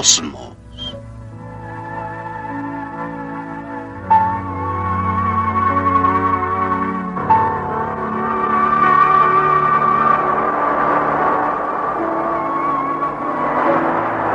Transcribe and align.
cosmos. 0.00 0.56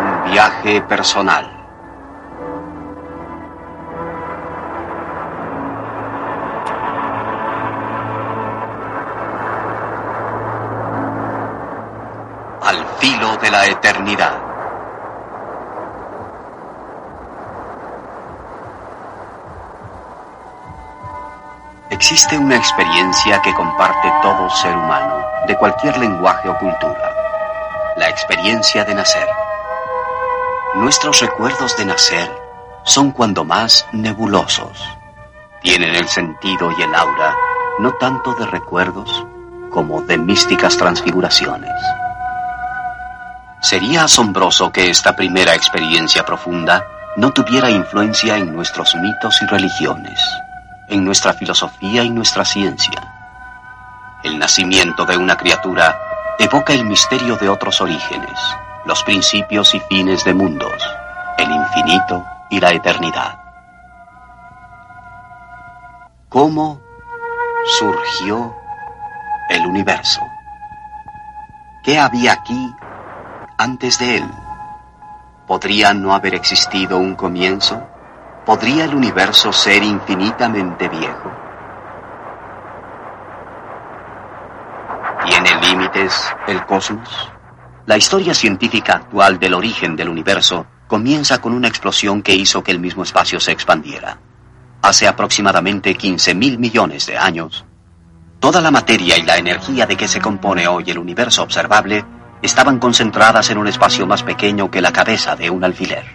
Un 0.02 0.32
viaje 0.32 0.82
personal. 0.82 1.52
Al 12.62 12.86
filo 13.00 13.36
de 13.38 13.50
la 13.50 13.66
eternidad. 13.66 14.34
Existe 22.16 22.38
una 22.38 22.55
experiencia 22.55 23.42
que 23.42 23.54
comparte 23.54 24.10
todo 24.22 24.50
ser 24.50 24.73
humano, 24.73 25.22
de 25.48 25.58
cualquier 25.58 25.98
lenguaje 25.98 26.48
o 26.48 26.58
cultura. 26.58 27.14
La 27.98 28.08
experiencia 28.08 28.86
de 28.86 28.96
nacer. 28.96 29.28
Nuestros 30.76 31.20
recuerdos 31.20 31.76
de 31.76 31.84
nacer 31.84 32.31
son 32.86 33.12
cuando 33.12 33.44
más 33.44 33.86
nebulosos. 33.92 34.81
Tienen 35.62 35.94
el 35.94 36.08
sentido 36.08 36.72
y 36.80 36.84
el 36.84 36.95
aura 36.95 37.36
no 37.80 37.92
tanto 37.95 38.34
de 38.36 38.45
recuerdos 38.45 39.28
como 39.70 40.02
de 40.04 40.17
místicas 40.17 40.78
transfiguraciones. 40.78 41.76
Sería 43.59 44.06
asombroso 44.06 44.72
que 44.72 44.89
esta 44.89 45.17
primera 45.17 45.54
experiencia 45.54 46.23
profunda 46.23 46.82
no 47.17 47.34
tuviera 47.34 47.70
influencia 47.70 48.38
en 48.38 48.56
nuestros 48.56 48.95
mitos 48.95 49.42
y 49.42 49.48
religiones 49.48 50.17
en 50.96 51.04
nuestra 51.04 51.34
filosofía 51.34 52.04
y 52.04 52.10
nuestra 52.10 52.46
ciencia. 52.46 53.14
El 54.24 54.40
nacimiento 54.40 55.06
de 55.06 55.18
una 55.18 55.36
criatura 55.36 56.00
evoca 56.40 56.72
el 56.72 56.86
misterio 56.86 57.36
de 57.36 57.50
otros 57.50 57.82
orígenes, 57.82 58.40
los 58.86 59.04
principios 59.04 59.76
y 59.76 59.82
fines 59.82 60.23
de 60.23 60.34
mundos, 60.34 60.82
el 61.38 61.52
infinito 61.52 62.26
y 62.50 62.62
la 62.62 62.72
eternidad. 62.72 63.38
¿Cómo 66.30 66.80
surgió 67.78 68.56
el 69.50 69.66
universo? 69.66 70.22
¿Qué 71.84 72.00
había 72.00 72.32
aquí 72.34 72.73
antes 73.58 74.00
de 74.00 74.18
él? 74.18 74.32
¿Podría 75.46 75.94
no 75.94 76.14
haber 76.14 76.36
existido 76.36 76.98
un 76.98 77.16
comienzo? 77.16 77.95
¿Podría 78.46 78.86
el 78.86 78.94
universo 78.94 79.52
ser 79.52 79.82
infinitamente 79.82 80.88
viejo? 80.88 81.32
¿Tiene 85.26 85.50
límites 85.62 86.32
el 86.46 86.64
cosmos? 86.68 87.32
La 87.88 87.98
historia 87.98 88.36
científica 88.36 88.94
actual 88.94 89.40
del 89.40 89.56
origen 89.56 89.96
del 89.96 90.10
universo 90.10 90.68
comienza 90.88 91.42
con 91.42 91.54
una 91.54 91.68
explosión 91.68 92.22
que 92.22 92.36
hizo 92.36 92.64
que 92.64 92.72
el 92.72 92.80
mismo 92.80 93.02
espacio 93.02 93.40
se 93.40 93.52
expandiera. 93.52 94.20
Hace 94.84 95.08
aproximadamente 95.08 95.95
15 95.95 96.36
mil 96.36 96.60
millones 96.60 97.08
de 97.08 97.17
años, 97.17 97.66
toda 98.39 98.61
la 98.61 98.70
materia 98.70 99.17
y 99.17 99.23
la 99.23 99.38
energía 99.38 99.88
de 99.88 99.98
que 99.98 100.08
se 100.08 100.22
compone 100.22 100.67
hoy 100.67 100.84
el 100.92 101.00
universo 101.00 101.42
observable 101.42 102.05
estaban 102.44 102.78
concentradas 102.78 103.50
en 103.50 103.58
un 103.58 103.67
espacio 103.67 104.05
más 104.05 104.22
pequeño 104.22 104.70
que 104.70 104.82
la 104.82 104.94
cabeza 104.94 105.36
de 105.36 105.50
un 105.50 105.64
alfiler. 105.64 106.14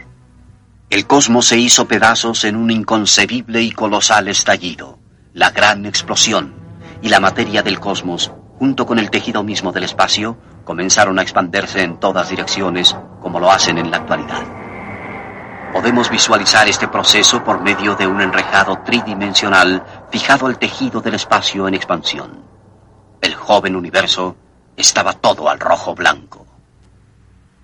El 0.90 1.06
cosmos 1.06 1.46
se 1.46 1.56
hizo 1.56 1.86
pedazos 1.86 2.42
en 2.42 2.56
un 2.56 2.68
inconcebible 2.68 3.62
y 3.62 3.70
colosal 3.70 4.26
estallido, 4.26 4.98
la 5.32 5.52
gran 5.52 5.86
explosión, 5.86 6.52
y 7.00 7.10
la 7.10 7.20
materia 7.20 7.62
del 7.62 7.78
cosmos, 7.78 8.32
junto 8.58 8.86
con 8.86 8.98
el 8.98 9.08
tejido 9.08 9.44
mismo 9.44 9.70
del 9.70 9.84
espacio, 9.84 10.36
comenzaron 10.64 11.20
a 11.20 11.22
expandirse 11.22 11.84
en 11.84 12.00
todas 12.00 12.28
direcciones 12.28 12.96
como 13.22 13.38
lo 13.38 13.52
hacen 13.52 13.78
en 13.78 13.92
la 13.92 13.98
actualidad. 13.98 14.42
Podemos 15.72 16.10
visualizar 16.10 16.66
este 16.66 16.88
proceso 16.88 17.44
por 17.44 17.60
medio 17.60 17.94
de 17.94 18.08
un 18.08 18.20
enrejado 18.20 18.80
tridimensional 18.84 20.08
fijado 20.10 20.48
al 20.48 20.58
tejido 20.58 21.00
del 21.00 21.14
espacio 21.14 21.68
en 21.68 21.74
expansión. 21.74 22.44
El 23.20 23.36
joven 23.36 23.76
universo 23.76 24.36
estaba 24.76 25.12
todo 25.12 25.48
al 25.48 25.60
rojo 25.60 25.94
blanco. 25.94 26.44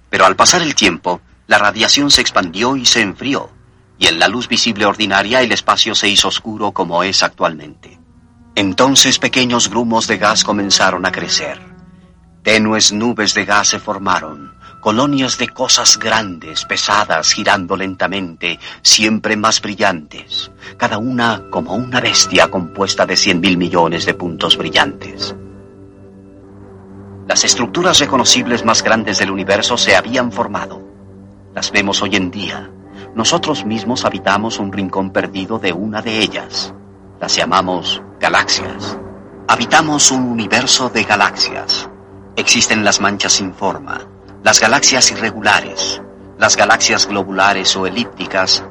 Pero 0.08 0.26
al 0.26 0.36
pasar 0.36 0.62
el 0.62 0.76
tiempo, 0.76 1.20
la 1.46 1.58
radiación 1.58 2.10
se 2.10 2.20
expandió 2.20 2.76
y 2.76 2.84
se 2.86 3.00
enfrió, 3.00 3.50
y 3.98 4.06
en 4.06 4.18
la 4.18 4.28
luz 4.28 4.48
visible 4.48 4.84
ordinaria 4.84 5.42
el 5.42 5.52
espacio 5.52 5.94
se 5.94 6.08
hizo 6.08 6.28
oscuro 6.28 6.72
como 6.72 7.02
es 7.02 7.22
actualmente. 7.22 7.98
Entonces 8.54 9.18
pequeños 9.18 9.70
grumos 9.70 10.06
de 10.06 10.18
gas 10.18 10.42
comenzaron 10.42 11.06
a 11.06 11.12
crecer. 11.12 11.60
Tenues 12.42 12.92
nubes 12.92 13.34
de 13.34 13.44
gas 13.44 13.68
se 13.68 13.78
formaron, 13.78 14.54
colonias 14.80 15.38
de 15.38 15.48
cosas 15.48 15.98
grandes, 15.98 16.64
pesadas, 16.64 17.32
girando 17.32 17.76
lentamente, 17.76 18.58
siempre 18.82 19.36
más 19.36 19.60
brillantes, 19.60 20.50
cada 20.76 20.98
una 20.98 21.44
como 21.50 21.74
una 21.74 22.00
bestia 22.00 22.48
compuesta 22.48 23.06
de 23.06 23.16
cien 23.16 23.40
mil 23.40 23.56
millones 23.56 24.06
de 24.06 24.14
puntos 24.14 24.56
brillantes. 24.56 25.34
Las 27.28 27.44
estructuras 27.44 27.98
reconocibles 27.98 28.64
más 28.64 28.82
grandes 28.82 29.18
del 29.18 29.32
universo 29.32 29.76
se 29.76 29.96
habían 29.96 30.30
formado 30.30 30.85
las 31.56 31.72
vemos 31.72 32.02
hoy 32.02 32.14
en 32.16 32.30
día. 32.30 32.70
Nosotros 33.14 33.64
mismos 33.64 34.04
habitamos 34.04 34.58
un 34.58 34.70
rincón 34.70 35.08
perdido 35.08 35.58
de 35.58 35.72
una 35.72 36.02
de 36.02 36.18
ellas. 36.18 36.74
Las 37.18 37.34
llamamos 37.34 38.02
galaxias. 38.20 38.98
Habitamos 39.48 40.10
un 40.10 40.24
universo 40.24 40.90
de 40.90 41.04
galaxias. 41.04 41.88
Existen 42.36 42.84
las 42.84 43.00
manchas 43.00 43.32
sin 43.32 43.54
forma, 43.54 44.02
las 44.44 44.60
galaxias 44.60 45.10
irregulares, 45.12 46.02
las 46.36 46.58
galaxias 46.58 47.06
globulares 47.06 47.74
o 47.74 47.86
elípticas 47.86 48.62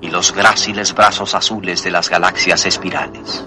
y 0.00 0.08
los 0.08 0.32
gráciles 0.32 0.94
brazos 0.94 1.34
azules 1.34 1.84
de 1.84 1.90
las 1.90 2.08
galaxias 2.08 2.64
espirales. 2.64 3.46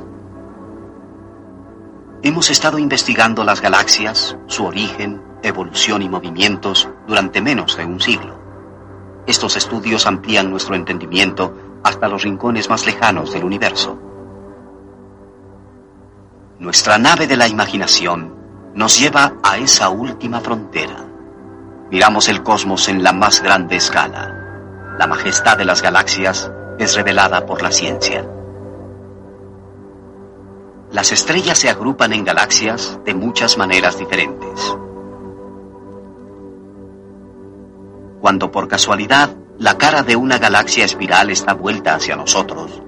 Hemos 2.22 2.52
estado 2.52 2.78
investigando 2.78 3.44
las 3.44 3.60
galaxias, 3.60 4.38
su 4.46 4.66
origen, 4.66 5.20
evolución 5.42 6.04
y 6.04 6.10
movimientos 6.10 6.88
durante 7.08 7.42
menos 7.42 7.76
de 7.76 7.86
un 7.86 8.00
siglo. 8.00 8.43
Estos 9.26 9.56
estudios 9.56 10.06
amplían 10.06 10.50
nuestro 10.50 10.76
entendimiento 10.76 11.56
hasta 11.84 12.08
los 12.08 12.24
rincones 12.24 12.70
más 12.70 12.86
lejanos 12.86 13.32
del 13.34 13.44
universo. 13.44 13.98
Nuestra 16.60 16.98
nave 16.98 17.28
de 17.28 17.38
la 17.38 17.48
imaginación 17.48 18.36
nos 18.74 19.00
lleva 19.00 19.34
a 19.44 19.58
esa 19.58 19.90
última 19.90 20.40
frontera. 20.40 21.06
Miramos 21.92 22.28
el 22.28 22.44
cosmos 22.44 22.88
en 22.90 23.04
la 23.04 23.14
más 23.14 23.42
grande 23.42 23.76
escala. 23.76 24.96
La 24.98 25.08
majestad 25.08 25.58
de 25.58 25.66
las 25.66 25.82
galaxias 25.82 26.52
es 26.80 26.96
revelada 26.96 27.46
por 27.46 27.62
la 27.62 27.72
ciencia. 27.72 28.26
Las 30.92 31.12
estrellas 31.12 31.58
se 31.58 31.70
agrupan 31.70 32.14
en 32.14 32.24
galaxias 32.24 33.00
de 33.04 33.14
muchas 33.14 33.58
maneras 33.58 33.98
diferentes. 33.98 34.78
Cuando 38.24 38.54
por 38.54 38.70
casualidad 38.70 39.36
la 39.60 39.78
cara 39.78 40.02
de 40.02 40.16
una 40.16 40.38
galaxia 40.38 40.86
espiral 40.86 41.30
está 41.30 41.54
vuelta 41.56 41.96
hacia 41.96 42.16
nosotros, 42.16 42.82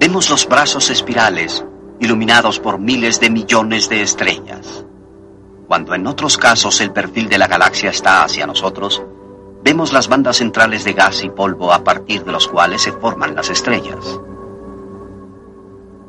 vemos 0.00 0.30
los 0.30 0.48
brazos 0.48 0.88
espirales 0.88 1.62
iluminados 2.00 2.58
por 2.58 2.78
miles 2.78 3.20
de 3.20 3.28
millones 3.28 3.90
de 3.90 4.00
estrellas. 4.00 4.86
Cuando 5.66 5.94
en 5.94 6.06
otros 6.06 6.38
casos 6.38 6.80
el 6.80 6.90
perfil 6.90 7.28
de 7.28 7.36
la 7.36 7.48
galaxia 7.48 7.90
está 7.90 8.24
hacia 8.24 8.46
nosotros, 8.46 9.02
vemos 9.62 9.92
las 9.92 10.08
bandas 10.08 10.38
centrales 10.38 10.84
de 10.84 10.94
gas 10.94 11.22
y 11.22 11.28
polvo 11.28 11.70
a 11.70 11.84
partir 11.84 12.24
de 12.24 12.32
los 12.32 12.48
cuales 12.48 12.80
se 12.80 12.92
forman 12.92 13.34
las 13.34 13.50
estrellas. 13.50 14.18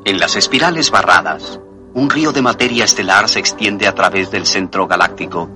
En 0.06 0.18
las 0.18 0.36
espirales 0.36 0.90
barradas, 0.90 1.60
un 1.92 2.08
río 2.08 2.32
de 2.32 2.40
materia 2.40 2.86
estelar 2.86 3.28
se 3.28 3.40
extiende 3.40 3.86
a 3.86 3.94
través 3.94 4.30
del 4.30 4.46
centro 4.46 4.86
galáctico, 4.86 5.50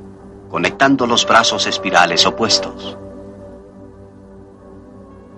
conectando 0.51 1.07
los 1.07 1.27
brazos 1.27 1.67
espirales 1.67 2.27
opuestos. 2.27 2.99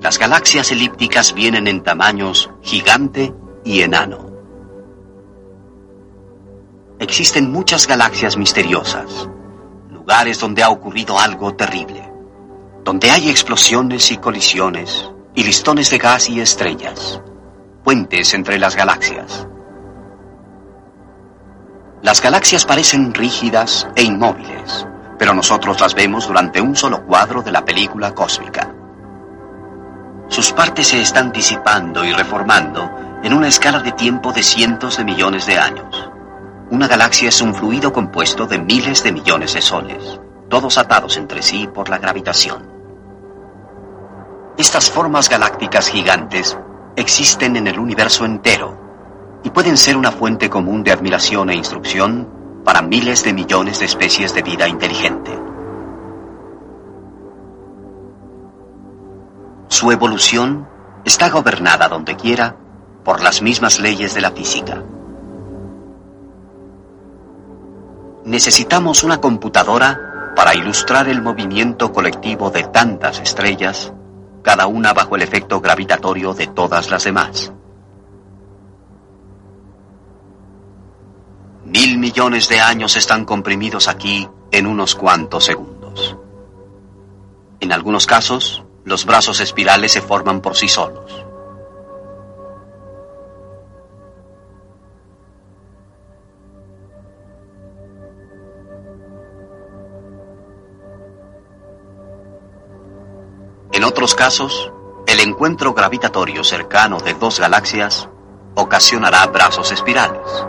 Las 0.00 0.18
galaxias 0.18 0.70
elípticas 0.70 1.32
vienen 1.32 1.66
en 1.66 1.82
tamaños 1.82 2.50
gigante 2.60 3.34
y 3.64 3.80
enano. 3.80 4.30
Existen 6.98 7.50
muchas 7.50 7.86
galaxias 7.86 8.36
misteriosas, 8.36 9.28
lugares 9.90 10.38
donde 10.38 10.62
ha 10.62 10.68
ocurrido 10.68 11.18
algo 11.18 11.54
terrible, 11.54 12.12
donde 12.84 13.10
hay 13.10 13.30
explosiones 13.30 14.10
y 14.12 14.18
colisiones, 14.18 15.10
y 15.34 15.44
listones 15.44 15.90
de 15.90 15.98
gas 15.98 16.28
y 16.28 16.40
estrellas, 16.40 17.20
puentes 17.82 18.34
entre 18.34 18.58
las 18.58 18.76
galaxias. 18.76 19.48
Las 22.02 22.20
galaxias 22.20 22.66
parecen 22.66 23.14
rígidas 23.14 23.88
e 23.96 24.02
inmóviles, 24.02 24.86
pero 25.18 25.32
nosotros 25.32 25.80
las 25.80 25.94
vemos 25.94 26.28
durante 26.28 26.60
un 26.60 26.76
solo 26.76 27.04
cuadro 27.04 27.42
de 27.42 27.52
la 27.52 27.64
película 27.64 28.14
cósmica. 28.14 28.75
Sus 30.28 30.52
partes 30.52 30.88
se 30.88 31.00
están 31.00 31.32
disipando 31.32 32.04
y 32.04 32.12
reformando 32.12 32.90
en 33.22 33.32
una 33.32 33.48
escala 33.48 33.80
de 33.80 33.92
tiempo 33.92 34.32
de 34.32 34.42
cientos 34.42 34.96
de 34.98 35.04
millones 35.04 35.46
de 35.46 35.58
años. 35.58 36.10
Una 36.70 36.88
galaxia 36.88 37.28
es 37.28 37.40
un 37.40 37.54
fluido 37.54 37.92
compuesto 37.92 38.46
de 38.46 38.58
miles 38.58 39.02
de 39.04 39.12
millones 39.12 39.54
de 39.54 39.62
soles, 39.62 40.20
todos 40.48 40.78
atados 40.78 41.16
entre 41.16 41.42
sí 41.42 41.68
por 41.72 41.88
la 41.88 41.98
gravitación. 41.98 42.68
Estas 44.58 44.90
formas 44.90 45.28
galácticas 45.28 45.88
gigantes 45.88 46.58
existen 46.96 47.56
en 47.56 47.66
el 47.66 47.78
universo 47.78 48.24
entero 48.24 49.40
y 49.44 49.50
pueden 49.50 49.76
ser 49.76 49.96
una 49.96 50.10
fuente 50.10 50.50
común 50.50 50.82
de 50.82 50.92
admiración 50.92 51.50
e 51.50 51.54
instrucción 51.54 52.28
para 52.64 52.82
miles 52.82 53.22
de 53.22 53.32
millones 53.32 53.78
de 53.78 53.84
especies 53.84 54.34
de 54.34 54.42
vida 54.42 54.66
inteligente. 54.66 55.30
Su 59.76 59.92
evolución 59.92 60.66
está 61.04 61.28
gobernada 61.28 61.86
donde 61.86 62.16
quiera 62.16 62.56
por 63.04 63.20
las 63.22 63.42
mismas 63.42 63.78
leyes 63.78 64.14
de 64.14 64.22
la 64.22 64.30
física. 64.30 64.82
Necesitamos 68.24 69.04
una 69.04 69.20
computadora 69.20 70.32
para 70.34 70.54
ilustrar 70.54 71.10
el 71.10 71.20
movimiento 71.20 71.92
colectivo 71.92 72.48
de 72.48 72.62
tantas 72.62 73.20
estrellas, 73.20 73.92
cada 74.40 74.66
una 74.66 74.94
bajo 74.94 75.14
el 75.14 75.20
efecto 75.20 75.60
gravitatorio 75.60 76.32
de 76.32 76.46
todas 76.46 76.90
las 76.90 77.04
demás. 77.04 77.52
Mil 81.66 81.98
millones 81.98 82.48
de 82.48 82.60
años 82.60 82.96
están 82.96 83.26
comprimidos 83.26 83.88
aquí 83.88 84.26
en 84.52 84.66
unos 84.66 84.94
cuantos 84.94 85.44
segundos. 85.44 86.16
En 87.60 87.72
algunos 87.72 88.06
casos, 88.06 88.65
los 88.86 89.04
brazos 89.04 89.40
espirales 89.40 89.90
se 89.92 90.00
forman 90.00 90.40
por 90.40 90.56
sí 90.56 90.68
solos. 90.68 91.24
En 103.72 103.82
otros 103.82 104.14
casos, 104.14 104.72
el 105.08 105.18
encuentro 105.18 105.74
gravitatorio 105.74 106.44
cercano 106.44 106.98
de 106.98 107.14
dos 107.14 107.40
galaxias 107.40 108.08
ocasionará 108.54 109.26
brazos 109.26 109.72
espirales. 109.72 110.46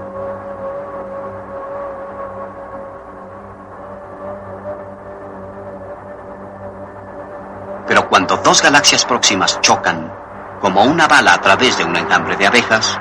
Pero 7.88 8.10
cuando 8.10 8.38
dos 8.38 8.62
galaxias 8.62 9.06
próximas 9.06 9.62
chocan, 9.62 10.14
como 10.60 10.84
una 10.84 11.08
bala 11.08 11.34
a 11.34 11.42
través 11.42 11.78
de 11.78 11.86
un 11.86 11.96
enjambre 11.96 12.36
de 12.36 12.48
abejas, 12.48 13.00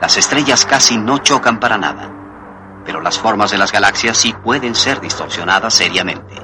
las 0.00 0.16
estrellas 0.16 0.64
casi 0.64 0.96
no 0.96 1.18
chocan 1.18 1.58
para 1.58 1.76
nada. 1.76 2.10
Pero 2.84 3.00
las 3.00 3.18
formas 3.18 3.50
de 3.50 3.58
las 3.58 3.72
galaxias 3.72 4.16
sí 4.16 4.32
pueden 4.32 4.74
ser 4.74 5.00
distorsionadas 5.00 5.74
seriamente. 5.74 6.34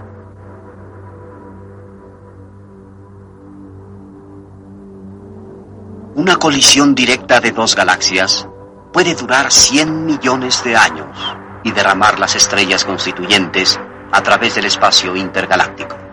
Una 6.17 6.37
colisión 6.37 6.94
directa 6.94 7.41
de 7.41 7.53
dos 7.53 7.77
galaxias 7.77 8.49
puede 8.93 9.15
durar 9.15 9.53
100 9.53 10.06
millones 10.06 10.65
de 10.65 10.75
años 10.75 11.37
y 11.62 11.73
derramar 11.73 12.19
las 12.19 12.35
estrellas 12.35 12.85
constituyentes 12.85 13.79
a 14.11 14.23
través 14.23 14.55
del 14.55 14.65
espacio 14.65 15.15
intergaláctico. 15.15 16.06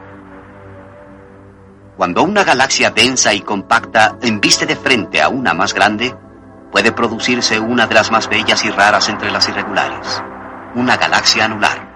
Cuando 2.03 2.23
una 2.23 2.43
galaxia 2.43 2.91
densa 2.91 3.33
y 3.33 3.39
compacta 3.39 4.17
embiste 4.21 4.65
de 4.65 4.75
frente 4.75 5.21
a 5.21 5.29
una 5.29 5.53
más 5.53 5.73
grande, 5.73 6.13
puede 6.69 6.91
producirse 6.91 7.61
una 7.61 7.87
de 7.87 7.95
las 7.95 8.11
más 8.11 8.27
bellas 8.27 8.65
y 8.65 8.69
raras 8.71 9.07
entre 9.07 9.31
las 9.31 9.47
irregulares, 9.47 10.21
una 10.75 10.97
galaxia 10.97 11.45
anular. 11.45 11.93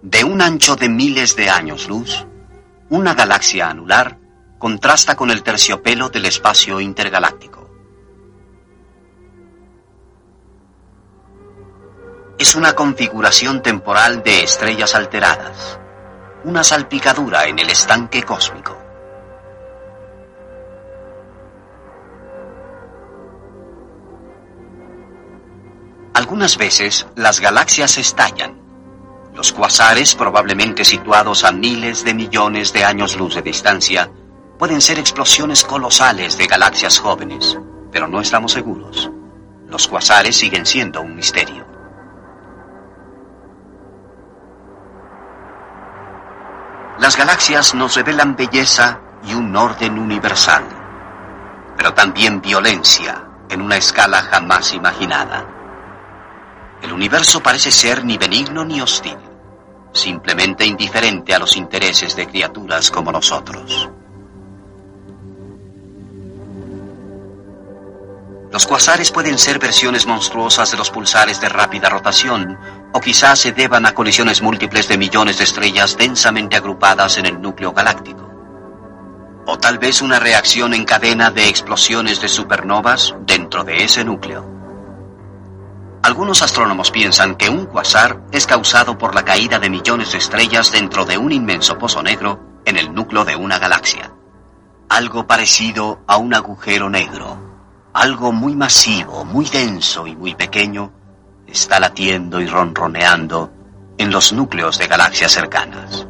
De 0.00 0.24
un 0.24 0.40
ancho 0.40 0.76
de 0.76 0.88
miles 0.88 1.36
de 1.36 1.50
años 1.50 1.90
luz, 1.90 2.26
una 2.88 3.12
galaxia 3.12 3.68
anular 3.68 4.16
contrasta 4.58 5.14
con 5.14 5.30
el 5.30 5.42
terciopelo 5.42 6.08
del 6.08 6.24
espacio 6.24 6.80
intergaláctico. 6.80 7.57
Es 12.38 12.54
una 12.54 12.74
configuración 12.74 13.62
temporal 13.62 14.22
de 14.22 14.44
estrellas 14.44 14.94
alteradas, 14.94 15.80
una 16.44 16.62
salpicadura 16.62 17.46
en 17.46 17.58
el 17.58 17.68
estanque 17.68 18.22
cósmico. 18.22 18.78
Algunas 26.14 26.56
veces 26.56 27.06
las 27.16 27.40
galaxias 27.40 27.98
estallan. 27.98 28.60
Los 29.34 29.52
cuasares, 29.52 30.14
probablemente 30.14 30.84
situados 30.84 31.44
a 31.44 31.50
miles 31.52 32.04
de 32.04 32.14
millones 32.14 32.72
de 32.72 32.84
años 32.84 33.16
luz 33.16 33.34
de 33.34 33.42
distancia, 33.42 34.10
pueden 34.58 34.80
ser 34.80 35.00
explosiones 35.00 35.64
colosales 35.64 36.38
de 36.38 36.46
galaxias 36.46 36.98
jóvenes, 36.98 37.58
pero 37.90 38.06
no 38.06 38.20
estamos 38.20 38.52
seguros. 38.52 39.10
Los 39.68 39.88
cuasares 39.88 40.36
siguen 40.36 40.66
siendo 40.66 41.00
un 41.00 41.14
misterio. 41.16 41.77
Las 46.98 47.16
galaxias 47.16 47.74
nos 47.74 47.94
revelan 47.94 48.34
belleza 48.34 49.00
y 49.22 49.34
un 49.34 49.54
orden 49.54 49.98
universal, 49.98 50.64
pero 51.76 51.94
también 51.94 52.40
violencia 52.40 53.24
en 53.48 53.62
una 53.62 53.76
escala 53.76 54.22
jamás 54.22 54.72
imaginada. 54.72 55.46
El 56.82 56.92
universo 56.92 57.40
parece 57.40 57.70
ser 57.70 58.04
ni 58.04 58.18
benigno 58.18 58.64
ni 58.64 58.80
hostil, 58.80 59.16
simplemente 59.92 60.66
indiferente 60.66 61.34
a 61.34 61.38
los 61.38 61.56
intereses 61.56 62.16
de 62.16 62.26
criaturas 62.26 62.90
como 62.90 63.12
nosotros. 63.12 63.88
Los 68.50 68.66
cuasares 68.66 69.10
pueden 69.10 69.36
ser 69.36 69.58
versiones 69.58 70.06
monstruosas 70.06 70.70
de 70.70 70.78
los 70.78 70.90
pulsares 70.90 71.38
de 71.40 71.50
rápida 71.50 71.90
rotación, 71.90 72.58
o 72.92 73.00
quizás 73.00 73.40
se 73.40 73.52
deban 73.52 73.84
a 73.84 73.92
colisiones 73.92 74.40
múltiples 74.40 74.88
de 74.88 74.96
millones 74.96 75.36
de 75.36 75.44
estrellas 75.44 75.98
densamente 75.98 76.56
agrupadas 76.56 77.18
en 77.18 77.26
el 77.26 77.42
núcleo 77.42 77.72
galáctico. 77.72 78.26
O 79.46 79.58
tal 79.58 79.78
vez 79.78 80.00
una 80.00 80.18
reacción 80.18 80.72
en 80.72 80.86
cadena 80.86 81.30
de 81.30 81.48
explosiones 81.48 82.22
de 82.22 82.28
supernovas 82.28 83.14
dentro 83.26 83.64
de 83.64 83.84
ese 83.84 84.02
núcleo. 84.02 84.46
Algunos 86.02 86.40
astrónomos 86.40 86.90
piensan 86.90 87.34
que 87.34 87.50
un 87.50 87.66
cuasar 87.66 88.22
es 88.32 88.46
causado 88.46 88.96
por 88.96 89.14
la 89.14 89.26
caída 89.26 89.58
de 89.58 89.68
millones 89.68 90.12
de 90.12 90.18
estrellas 90.18 90.72
dentro 90.72 91.04
de 91.04 91.18
un 91.18 91.32
inmenso 91.32 91.76
pozo 91.76 92.02
negro 92.02 92.40
en 92.64 92.78
el 92.78 92.94
núcleo 92.94 93.26
de 93.26 93.36
una 93.36 93.58
galaxia. 93.58 94.10
Algo 94.88 95.26
parecido 95.26 96.00
a 96.06 96.16
un 96.16 96.32
agujero 96.32 96.88
negro 96.88 97.47
algo 97.98 98.30
muy 98.30 98.54
masivo, 98.54 99.24
muy 99.24 99.46
denso 99.46 100.06
y 100.06 100.14
muy 100.14 100.36
pequeño 100.36 100.92
está 101.48 101.80
latiendo 101.80 102.40
y 102.40 102.46
ronroneando 102.46 103.50
en 103.98 104.12
los 104.12 104.32
núcleos 104.32 104.78
de 104.78 104.86
galaxias 104.86 105.32
cercanas. 105.32 106.06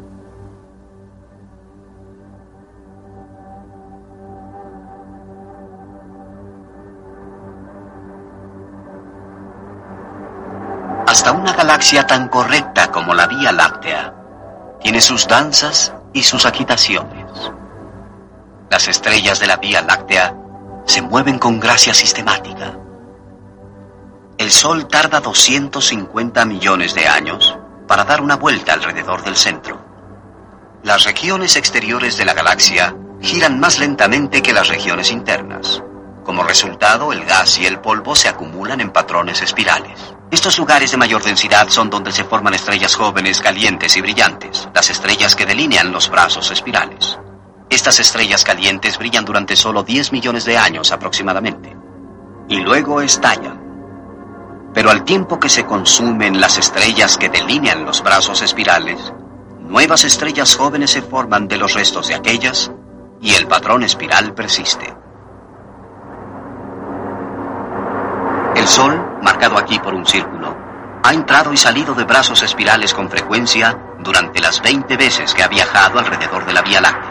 Hasta 11.07 11.31
una 11.31 11.53
galaxia 11.53 12.05
tan 12.05 12.27
correcta 12.27 12.91
como 12.91 13.15
la 13.15 13.25
Vía 13.25 13.51
Láctea 13.51 14.13
tiene 14.79 15.01
sus 15.01 15.27
danzas 15.27 15.91
y 16.13 16.21
sus 16.21 16.45
agitaciones. 16.45 17.51
Las 18.69 18.87
estrellas 18.87 19.39
de 19.39 19.47
la 19.47 19.57
Vía 19.57 19.81
Láctea 19.81 20.35
se 20.89 21.03
mueven 21.03 21.37
con 21.37 21.59
gracia 21.59 21.93
sistemática. 21.93 22.75
El 24.39 24.49
Sol 24.49 24.87
tarda 24.87 25.19
250 25.19 26.45
millones 26.45 26.95
de 26.95 27.07
años 27.07 27.55
para 27.87 28.05
dar 28.05 28.21
una 28.21 28.37
vuelta 28.37 28.73
alrededor 28.73 29.23
del 29.23 29.35
centro. 29.35 29.79
Las 30.81 31.03
regiones 31.03 31.57
exteriores 31.57 32.17
de 32.17 32.25
la 32.25 32.33
galaxia 32.33 32.95
giran 33.21 33.59
más 33.59 33.77
lentamente 33.77 34.41
que 34.41 34.51
las 34.51 34.67
regiones 34.67 35.11
internas. 35.11 35.83
Como 36.25 36.41
resultado, 36.41 37.13
el 37.13 37.23
gas 37.23 37.59
y 37.59 37.67
el 37.67 37.79
polvo 37.81 38.15
se 38.15 38.27
acumulan 38.27 38.81
en 38.81 38.89
patrones 38.89 39.43
espirales. 39.43 40.15
Estos 40.31 40.57
lugares 40.57 40.89
de 40.89 40.97
mayor 40.97 41.21
densidad 41.21 41.69
son 41.69 41.91
donde 41.91 42.11
se 42.11 42.23
forman 42.23 42.55
estrellas 42.55 42.95
jóvenes, 42.95 43.41
calientes 43.41 43.95
y 43.95 44.01
brillantes, 44.01 44.67
las 44.73 44.89
estrellas 44.89 45.35
que 45.35 45.45
delinean 45.45 45.91
los 45.91 46.09
brazos 46.09 46.49
espirales. 46.49 47.19
Estas 47.69 47.99
estrellas 47.99 48.43
calientes 48.43 48.97
brillan 48.97 49.25
durante 49.25 49.55
solo 49.55 49.83
10 49.83 50.11
millones 50.11 50.45
de 50.45 50.57
años 50.57 50.91
aproximadamente 50.91 51.77
y 52.47 52.57
luego 52.61 53.01
estallan. 53.01 53.59
Pero 54.73 54.89
al 54.89 55.03
tiempo 55.03 55.39
que 55.39 55.49
se 55.49 55.65
consumen 55.65 56.41
las 56.41 56.57
estrellas 56.57 57.17
que 57.17 57.29
delinean 57.29 57.85
los 57.85 58.03
brazos 58.03 58.41
espirales, 58.41 59.13
nuevas 59.59 60.03
estrellas 60.03 60.55
jóvenes 60.55 60.91
se 60.91 61.01
forman 61.01 61.47
de 61.47 61.57
los 61.57 61.73
restos 61.73 62.07
de 62.07 62.15
aquellas 62.15 62.71
y 63.21 63.35
el 63.35 63.47
patrón 63.47 63.83
espiral 63.83 64.33
persiste. 64.33 64.95
El 68.55 68.67
Sol, 68.67 69.19
marcado 69.21 69.57
aquí 69.57 69.79
por 69.79 69.93
un 69.93 70.05
círculo, 70.05 70.55
ha 71.03 71.13
entrado 71.13 71.53
y 71.53 71.57
salido 71.57 71.93
de 71.93 72.03
brazos 72.03 72.41
espirales 72.41 72.93
con 72.93 73.09
frecuencia 73.09 73.77
durante 73.99 74.41
las 74.41 74.61
20 74.61 74.97
veces 74.97 75.33
que 75.33 75.43
ha 75.43 75.47
viajado 75.47 75.99
alrededor 75.99 76.45
de 76.45 76.53
la 76.53 76.61
Vía 76.61 76.81
Láctea. 76.81 77.08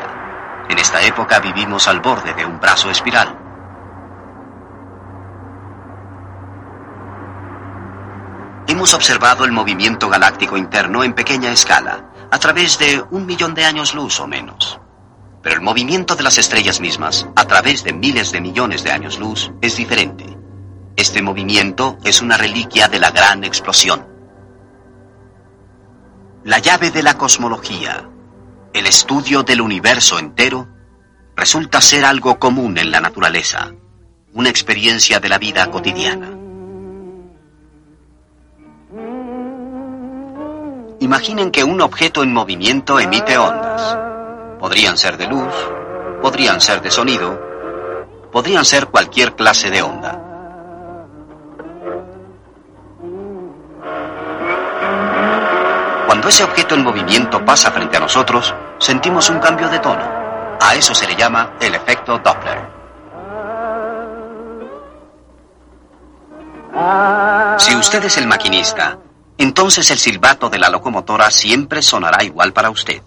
En 0.69 0.79
esta 0.79 1.03
época 1.03 1.41
vivimos 1.41 1.89
al 1.89 2.01
borde 2.01 2.35
de 2.35 2.45
un 2.45 2.61
brazo 2.61 2.91
espiral. 2.91 3.37
Hemos 8.67 8.93
observado 8.93 9.45
el 9.45 9.53
movimiento 9.53 10.11
galáctico 10.11 10.57
interno 10.59 11.03
en 11.03 11.15
pequeña 11.15 11.51
escala, 11.51 12.11
a 12.31 12.39
través 12.39 12.79
de 12.79 13.03
un 13.11 13.25
millón 13.25 13.55
de 13.55 13.65
años 13.65 13.95
luz 13.95 14.21
o 14.21 14.27
menos. 14.27 14.79
Pero 15.43 15.55
el 15.55 15.63
movimiento 15.63 16.17
de 16.17 16.23
las 16.23 16.37
estrellas 16.37 16.81
mismas, 16.81 17.27
a 17.35 17.45
través 17.47 17.83
de 17.83 17.95
miles 17.95 18.31
de 18.31 18.43
millones 18.43 18.85
de 18.85 18.93
años 18.93 19.19
luz, 19.19 19.51
es 19.63 19.77
diferente. 19.77 20.37
Este 20.97 21.23
movimiento 21.23 21.97
es 22.05 22.21
una 22.21 22.37
reliquia 22.37 22.89
de 22.89 22.99
la 22.99 23.11
gran 23.11 23.43
explosión. 23.43 24.07
La 26.45 26.59
llave 26.59 26.91
de 26.91 27.03
la 27.03 27.15
cosmología, 27.15 28.09
el 28.73 28.87
estudio 28.87 29.43
del 29.43 29.61
universo 29.61 30.19
entero, 30.19 30.69
resulta 31.37 31.81
ser 31.81 32.05
algo 32.05 32.39
común 32.39 32.79
en 32.79 32.91
la 32.91 33.01
naturaleza, 33.01 33.73
una 34.35 34.49
experiencia 34.49 35.21
de 35.21 35.29
la 35.29 35.39
vida 35.39 35.71
cotidiana. 35.71 36.31
Imaginen 41.01 41.51
que 41.51 41.65
un 41.65 41.81
objeto 41.81 42.23
en 42.23 42.33
movimiento 42.33 42.99
emite 42.99 43.39
ondas. 43.39 43.97
Podrían 44.59 44.99
ser 44.99 45.17
de 45.17 45.29
luz, 45.29 45.55
podrían 46.21 46.61
ser 46.61 46.83
de 46.83 46.91
sonido, 46.91 47.41
podrían 48.33 48.65
ser 48.65 48.89
cualquier 48.89 49.37
clase 49.37 49.71
de 49.71 49.83
onda. 49.83 50.28
Cuando 56.09 56.29
ese 56.29 56.43
objeto 56.43 56.75
en 56.75 56.85
movimiento 56.85 57.45
pasa 57.45 57.71
frente 57.71 57.99
a 57.99 58.00
nosotros, 58.00 58.55
sentimos 58.79 59.29
un 59.29 59.41
cambio 59.41 59.69
de 59.69 59.79
tono. 59.79 60.57
A 60.59 60.75
eso 60.75 60.95
se 60.95 61.07
le 61.07 61.15
llama 61.15 61.50
el 61.61 61.75
efecto 61.75 62.17
Doppler. 62.17 62.79
Si 67.59 67.77
usted 67.77 68.03
es 68.05 68.17
el 68.17 68.27
maquinista 68.27 68.97
entonces 69.37 69.91
el 69.91 69.99
silbato 69.99 70.49
de 70.49 70.59
la 70.59 70.71
locomotora 70.71 71.31
siempre 71.31 71.83
sonará 71.83 72.25
igual 72.25 72.55
para 72.55 72.71
usted. 72.71 73.03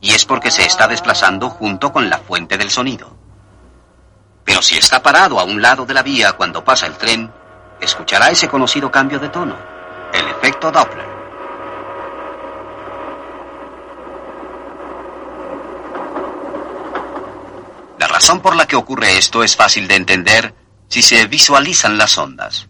Y 0.00 0.12
es 0.12 0.24
porque 0.24 0.52
se 0.52 0.64
está 0.64 0.86
desplazando 0.86 1.50
junto 1.50 1.92
con 1.92 2.08
la 2.08 2.18
fuente 2.18 2.56
del 2.56 2.70
sonido. 2.70 3.10
Pero 4.44 4.62
si 4.62 4.78
está 4.78 5.02
parado 5.02 5.40
a 5.40 5.44
un 5.44 5.60
lado 5.60 5.84
de 5.84 5.94
la 5.94 6.04
vía 6.04 6.34
cuando 6.34 6.62
pasa 6.62 6.86
el 6.86 6.96
tren, 6.96 7.32
escuchará 7.80 8.30
ese 8.30 8.48
conocido 8.48 8.92
cambio 8.92 9.18
de 9.18 9.28
tono, 9.28 9.56
el 10.12 10.28
efecto 10.28 10.70
Doppler. 10.70 11.17
Razón 18.18 18.40
por 18.40 18.56
la 18.56 18.66
que 18.66 18.74
ocurre 18.74 19.16
esto 19.16 19.44
es 19.44 19.54
fácil 19.54 19.86
de 19.86 19.94
entender 19.94 20.52
si 20.88 21.02
se 21.02 21.24
visualizan 21.26 21.96
las 21.96 22.18
ondas. 22.18 22.68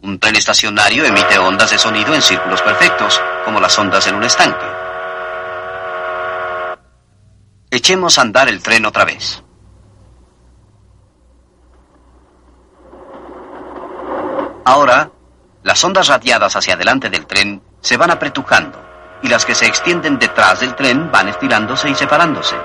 Un 0.00 0.18
tren 0.18 0.36
estacionario 0.36 1.04
emite 1.04 1.38
ondas 1.38 1.68
de 1.68 1.78
sonido 1.78 2.14
en 2.14 2.22
círculos 2.22 2.62
perfectos, 2.62 3.20
como 3.44 3.60
las 3.60 3.78
ondas 3.78 4.06
en 4.06 4.14
un 4.14 4.24
estanque. 4.24 4.64
Echemos 7.70 8.16
a 8.16 8.22
andar 8.22 8.48
el 8.48 8.62
tren 8.62 8.86
otra 8.86 9.04
vez. 9.04 9.42
Ahora, 14.64 15.10
las 15.62 15.84
ondas 15.84 16.08
radiadas 16.08 16.56
hacia 16.56 16.72
adelante 16.72 17.10
del 17.10 17.26
tren 17.26 17.62
se 17.82 17.98
van 17.98 18.12
apretujando 18.12 18.82
y 19.22 19.28
las 19.28 19.44
que 19.44 19.54
se 19.54 19.66
extienden 19.66 20.18
detrás 20.18 20.60
del 20.60 20.74
tren 20.74 21.12
van 21.12 21.28
estirándose 21.28 21.90
y 21.90 21.94
separándose. 21.94 22.56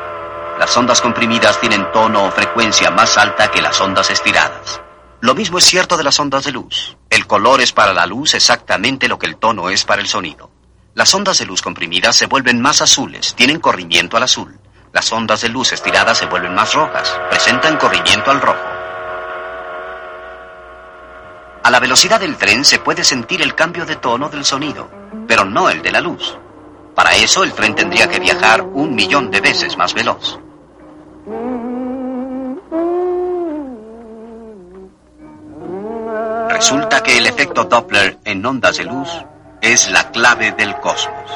Las 0.61 0.77
ondas 0.77 1.01
comprimidas 1.01 1.59
tienen 1.59 1.91
tono 1.91 2.23
o 2.23 2.29
frecuencia 2.29 2.91
más 2.91 3.17
alta 3.17 3.49
que 3.49 3.63
las 3.63 3.81
ondas 3.81 4.11
estiradas. 4.11 4.79
Lo 5.19 5.33
mismo 5.33 5.57
es 5.57 5.63
cierto 5.63 5.97
de 5.97 6.03
las 6.03 6.19
ondas 6.19 6.43
de 6.43 6.51
luz. 6.51 6.97
El 7.09 7.25
color 7.25 7.61
es 7.61 7.71
para 7.71 7.93
la 7.93 8.05
luz 8.05 8.35
exactamente 8.35 9.07
lo 9.07 9.17
que 9.17 9.25
el 9.25 9.37
tono 9.37 9.71
es 9.71 9.85
para 9.85 10.03
el 10.03 10.07
sonido. 10.07 10.51
Las 10.93 11.11
ondas 11.15 11.39
de 11.39 11.45
luz 11.45 11.63
comprimidas 11.63 12.15
se 12.15 12.27
vuelven 12.27 12.61
más 12.61 12.79
azules, 12.83 13.33
tienen 13.33 13.59
corrimiento 13.59 14.17
al 14.17 14.23
azul. 14.23 14.59
Las 14.93 15.11
ondas 15.11 15.41
de 15.41 15.49
luz 15.49 15.73
estiradas 15.73 16.19
se 16.19 16.27
vuelven 16.27 16.53
más 16.53 16.75
rojas, 16.75 17.19
presentan 17.31 17.77
corrimiento 17.77 18.29
al 18.29 18.39
rojo. 18.39 18.63
A 21.63 21.71
la 21.71 21.79
velocidad 21.79 22.19
del 22.19 22.37
tren 22.37 22.63
se 22.63 22.77
puede 22.77 23.03
sentir 23.03 23.41
el 23.41 23.55
cambio 23.55 23.83
de 23.87 23.95
tono 23.95 24.29
del 24.29 24.45
sonido, 24.45 24.91
pero 25.27 25.43
no 25.43 25.71
el 25.71 25.81
de 25.81 25.91
la 25.91 26.01
luz. 26.01 26.37
Para 26.93 27.15
eso 27.15 27.43
el 27.43 27.53
tren 27.53 27.73
tendría 27.73 28.07
que 28.07 28.19
viajar 28.19 28.61
un 28.61 28.93
millón 28.93 29.31
de 29.31 29.41
veces 29.41 29.75
más 29.75 29.95
veloz. 29.95 30.39
Resulta 36.49 37.03
que 37.03 37.17
el 37.17 37.27
efecto 37.27 37.65
Doppler 37.65 38.17
en 38.25 38.45
ondas 38.45 38.77
de 38.77 38.85
luz 38.85 39.09
es 39.61 39.91
la 39.91 40.09
clave 40.11 40.51
del 40.51 40.75
cosmos. 40.77 41.31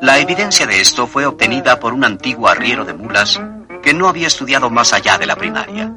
La 0.00 0.18
evidencia 0.18 0.66
de 0.66 0.80
esto 0.80 1.06
fue 1.06 1.26
obtenida 1.26 1.80
por 1.80 1.92
un 1.92 2.04
antiguo 2.04 2.48
arriero 2.48 2.84
de 2.84 2.92
mulas 2.92 3.40
que 3.82 3.94
no 3.94 4.08
había 4.08 4.26
estudiado 4.26 4.70
más 4.70 4.92
allá 4.92 5.18
de 5.18 5.26
la 5.26 5.36
primaria. 5.36 5.92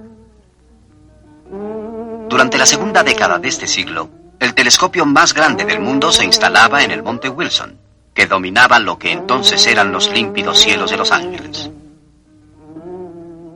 Durante 2.30 2.58
la 2.58 2.66
segunda 2.66 3.04
década 3.04 3.40
de 3.40 3.50
este 3.50 3.68
siglo, 3.68 4.10
el 4.40 4.54
telescopio 4.54 5.06
más 5.06 5.34
grande 5.34 5.66
del 5.66 5.82
mundo 5.82 6.12
se 6.12 6.26
instalaba 6.26 6.82
en 6.84 6.92
el 6.92 7.04
Monte 7.04 7.30
Wilson, 7.30 7.78
que 8.14 8.28
dominaba 8.28 8.80
lo 8.80 8.98
que 8.98 9.12
entonces 9.12 9.66
eran 9.68 9.92
los 9.92 10.10
límpidos 10.12 10.60
cielos 10.60 10.92
de 10.92 10.98
Los 10.98 11.12
Ángeles. 11.12 11.70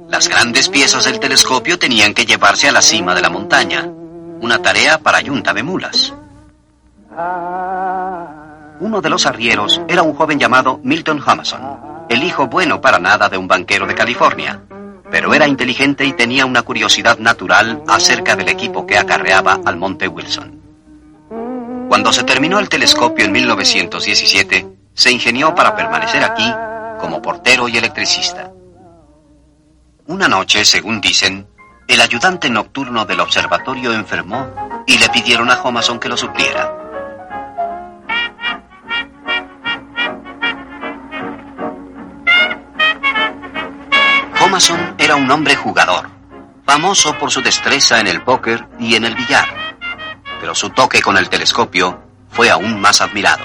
Las 0.10 0.30
grandes 0.30 0.70
piezas 0.70 1.06
del 1.06 1.20
telescopio 1.20 1.78
tenían 1.78 2.14
que 2.14 2.26
llevarse 2.26 2.70
a 2.70 2.72
la 2.72 2.82
cima 2.82 3.16
de 3.16 3.22
la 3.22 3.30
montaña, 3.30 3.86
una 4.40 4.62
tarea 4.62 5.00
para 5.00 5.20
yunta 5.22 5.54
de 5.54 5.64
mulas. 5.64 6.14
Uno 8.80 9.02
de 9.02 9.10
los 9.10 9.26
arrieros 9.26 9.82
era 9.88 10.04
un 10.04 10.14
joven 10.14 10.40
llamado 10.40 10.80
Milton 10.84 11.22
Hamason, 11.26 12.06
el 12.10 12.24
hijo 12.24 12.48
bueno 12.48 12.82
para 12.82 13.00
nada 13.00 13.30
de 13.30 13.38
un 13.38 13.48
banquero 13.48 13.88
de 13.88 13.96
California, 13.96 14.62
pero 15.10 15.34
era 15.34 15.48
inteligente 15.48 16.06
y 16.06 16.14
tenía 16.14 16.46
una 16.46 16.62
curiosidad 16.62 17.18
natural 17.18 17.84
acerca 17.88 18.36
del 18.36 18.50
equipo 18.50 18.86
que 18.86 18.98
acarreaba 18.98 19.60
al 19.66 19.78
Monte 19.78 20.08
Wilson. 20.08 20.65
Cuando 21.88 22.12
se 22.12 22.24
terminó 22.24 22.60
el 22.60 22.70
telescopio 22.70 23.26
en 23.26 23.32
1917, 23.32 24.68
se 24.94 25.12
ingenió 25.12 25.54
para 25.54 25.76
permanecer 25.76 26.24
aquí 26.24 26.52
como 27.00 27.22
portero 27.22 27.68
y 27.68 27.78
electricista. 27.78 28.52
Una 30.08 30.28
noche, 30.28 30.66
según 30.66 31.02
dicen, 31.02 31.48
el 31.88 32.02
ayudante 32.02 32.50
nocturno 32.50 33.06
del 33.06 33.20
observatorio 33.20 33.94
enfermó 33.94 34.48
y 34.88 34.98
le 34.98 35.10
pidieron 35.10 35.52
a 35.52 35.62
Homason 35.62 36.00
que 36.00 36.10
lo 36.10 36.18
supliera. 36.18 36.74
Homason 44.42 44.96
era 44.98 45.16
un 45.16 45.30
hombre 45.30 45.56
jugador, 45.56 46.10
famoso 46.66 47.18
por 47.18 47.32
su 47.32 47.42
destreza 47.42 48.00
en 48.00 48.08
el 48.08 48.22
póker 48.24 48.68
y 48.80 48.96
en 48.96 49.06
el 49.06 49.16
billar, 49.16 49.65
pero 50.46 50.54
su 50.54 50.70
toque 50.70 51.02
con 51.02 51.18
el 51.18 51.28
telescopio 51.28 52.04
fue 52.30 52.52
aún 52.52 52.80
más 52.80 53.02
admirado. 53.02 53.44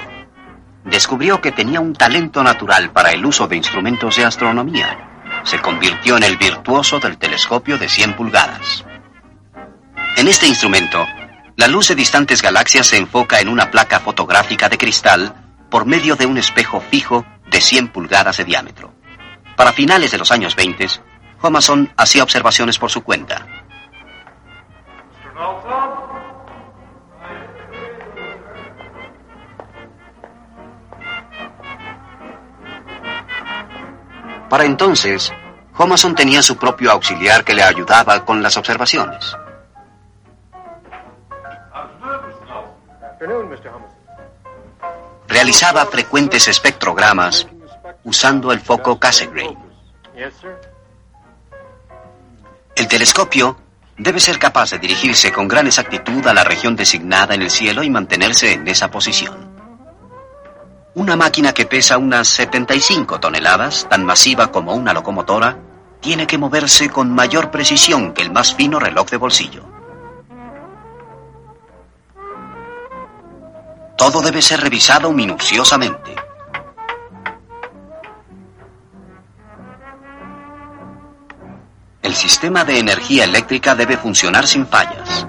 Descubrió 0.85 1.41
que 1.41 1.51
tenía 1.51 1.81
un 1.81 1.95
talento 1.95 2.43
natural 2.43 2.91
para 2.91 3.11
el 3.13 3.25
uso 3.25 3.49
de 3.49 3.57
instrumentos 3.57 4.17
de 4.17 4.27
astronomía 4.27 5.07
se 5.45 5.63
convirtió 5.63 6.19
en 6.19 6.25
el 6.25 6.37
virtuoso 6.37 7.01
del 7.01 7.17
telescopio 7.17 7.79
de 7.79 7.89
100 7.89 8.17
pulgadas. 8.17 8.85
En 10.19 10.29
este 10.29 10.47
instrumento, 10.47 11.07
la 11.57 11.69
luz 11.69 11.89
de 11.89 11.95
distantes 11.95 12.43
galaxias 12.43 12.89
se 12.89 12.99
enfoca 12.99 13.41
en 13.41 13.49
una 13.49 13.71
placa 13.71 14.01
fotográfica 14.01 14.69
de 14.69 14.77
cristal 14.77 15.35
por 15.71 15.87
medio 15.87 16.17
de 16.17 16.27
un 16.27 16.37
espejo 16.37 16.83
fijo 16.83 17.25
de 17.51 17.63
100 17.63 17.89
pulgadas 17.89 18.37
de 18.37 18.45
diámetro. 18.45 18.93
Para 19.57 19.73
finales 19.73 20.11
de 20.11 20.19
los 20.19 20.31
años 20.33 20.55
20, 20.55 20.87
Homason 21.41 21.95
hacía 21.97 22.25
observaciones 22.25 22.79
por 22.79 22.91
su 22.91 23.03
cuenta. 23.03 23.47
Para 34.51 34.65
entonces, 34.65 35.33
Homason 35.79 36.17
tenía 36.17 36.43
su 36.43 36.57
propio 36.57 36.91
auxiliar 36.91 37.45
que 37.45 37.55
le 37.55 37.63
ayudaba 37.63 38.25
con 38.25 38.43
las 38.43 38.57
observaciones. 38.57 39.37
Realizaba 45.29 45.87
frecuentes 45.87 46.49
espectrogramas 46.49 47.47
usando 48.03 48.51
el 48.51 48.59
foco 48.61 48.99
Cassegrain. 48.99 49.57
El 52.75 52.89
telescopio 52.89 53.57
debe 53.97 54.19
ser 54.19 54.41
capaz 54.41 54.73
de 54.73 54.81
dirigirse 54.81 55.31
con 55.31 55.47
gran 55.47 55.69
exactitud 55.69 56.27
a 56.27 56.35
la 56.35 56.43
región 56.43 56.75
designada 56.75 57.37
en 57.37 57.43
el 57.43 57.51
cielo 57.51 57.85
y 57.85 57.91
mantenerse 57.91 58.55
en 58.55 58.67
esa 58.67 58.91
posición. 58.91 59.50
Una 61.01 61.17
máquina 61.17 61.55
que 61.55 61.65
pesa 61.65 61.97
unas 61.97 62.29
75 62.29 63.21
toneladas, 63.21 63.89
tan 63.89 64.05
masiva 64.05 64.53
como 64.53 64.75
una 64.75 64.93
locomotora, 64.93 65.57
tiene 65.99 66.27
que 66.27 66.37
moverse 66.37 66.91
con 66.91 67.11
mayor 67.11 67.51
precisión 67.51 68.13
que 68.13 68.21
el 68.21 68.31
más 68.31 68.55
fino 68.55 68.79
reloj 68.79 69.09
de 69.09 69.17
bolsillo. 69.17 69.65
Todo 73.97 74.21
debe 74.21 74.43
ser 74.43 74.61
revisado 74.61 75.11
minuciosamente. 75.11 76.15
El 82.03 82.15
sistema 82.15 82.63
de 82.67 82.79
energía 82.79 83.25
eléctrica 83.25 83.75
debe 83.75 83.97
funcionar 83.97 84.47
sin 84.47 84.67
fallas. 84.67 85.27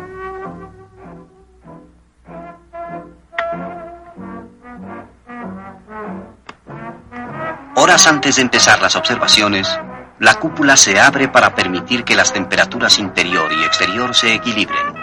Antes 8.08 8.36
de 8.36 8.42
empezar 8.42 8.82
las 8.82 8.96
observaciones, 8.96 9.68
la 10.20 10.34
cúpula 10.36 10.76
se 10.76 11.00
abre 11.00 11.28
para 11.28 11.56
permitir 11.56 12.04
que 12.04 12.16
las 12.16 12.34
temperaturas 12.34 13.00
interior 13.00 13.52
y 13.54 13.64
exterior 13.64 14.16
se 14.16 14.34
equilibren. 14.34 14.94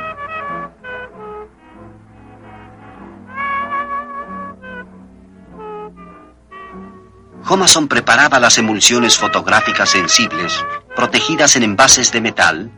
Homason 7.48 7.88
preparaba 7.88 8.38
las 8.40 8.58
emulsiones 8.58 9.16
fotográficas 9.16 9.88
sensibles, 9.88 10.62
protegidas 10.94 11.56
en 11.56 11.62
envases 11.62 12.12
de 12.12 12.20
metal, 12.20 12.70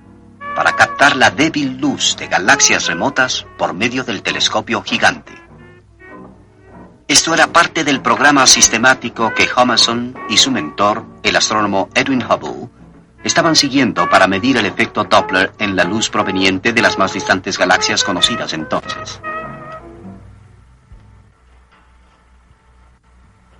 para 0.54 0.76
captar 0.76 1.16
la 1.16 1.30
débil 1.30 1.78
luz 1.78 2.16
de 2.16 2.28
galaxias 2.28 2.86
remotas 2.86 3.46
por 3.58 3.74
medio 3.74 4.04
del 4.04 4.22
telescopio 4.22 4.82
gigante. 4.82 5.39
Esto 7.10 7.34
era 7.34 7.48
parte 7.48 7.82
del 7.82 8.00
programa 8.00 8.46
sistemático 8.46 9.34
que 9.34 9.48
Homason 9.56 10.16
y 10.28 10.36
su 10.36 10.52
mentor, 10.52 11.04
el 11.24 11.34
astrónomo 11.34 11.88
Edwin 11.92 12.22
Hubble, 12.22 12.68
estaban 13.24 13.56
siguiendo 13.56 14.08
para 14.08 14.28
medir 14.28 14.58
el 14.58 14.66
efecto 14.66 15.02
Doppler 15.02 15.52
en 15.58 15.74
la 15.74 15.82
luz 15.82 16.08
proveniente 16.08 16.72
de 16.72 16.80
las 16.80 16.98
más 16.98 17.12
distantes 17.12 17.58
galaxias 17.58 18.04
conocidas 18.04 18.52
entonces. 18.52 19.20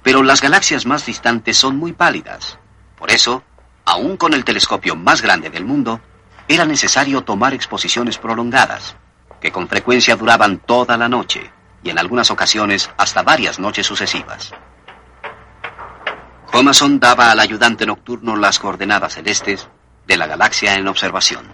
Pero 0.04 0.23
las 0.23 0.40
galaxias 0.40 0.87
más 0.87 1.04
distantes 1.04 1.57
son 1.57 1.76
muy 1.76 1.92
pálidas. 1.92 2.57
Por 2.97 3.11
eso, 3.11 3.42
aún 3.85 4.16
con 4.16 4.33
el 4.33 4.45
telescopio 4.45 4.95
más 4.95 5.23
grande 5.23 5.50
del 5.50 5.64
mundo, 5.64 6.00
era 6.47 6.64
necesario 6.66 7.23
tomar 7.23 7.52
exposiciones 7.52 8.17
prolongadas, 8.17 8.95
que 9.41 9.50
con 9.50 9.67
frecuencia 9.67 10.15
duraban 10.15 10.58
toda 10.58 10.97
la 10.97 11.08
noche 11.08 11.50
y 11.82 11.90
en 11.90 11.99
algunas 11.99 12.30
ocasiones 12.30 12.90
hasta 12.97 13.23
varias 13.23 13.58
noches 13.58 13.86
sucesivas. 13.86 14.52
Homason 16.52 16.99
daba 16.99 17.30
al 17.30 17.40
ayudante 17.40 17.86
nocturno 17.86 18.36
las 18.36 18.58
coordenadas 18.58 19.14
celestes 19.14 19.69
de 20.06 20.16
la 20.16 20.26
galaxia 20.26 20.75
en 20.75 20.88
observación. 20.88 21.47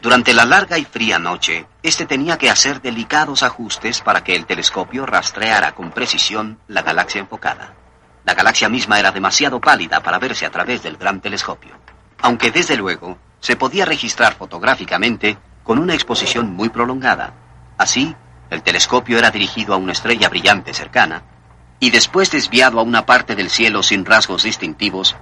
Durante 0.00 0.32
la 0.32 0.44
larga 0.44 0.78
y 0.78 0.84
fría 0.84 1.18
noche, 1.18 1.66
este 1.82 2.06
tenía 2.06 2.38
que 2.38 2.48
hacer 2.48 2.80
delicados 2.80 3.42
ajustes 3.42 4.02
para 4.02 4.22
que 4.22 4.36
el 4.36 4.46
telescopio 4.46 5.04
rastreara 5.04 5.74
con 5.74 5.90
precisión 5.90 6.60
la 6.68 6.82
galaxia 6.82 7.20
enfocada. 7.20 7.74
La 8.26 8.34
galaxia 8.34 8.68
misma 8.68 8.98
era 8.98 9.12
demasiado 9.12 9.60
pálida 9.60 10.02
para 10.02 10.18
verse 10.18 10.44
a 10.44 10.50
través 10.50 10.82
del 10.82 10.96
gran 10.96 11.20
telescopio, 11.20 11.76
aunque 12.20 12.50
desde 12.50 12.76
luego 12.76 13.18
se 13.38 13.54
podía 13.54 13.84
registrar 13.84 14.34
fotográficamente 14.34 15.38
con 15.62 15.78
una 15.78 15.94
exposición 15.94 16.52
muy 16.52 16.68
prolongada. 16.68 17.34
Así, 17.78 18.16
el 18.50 18.62
telescopio 18.62 19.16
era 19.16 19.30
dirigido 19.30 19.74
a 19.74 19.76
una 19.76 19.92
estrella 19.92 20.28
brillante 20.28 20.74
cercana 20.74 21.22
y 21.78 21.90
después 21.90 22.32
desviado 22.32 22.80
a 22.80 22.82
una 22.82 23.06
parte 23.06 23.36
del 23.36 23.48
cielo 23.48 23.84
sin 23.84 24.04
rasgos 24.04 24.42
distintivos, 24.42 25.14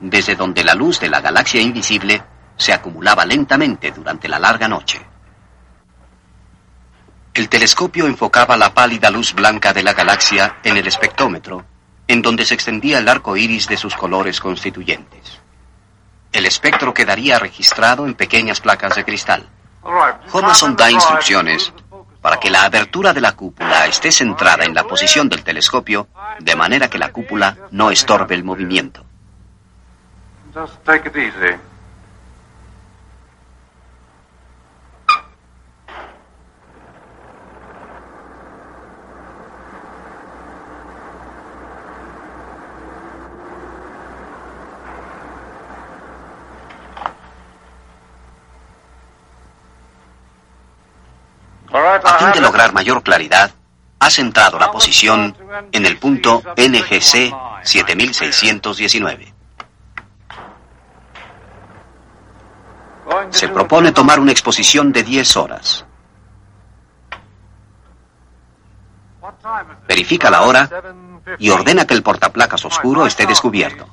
desde 0.00 0.34
donde 0.34 0.64
la 0.64 0.74
luz 0.74 0.98
de 0.98 1.10
la 1.10 1.20
galaxia 1.20 1.60
invisible 1.60 2.24
se 2.56 2.72
acumulaba 2.72 3.24
lentamente 3.24 3.92
durante 3.92 4.26
la 4.26 4.40
larga 4.40 4.66
noche. 4.66 5.00
El 7.34 7.48
telescopio 7.48 8.08
enfocaba 8.08 8.56
la 8.56 8.74
pálida 8.74 9.12
luz 9.12 9.32
blanca 9.32 9.72
de 9.72 9.84
la 9.84 9.92
galaxia 9.92 10.56
en 10.64 10.76
el 10.76 10.88
espectrómetro, 10.88 11.64
en 12.08 12.22
donde 12.22 12.44
se 12.44 12.54
extendía 12.54 12.98
el 12.98 13.08
arco 13.08 13.36
iris 13.36 13.68
de 13.68 13.76
sus 13.76 13.94
colores 13.94 14.40
constituyentes. 14.40 15.40
El 16.32 16.46
espectro 16.46 16.92
quedaría 16.92 17.38
registrado 17.38 18.06
en 18.06 18.14
pequeñas 18.14 18.60
placas 18.60 18.96
de 18.96 19.04
cristal. 19.04 19.48
Homason 20.32 20.74
da 20.76 20.90
instrucciones 20.90 21.72
para 22.20 22.40
que 22.40 22.50
la 22.50 22.64
abertura 22.64 23.12
de 23.12 23.20
la 23.20 23.36
cúpula 23.36 23.86
esté 23.86 24.10
centrada 24.10 24.64
en 24.64 24.74
la 24.74 24.84
posición 24.84 25.28
del 25.28 25.44
telescopio, 25.44 26.08
de 26.40 26.56
manera 26.56 26.90
que 26.90 26.98
la 26.98 27.12
cúpula 27.12 27.56
no 27.70 27.90
estorbe 27.90 28.34
el 28.34 28.44
movimiento. 28.44 29.04
A 51.78 52.18
fin 52.18 52.32
de 52.32 52.40
lograr 52.40 52.72
mayor 52.72 53.02
claridad, 53.02 53.52
ha 54.00 54.10
centrado 54.10 54.58
la 54.58 54.70
posición 54.70 55.36
en 55.70 55.86
el 55.86 55.98
punto 55.98 56.42
NGC 56.56 57.32
7619. 57.62 59.34
Se 63.30 63.48
propone 63.48 63.92
tomar 63.92 64.18
una 64.20 64.32
exposición 64.32 64.92
de 64.92 65.02
10 65.02 65.36
horas. 65.36 65.84
Verifica 69.86 70.30
la 70.30 70.42
hora 70.42 70.68
y 71.38 71.50
ordena 71.50 71.86
que 71.86 71.94
el 71.94 72.02
portaplacas 72.02 72.64
oscuro 72.64 73.06
esté 73.06 73.26
descubierto. 73.26 73.86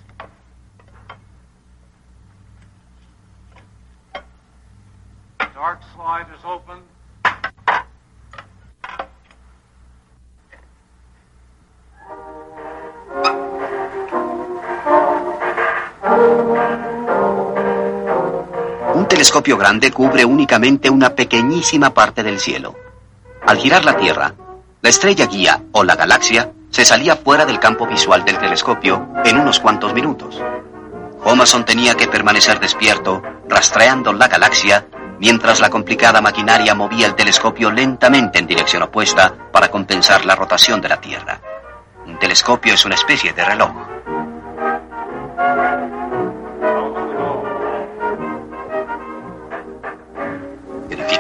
Telescopio 19.16 19.56
grande 19.56 19.94
cubre 19.94 20.26
únicamente 20.26 20.90
una 20.90 21.16
pequeñísima 21.16 21.94
parte 21.94 22.22
del 22.22 22.38
cielo. 22.38 22.76
Al 23.48 23.56
girar 23.56 23.86
la 23.86 23.96
Tierra, 23.96 24.34
la 24.82 24.90
estrella 24.90 25.26
guía 25.28 25.62
o 25.72 25.86
la 25.86 25.96
galaxia 25.96 26.52
se 26.70 26.84
salía 26.84 27.16
fuera 27.16 27.46
del 27.46 27.58
campo 27.58 27.88
visual 27.88 28.26
del 28.26 28.38
telescopio 28.38 29.08
en 29.24 29.38
unos 29.38 29.62
cuantos 29.62 29.94
minutos. 29.94 30.44
Homason 31.24 31.64
tenía 31.64 31.96
que 31.96 32.10
permanecer 32.10 32.60
despierto, 32.60 33.24
rastreando 33.48 34.12
la 34.12 34.28
galaxia, 34.28 34.86
mientras 35.18 35.62
la 35.62 35.70
complicada 35.70 36.20
maquinaria 36.20 36.76
movía 36.76 37.08
el 37.08 37.16
telescopio 37.16 37.72
lentamente 37.72 38.40
en 38.40 38.48
dirección 38.48 38.84
opuesta 38.84 39.34
para 39.50 39.70
compensar 39.70 40.26
la 40.26 40.36
rotación 40.36 40.82
de 40.82 40.90
la 40.90 41.00
Tierra. 41.00 41.40
Un 42.06 42.20
telescopio 42.20 42.74
es 42.74 42.84
una 42.84 42.96
especie 42.96 43.32
de 43.32 43.46
reloj. 43.46 43.72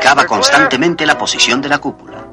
Verificaba 0.05 0.27
constantemente 0.27 1.03
la 1.03 1.17
posición 1.17 1.61
de 1.61 1.67
la 1.67 1.79
cúpula. 1.79 2.23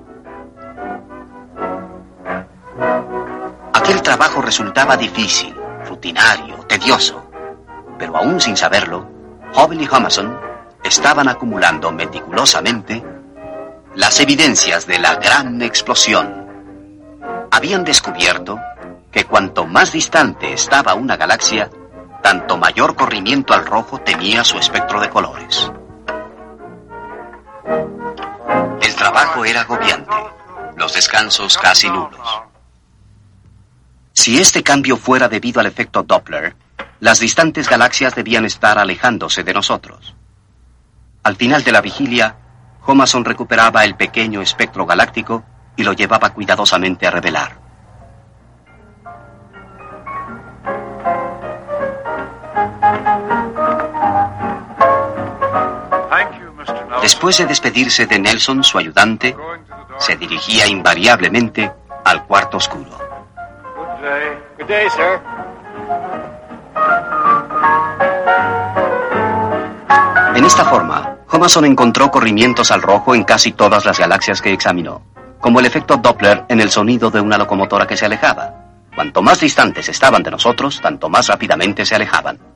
Aquel 3.73 4.03
trabajo 4.03 4.43
resultaba 4.43 4.95
difícil, 4.99 5.57
rutinario, 5.87 6.57
tedioso, 6.69 7.31
pero 7.99 8.19
aún 8.19 8.43
sin 8.43 8.59
saberlo, 8.59 9.09
Hubble 9.55 9.85
y 9.85 9.89
Homason 9.91 10.39
estaban 10.85 11.31
acumulando 11.31 11.91
meticulosamente 11.93 13.03
las 13.95 14.21
evidencias 14.21 14.87
de 14.87 14.99
la 14.99 15.15
gran 15.15 15.63
explosión 15.63 16.47
habían 17.51 17.85
descubierto 17.85 18.61
que 19.11 19.25
cuanto 19.25 19.65
más 19.65 19.93
distante 19.93 20.53
estaba 20.53 20.93
una 20.93 21.17
galaxia, 21.17 21.71
tanto 22.23 22.59
mayor 22.59 22.97
corrimiento 22.97 23.55
al 23.55 23.65
rojo 23.65 23.99
tenía 23.99 24.45
su 24.45 24.59
espectro 24.59 25.01
de 25.01 25.09
colores. 25.09 25.73
El 27.65 28.95
trabajo 28.95 29.45
era 29.45 29.63
agobiante, 29.63 30.15
los 30.77 30.95
descansos 30.95 31.57
casi 31.59 31.89
nulos. 31.89 32.21
Si 34.13 34.39
este 34.39 34.63
cambio 34.63 34.97
fuera 34.97 35.29
debido 35.29 35.61
al 35.61 35.67
efecto 35.67 36.03
Doppler, 36.03 36.55
las 37.01 37.21
distantes 37.21 37.69
galaxias 37.69 38.15
debían 38.15 38.45
estar 38.45 38.79
alejándose 38.79 39.43
de 39.43 39.55
nosotros. 39.55 40.15
Al 41.23 41.37
final 41.37 41.65
de 41.65 41.73
la 41.73 41.81
vigilia, 41.81 42.37
Homason 42.85 43.25
recuperaba 43.25 43.85
el 43.85 43.95
pequeño 43.97 44.43
espectro 44.43 44.87
galáctico 44.87 45.45
y 45.77 45.85
lo 45.85 45.93
llevaba 45.93 46.31
cuidadosamente 46.31 47.07
a 47.07 47.11
revelar. 47.11 47.62
Después 57.03 57.37
de 57.37 57.47
despedirse 57.47 58.07
de 58.07 58.19
Nelson, 58.21 58.63
su 58.63 58.79
ayudante, 58.79 59.37
se 59.99 60.17
dirigía 60.17 60.69
invariablemente 60.69 61.71
al 62.05 62.25
cuarto 62.27 62.59
oscuro. 62.59 62.97
En 70.35 70.45
esta 70.45 70.65
forma, 70.65 71.17
Homason 71.29 71.65
encontró 71.65 72.11
corrimientos 72.11 72.71
al 72.71 72.83
rojo 72.83 73.15
en 73.15 73.25
casi 73.25 73.53
todas 73.53 73.85
las 73.85 73.99
galaxias 73.99 74.41
que 74.41 74.53
examinó, 74.53 75.03
como 75.41 75.59
el 75.59 75.67
efecto 75.67 75.97
Doppler 75.97 76.45
en 76.49 76.61
el 76.61 76.71
sonido 76.71 77.11
de 77.11 77.21
una 77.21 77.37
locomotora 77.37 77.87
que 77.87 77.97
se 77.97 78.07
alejaba. 78.07 78.55
Cuanto 78.95 79.23
más 79.23 79.41
distantes 79.41 79.89
estaban 79.89 80.23
de 80.23 80.31
nosotros, 80.31 80.81
tanto 80.81 81.09
más 81.09 81.27
rápidamente 81.27 81.85
se 81.85 81.97
alejaban. 81.97 82.52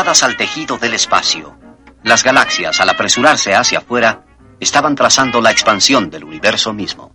Al 0.00 0.36
tejido 0.38 0.78
del 0.78 0.94
espacio, 0.94 1.58
las 2.02 2.24
galaxias, 2.24 2.80
al 2.80 2.88
apresurarse 2.88 3.54
hacia 3.54 3.80
afuera, 3.80 4.24
estaban 4.58 4.94
trazando 4.94 5.42
la 5.42 5.50
expansión 5.50 6.08
del 6.08 6.24
universo 6.24 6.72
mismo. 6.72 7.12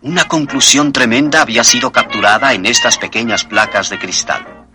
Una 0.00 0.24
conclusión 0.24 0.94
tremenda 0.94 1.42
había 1.42 1.62
sido 1.62 1.92
capturada 1.92 2.54
en 2.54 2.64
estas 2.64 2.96
pequeñas 2.96 3.44
placas 3.44 3.90
de 3.90 3.98
cristal. 3.98 4.66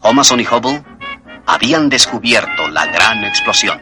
Homason 0.00 0.40
y 0.40 0.46
Hubble 0.46 0.82
habían 1.46 1.90
descubierto 1.90 2.68
la 2.68 2.86
gran 2.86 3.22
explosión. 3.24 3.78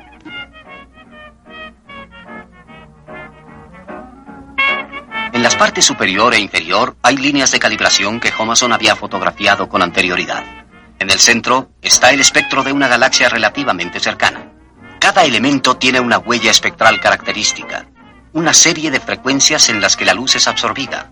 En 5.32 5.42
las 5.44 5.54
partes 5.54 5.84
superior 5.84 6.34
e 6.34 6.40
inferior 6.40 6.96
hay 7.02 7.18
líneas 7.18 7.52
de 7.52 7.60
calibración 7.60 8.18
que 8.18 8.32
Homason 8.36 8.72
había 8.72 8.96
fotografiado 8.96 9.68
con 9.68 9.80
anterioridad. 9.80 10.65
En 10.98 11.10
el 11.10 11.18
centro 11.18 11.70
está 11.82 12.10
el 12.10 12.20
espectro 12.20 12.62
de 12.62 12.72
una 12.72 12.88
galaxia 12.88 13.28
relativamente 13.28 14.00
cercana. 14.00 14.52
Cada 14.98 15.24
elemento 15.24 15.76
tiene 15.76 16.00
una 16.00 16.18
huella 16.18 16.50
espectral 16.50 17.00
característica, 17.00 17.86
una 18.32 18.54
serie 18.54 18.90
de 18.90 19.00
frecuencias 19.00 19.68
en 19.68 19.80
las 19.80 19.96
que 19.96 20.06
la 20.06 20.14
luz 20.14 20.36
es 20.36 20.48
absorbida. 20.48 21.10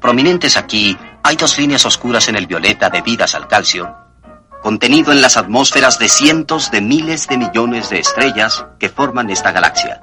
Prominentes 0.00 0.56
aquí 0.56 0.96
hay 1.22 1.36
dos 1.36 1.58
líneas 1.58 1.84
oscuras 1.84 2.28
en 2.28 2.36
el 2.36 2.46
violeta 2.46 2.88
debidas 2.90 3.34
al 3.34 3.46
calcio, 3.46 3.94
contenido 4.62 5.12
en 5.12 5.20
las 5.20 5.36
atmósferas 5.36 5.98
de 5.98 6.08
cientos 6.08 6.70
de 6.70 6.80
miles 6.80 7.28
de 7.28 7.36
millones 7.36 7.90
de 7.90 7.98
estrellas 7.98 8.64
que 8.78 8.88
forman 8.88 9.28
esta 9.28 9.52
galaxia. 9.52 10.00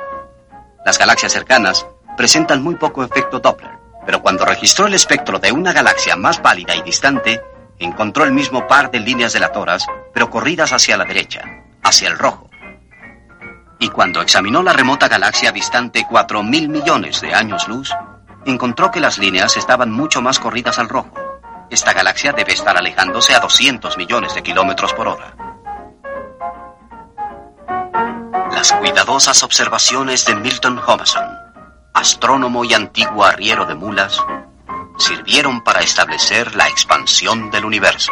Las 0.85 0.99
galaxias 0.99 1.33
cercanas 1.33 1.85
presentan 2.17 2.61
muy 2.61 2.75
poco 2.75 3.03
efecto 3.03 3.39
Doppler, 3.39 3.71
pero 4.05 4.21
cuando 4.21 4.45
registró 4.45 4.85
el 4.87 4.93
espectro 4.93 5.39
de 5.39 5.51
una 5.51 5.73
galaxia 5.73 6.15
más 6.15 6.39
pálida 6.39 6.75
y 6.75 6.83
distante, 6.83 7.41
encontró 7.81 8.23
el 8.23 8.31
mismo 8.31 8.67
par 8.67 8.91
de 8.91 8.99
líneas 8.99 9.33
delatoras, 9.33 9.85
pero 10.13 10.29
corridas 10.29 10.71
hacia 10.71 10.97
la 10.97 11.05
derecha, 11.05 11.63
hacia 11.83 12.09
el 12.09 12.17
rojo. 12.17 12.49
Y 13.79 13.89
cuando 13.89 14.21
examinó 14.21 14.61
la 14.61 14.73
remota 14.73 15.07
galaxia 15.07 15.51
distante 15.51 16.05
cuatro 16.07 16.43
mil 16.43 16.69
millones 16.69 17.19
de 17.21 17.33
años 17.33 17.67
luz, 17.67 17.91
encontró 18.45 18.91
que 18.91 18.99
las 18.99 19.17
líneas 19.17 19.57
estaban 19.57 19.91
mucho 19.91 20.21
más 20.21 20.39
corridas 20.39 20.77
al 20.77 20.89
rojo. 20.89 21.11
Esta 21.71 21.93
galaxia 21.93 22.33
debe 22.33 22.53
estar 22.53 22.77
alejándose 22.77 23.33
a 23.33 23.39
200 23.39 23.97
millones 23.97 24.35
de 24.35 24.43
kilómetros 24.43 24.93
por 24.93 25.07
hora. 25.07 25.35
Las 28.51 28.73
cuidadosas 28.73 29.41
observaciones 29.41 30.25
de 30.25 30.35
Milton 30.35 30.79
Homason, 30.85 31.25
astrónomo 31.93 32.63
y 32.63 32.75
antiguo 32.75 33.23
arriero 33.23 33.65
de 33.65 33.73
mulas, 33.73 34.21
sirvieron 35.01 35.63
para 35.63 35.81
establecer 35.81 36.55
la 36.55 36.67
expansión 36.67 37.49
del 37.51 37.65
universo. 37.65 38.11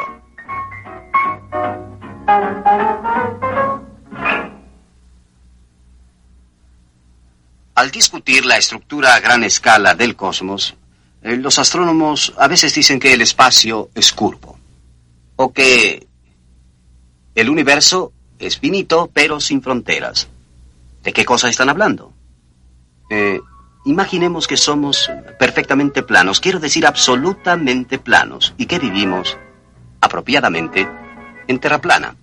Al 7.75 7.91
discutir 7.91 8.45
la 8.45 8.57
estructura 8.57 9.13
a 9.13 9.19
gran 9.19 9.43
escala 9.43 9.95
del 9.95 10.15
cosmos, 10.15 10.75
eh, 11.21 11.37
los 11.37 11.59
astrónomos 11.59 12.33
a 12.37 12.47
veces 12.47 12.73
dicen 12.73 12.99
que 12.99 13.13
el 13.13 13.21
espacio 13.21 13.89
es 13.95 14.11
curvo, 14.11 14.59
o 15.35 15.53
que 15.53 16.07
el 17.35 17.49
universo 17.49 18.11
es 18.37 18.57
finito 18.57 19.09
pero 19.13 19.39
sin 19.39 19.61
fronteras. 19.61 20.27
¿De 21.03 21.13
qué 21.13 21.23
cosa 21.23 21.49
están 21.49 21.69
hablando? 21.69 22.11
Eh, 23.09 23.39
Imaginemos 23.85 24.47
que 24.47 24.57
somos 24.57 25.09
perfectamente 25.39 26.03
planos, 26.03 26.39
quiero 26.39 26.59
decir 26.59 26.85
absolutamente 26.85 27.97
planos, 27.97 28.53
y 28.57 28.65
que 28.65 28.77
vivimos 28.77 29.37
apropiadamente 30.01 30.87
en 31.47 31.59
tierra 31.59 31.79
plana. 31.79 32.15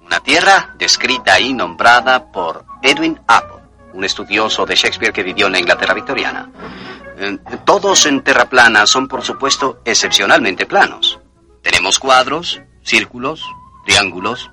Una 0.00 0.20
tierra 0.20 0.74
descrita 0.78 1.40
y 1.40 1.52
nombrada 1.52 2.30
por 2.30 2.64
Edwin 2.82 3.20
Apple, 3.26 3.62
un 3.92 4.04
estudioso 4.04 4.64
de 4.66 4.76
Shakespeare 4.76 5.12
que 5.12 5.22
vivió 5.22 5.46
en 5.46 5.52
la 5.52 5.60
Inglaterra 5.60 5.94
victoriana. 5.94 6.50
Eh, 7.18 7.38
todos 7.64 8.06
en 8.06 8.22
tierra 8.22 8.48
plana 8.48 8.86
son, 8.86 9.08
por 9.08 9.22
supuesto, 9.22 9.80
excepcionalmente 9.84 10.64
planos. 10.64 11.18
Tenemos 11.62 11.98
cuadros, 11.98 12.60
círculos, 12.82 13.44
triángulos, 13.84 14.50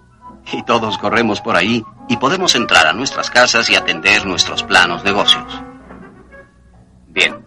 y 0.52 0.64
todos 0.64 0.98
corremos 0.98 1.40
por 1.42 1.56
ahí 1.56 1.84
y 2.08 2.18
podemos 2.18 2.56
entrar 2.56 2.88
a 2.88 2.94
nuestras 2.94 3.30
casas 3.30 3.70
y 3.70 3.76
atender 3.76 4.26
nuestros 4.26 4.64
planos 4.64 5.04
negocios. 5.04 5.62
Bien, 7.08 7.46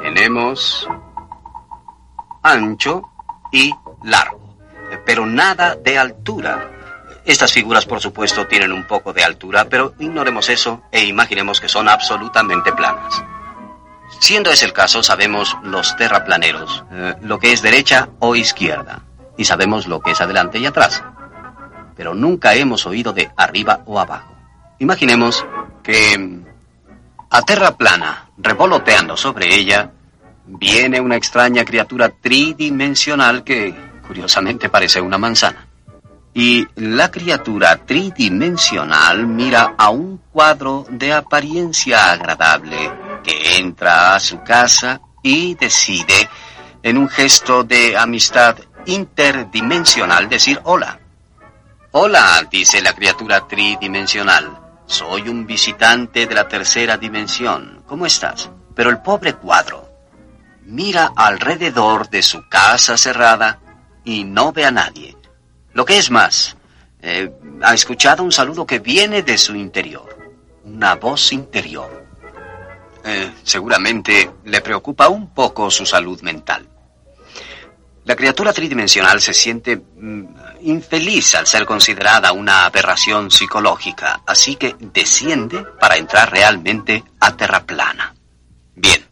tenemos 0.00 0.88
ancho 2.42 3.02
y 3.52 3.72
largo, 4.02 4.58
pero 5.04 5.26
nada 5.26 5.76
de 5.76 5.98
altura. 5.98 6.68
Estas 7.24 7.52
figuras, 7.52 7.86
por 7.86 8.00
supuesto, 8.00 8.46
tienen 8.48 8.72
un 8.72 8.84
poco 8.86 9.12
de 9.12 9.22
altura, 9.22 9.66
pero 9.68 9.94
ignoremos 9.98 10.48
eso 10.48 10.82
e 10.90 11.04
imaginemos 11.04 11.60
que 11.60 11.68
son 11.68 11.88
absolutamente 11.88 12.72
planas. 12.72 13.22
Siendo 14.18 14.50
ese 14.50 14.64
el 14.64 14.72
caso, 14.72 15.02
sabemos 15.02 15.56
los 15.62 15.96
terraplaneros, 15.96 16.84
eh, 16.90 17.14
lo 17.22 17.38
que 17.38 17.52
es 17.52 17.62
derecha 17.62 18.08
o 18.18 18.34
izquierda, 18.34 19.02
y 19.36 19.44
sabemos 19.44 19.86
lo 19.86 20.00
que 20.00 20.10
es 20.10 20.20
adelante 20.20 20.58
y 20.58 20.66
atrás 20.66 21.02
pero 22.02 22.16
nunca 22.16 22.52
hemos 22.56 22.84
oído 22.84 23.12
de 23.12 23.30
arriba 23.36 23.84
o 23.86 24.00
abajo. 24.00 24.34
Imaginemos 24.80 25.46
que 25.84 26.40
a 27.30 27.42
tierra 27.42 27.76
plana, 27.76 28.28
revoloteando 28.38 29.16
sobre 29.16 29.54
ella, 29.54 29.92
viene 30.44 31.00
una 31.00 31.14
extraña 31.14 31.64
criatura 31.64 32.08
tridimensional 32.08 33.44
que 33.44 33.72
curiosamente 34.04 34.68
parece 34.68 35.00
una 35.00 35.16
manzana. 35.16 35.68
Y 36.34 36.66
la 36.74 37.08
criatura 37.08 37.76
tridimensional 37.76 39.24
mira 39.24 39.76
a 39.78 39.90
un 39.90 40.22
cuadro 40.32 40.84
de 40.90 41.12
apariencia 41.12 42.10
agradable 42.10 42.90
que 43.22 43.58
entra 43.58 44.16
a 44.16 44.18
su 44.18 44.42
casa 44.42 45.00
y 45.22 45.54
decide, 45.54 46.28
en 46.82 46.98
un 46.98 47.08
gesto 47.08 47.62
de 47.62 47.96
amistad 47.96 48.56
interdimensional, 48.86 50.28
decir 50.28 50.58
hola. 50.64 50.98
Hola, 51.94 52.48
dice 52.50 52.80
la 52.80 52.94
criatura 52.94 53.46
tridimensional. 53.46 54.58
Soy 54.86 55.28
un 55.28 55.46
visitante 55.46 56.26
de 56.26 56.34
la 56.34 56.48
tercera 56.48 56.96
dimensión. 56.96 57.82
¿Cómo 57.86 58.06
estás? 58.06 58.48
Pero 58.74 58.88
el 58.88 59.02
pobre 59.02 59.34
cuadro 59.34 59.90
mira 60.62 61.12
alrededor 61.14 62.08
de 62.08 62.22
su 62.22 62.48
casa 62.48 62.96
cerrada 62.96 63.60
y 64.04 64.24
no 64.24 64.52
ve 64.54 64.64
a 64.64 64.70
nadie. 64.70 65.18
Lo 65.74 65.84
que 65.84 65.98
es 65.98 66.10
más, 66.10 66.56
eh, 67.02 67.30
ha 67.62 67.74
escuchado 67.74 68.22
un 68.22 68.32
saludo 68.32 68.66
que 68.66 68.78
viene 68.78 69.22
de 69.22 69.36
su 69.36 69.54
interior, 69.54 70.16
una 70.64 70.94
voz 70.94 71.30
interior. 71.30 72.06
Eh, 73.04 73.32
seguramente 73.42 74.30
le 74.44 74.62
preocupa 74.62 75.08
un 75.10 75.34
poco 75.34 75.70
su 75.70 75.84
salud 75.84 76.22
mental. 76.22 76.66
La 78.04 78.16
criatura 78.16 78.52
tridimensional 78.52 79.20
se 79.20 79.32
siente 79.32 79.76
mm, 79.76 80.24
infeliz 80.62 81.34
al 81.36 81.46
ser 81.46 81.64
considerada 81.64 82.32
una 82.32 82.64
aberración 82.66 83.30
psicológica, 83.30 84.22
así 84.26 84.56
que 84.56 84.74
desciende 84.80 85.64
para 85.80 85.96
entrar 85.96 86.30
realmente 86.30 87.04
a 87.20 87.36
terra 87.36 87.64
plana. 87.64 88.14
Bien, 88.74 89.04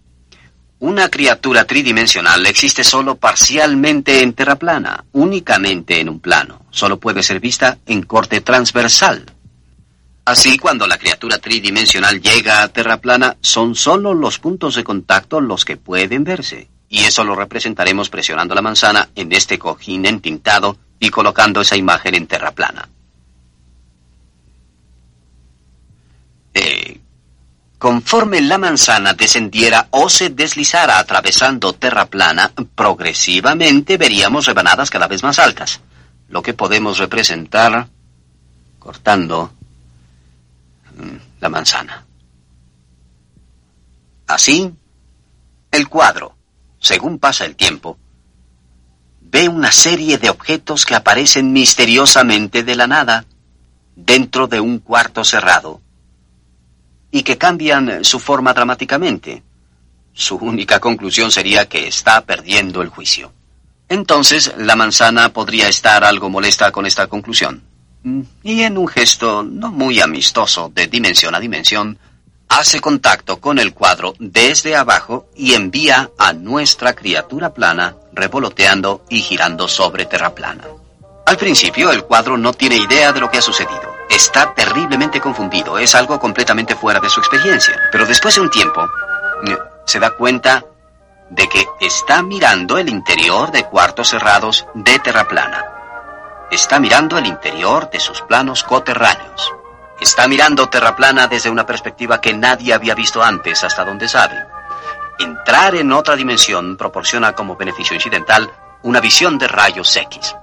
Una 0.82 1.10
criatura 1.10 1.66
tridimensional 1.66 2.46
existe 2.46 2.82
solo 2.84 3.16
parcialmente 3.16 4.22
en 4.22 4.32
terra 4.32 4.56
plana, 4.56 5.04
únicamente 5.12 6.00
en 6.00 6.08
un 6.08 6.20
plano. 6.20 6.64
Solo 6.70 6.98
puede 6.98 7.22
ser 7.22 7.38
vista 7.38 7.76
en 7.84 8.02
corte 8.02 8.40
transversal. 8.40 9.26
Así, 10.24 10.58
cuando 10.58 10.86
la 10.86 10.96
criatura 10.96 11.36
tridimensional 11.38 12.22
llega 12.22 12.62
a 12.62 12.68
terra 12.68 12.96
plana, 12.96 13.36
son 13.42 13.74
solo 13.74 14.14
los 14.14 14.38
puntos 14.38 14.74
de 14.74 14.82
contacto 14.82 15.40
los 15.42 15.66
que 15.66 15.76
pueden 15.76 16.24
verse. 16.24 16.70
Y 16.90 17.04
eso 17.04 17.24
lo 17.24 17.34
representaremos 17.34 18.10
presionando 18.10 18.54
la 18.54 18.60
manzana 18.60 19.08
en 19.14 19.32
este 19.32 19.58
cojín 19.58 20.04
entintado 20.04 20.76
y 20.98 21.08
colocando 21.08 21.62
esa 21.62 21.76
imagen 21.76 22.14
en 22.14 22.26
terra 22.26 22.50
plana. 22.50 22.86
Eh, 26.52 27.00
Conforme 27.80 28.42
la 28.42 28.58
manzana 28.58 29.14
descendiera 29.14 29.88
o 29.92 30.10
se 30.10 30.28
deslizara 30.28 30.98
atravesando 30.98 31.72
terra 31.72 32.04
plana, 32.04 32.52
progresivamente 32.74 33.96
veríamos 33.96 34.44
rebanadas 34.44 34.90
cada 34.90 35.08
vez 35.08 35.22
más 35.22 35.38
altas, 35.38 35.80
lo 36.28 36.42
que 36.42 36.52
podemos 36.52 36.98
representar 36.98 37.88
cortando 38.78 39.50
mm, 40.94 41.40
la 41.40 41.48
manzana. 41.48 42.04
Así, 44.26 44.70
el 45.70 45.88
cuadro, 45.88 46.36
según 46.80 47.18
pasa 47.18 47.44
el 47.44 47.54
tiempo, 47.54 47.98
ve 49.20 49.48
una 49.48 49.70
serie 49.70 50.18
de 50.18 50.30
objetos 50.30 50.84
que 50.84 50.96
aparecen 50.96 51.52
misteriosamente 51.52 52.64
de 52.64 52.74
la 52.74 52.86
nada 52.86 53.24
dentro 53.94 54.48
de 54.48 54.60
un 54.60 54.78
cuarto 54.78 55.22
cerrado 55.22 55.80
y 57.10 57.22
que 57.22 57.38
cambian 57.38 58.04
su 58.04 58.18
forma 58.18 58.54
dramáticamente. 58.54 59.42
Su 60.12 60.36
única 60.36 60.80
conclusión 60.80 61.30
sería 61.30 61.68
que 61.68 61.86
está 61.86 62.22
perdiendo 62.22 62.82
el 62.82 62.88
juicio. 62.88 63.32
Entonces, 63.88 64.52
la 64.56 64.76
manzana 64.76 65.32
podría 65.32 65.68
estar 65.68 66.04
algo 66.04 66.30
molesta 66.30 66.72
con 66.72 66.86
esta 66.86 67.06
conclusión. 67.06 67.62
Y 68.42 68.62
en 68.62 68.78
un 68.78 68.88
gesto 68.88 69.42
no 69.42 69.70
muy 69.70 70.00
amistoso 70.00 70.72
de 70.74 70.86
dimensión 70.86 71.34
a 71.34 71.40
dimensión, 71.40 71.98
hace 72.50 72.80
contacto 72.80 73.40
con 73.40 73.58
el 73.58 73.72
cuadro 73.72 74.14
desde 74.18 74.76
abajo 74.76 75.26
y 75.34 75.54
envía 75.54 76.10
a 76.18 76.32
nuestra 76.32 76.94
criatura 76.94 77.54
plana 77.54 77.96
revoloteando 78.12 79.04
y 79.08 79.22
girando 79.22 79.68
sobre 79.68 80.04
terra 80.04 80.34
plana. 80.34 80.64
Al 81.26 81.36
principio, 81.36 81.92
el 81.92 82.04
cuadro 82.04 82.36
no 82.36 82.52
tiene 82.52 82.76
idea 82.76 83.12
de 83.12 83.20
lo 83.20 83.30
que 83.30 83.38
ha 83.38 83.42
sucedido. 83.42 83.94
Está 84.10 84.52
terriblemente 84.52 85.20
confundido, 85.20 85.78
es 85.78 85.94
algo 85.94 86.18
completamente 86.18 86.74
fuera 86.74 86.98
de 86.98 87.08
su 87.08 87.20
experiencia. 87.20 87.78
Pero 87.92 88.04
después 88.04 88.34
de 88.34 88.40
un 88.40 88.50
tiempo, 88.50 88.84
eh, 89.46 89.56
se 89.86 90.00
da 90.00 90.10
cuenta 90.10 90.64
de 91.30 91.48
que 91.48 91.64
está 91.80 92.20
mirando 92.22 92.76
el 92.78 92.88
interior 92.88 93.52
de 93.52 93.64
cuartos 93.64 94.08
cerrados 94.08 94.66
de 94.74 94.98
terra 94.98 95.28
plana. 95.28 95.64
Está 96.50 96.80
mirando 96.80 97.16
el 97.16 97.26
interior 97.26 97.88
de 97.90 98.00
sus 98.00 98.20
planos 98.22 98.64
coterráneos. 98.64 99.52
Está 100.00 100.26
mirando 100.26 100.68
terra 100.68 100.96
plana 100.96 101.26
desde 101.26 101.50
una 101.50 101.66
perspectiva 101.66 102.20
que 102.20 102.32
nadie 102.32 102.72
había 102.72 102.94
visto 102.94 103.22
antes, 103.22 103.62
hasta 103.62 103.84
donde 103.84 104.08
sabe. 104.08 104.36
Entrar 105.18 105.74
en 105.74 105.92
otra 105.92 106.16
dimensión 106.16 106.76
proporciona 106.76 107.32
como 107.32 107.56
beneficio 107.56 107.94
incidental 107.94 108.50
una 108.82 109.00
visión 109.00 109.36
de 109.36 109.46
rayos 109.46 109.94
X. 109.94 110.34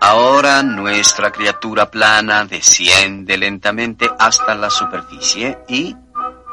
Ahora 0.00 0.62
nuestra 0.62 1.30
criatura 1.30 1.90
plana 1.90 2.44
desciende 2.44 3.36
lentamente 3.36 4.08
hasta 4.18 4.54
la 4.54 4.70
superficie 4.70 5.58
y 5.68 5.94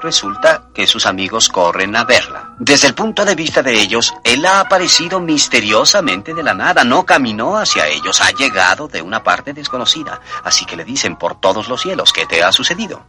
resulta 0.06 0.70
que 0.74 0.88
sus 0.88 1.06
amigos 1.06 1.50
corren 1.50 1.96
a 1.96 2.06
verla. 2.06 2.54
Desde 2.60 2.88
el 2.88 2.94
punto 2.94 3.26
de 3.26 3.36
vista 3.36 3.62
de 3.64 3.74
ellos, 3.74 4.14
él 4.24 4.46
ha 4.46 4.60
aparecido 4.62 5.20
misteriosamente 5.20 6.34
de 6.34 6.44
la 6.44 6.54
nada, 6.54 6.84
no 6.84 7.06
caminó 7.06 7.58
hacia 7.58 7.88
ellos, 7.88 8.22
ha 8.22 8.32
llegado 8.32 8.88
de 8.88 9.02
una 9.02 9.24
parte 9.24 9.52
desconocida, 9.52 10.22
así 10.44 10.66
que 10.66 10.78
le 10.78 10.86
dicen 10.86 11.18
por 11.18 11.42
todos 11.42 11.68
los 11.68 11.82
cielos 11.82 12.14
qué 12.14 12.26
te 12.26 12.44
ha 12.44 12.52
sucedido. 12.52 13.04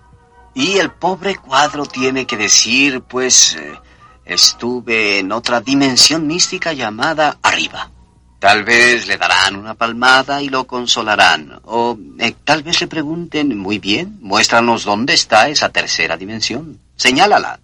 Y 0.55 0.79
el 0.79 0.91
pobre 0.91 1.37
cuadro 1.37 1.85
tiene 1.85 2.27
que 2.27 2.39
decir, 2.39 3.03
pues, 3.03 3.55
eh, 3.57 3.79
estuve 4.25 5.19
en 5.19 5.31
otra 5.31 5.61
dimensión 5.61 6.27
mística 6.27 6.73
llamada 6.73 7.37
arriba. 7.43 7.91
Tal 8.39 8.65
vez 8.65 9.07
le 9.07 9.17
darán 9.17 9.57
una 9.57 9.75
palmada 9.75 10.43
y 10.43 10.49
lo 10.49 10.67
consolarán. 10.67 11.61
O 11.65 11.99
eh, 12.19 12.35
tal 12.45 12.63
vez 12.63 12.81
le 12.81 12.87
pregunten, 12.87 13.57
muy 13.59 13.79
bien, 13.79 14.19
muéstranos 14.21 14.85
dónde 14.85 15.15
está 15.15 15.49
esa 15.49 15.71
tercera 15.71 16.17
dimensión. 16.17 16.79
Señálala. 16.97 17.61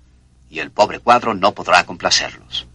Y 0.51 0.59
el 0.59 0.71
pobre 0.71 0.99
cuadro 0.99 1.35
no 1.35 1.53
podrá 1.53 1.85
complacerlos. 1.85 2.67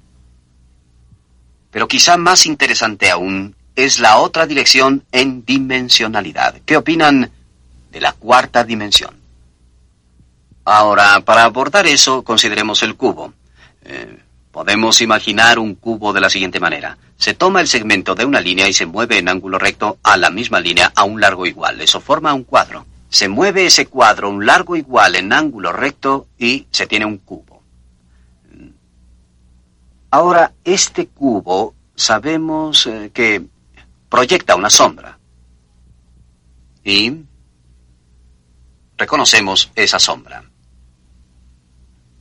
Pero 1.69 1.87
quizá 1.87 2.17
más 2.17 2.45
interesante 2.45 3.11
aún 3.11 3.55
es 3.75 3.99
la 3.99 4.17
otra 4.17 4.47
dirección 4.47 5.03
en 5.11 5.45
dimensionalidad. 5.45 6.55
¿Qué 6.65 6.75
opinan 6.75 7.31
de 7.91 8.01
la 8.01 8.13
cuarta 8.13 8.63
dimensión? 8.63 9.15
Ahora, 10.65 11.21
para 11.21 11.43
abordar 11.43 11.85
eso, 11.85 12.23
consideremos 12.23 12.81
el 12.81 12.95
cubo. 12.95 13.33
Eh, 13.83 14.17
Podemos 14.57 15.01
imaginar 15.01 15.59
un 15.59 15.75
cubo 15.75 16.13
de 16.13 16.19
la 16.19 16.31
siguiente 16.31 16.59
manera. 16.59 16.97
Se 17.15 17.35
toma 17.35 17.61
el 17.61 17.67
segmento 17.67 18.15
de 18.15 18.25
una 18.25 18.41
línea 18.41 18.67
y 18.67 18.73
se 18.73 18.87
mueve 18.87 19.19
en 19.19 19.29
ángulo 19.29 19.59
recto 19.59 19.99
a 20.01 20.17
la 20.17 20.31
misma 20.31 20.59
línea 20.59 20.91
a 20.95 21.03
un 21.03 21.21
largo 21.21 21.45
igual. 21.45 21.79
Eso 21.79 22.01
forma 22.01 22.33
un 22.33 22.43
cuadro. 22.43 22.83
Se 23.09 23.27
mueve 23.27 23.65
ese 23.65 23.87
cuadro 23.87 24.29
un 24.29 24.45
largo 24.45 24.75
igual 24.75 25.15
en 25.15 25.33
ángulo 25.33 25.71
recto 25.71 26.27
y 26.37 26.67
se 26.71 26.87
tiene 26.87 27.05
un 27.05 27.17
cubo. 27.17 27.61
Ahora, 30.11 30.53
este 30.63 31.07
cubo 31.07 31.75
sabemos 31.95 32.85
eh, 32.87 33.11
que 33.13 33.43
proyecta 34.09 34.55
una 34.55 34.69
sombra. 34.69 35.17
Y 36.83 37.23
reconocemos 38.97 39.71
esa 39.75 39.99
sombra 39.99 40.43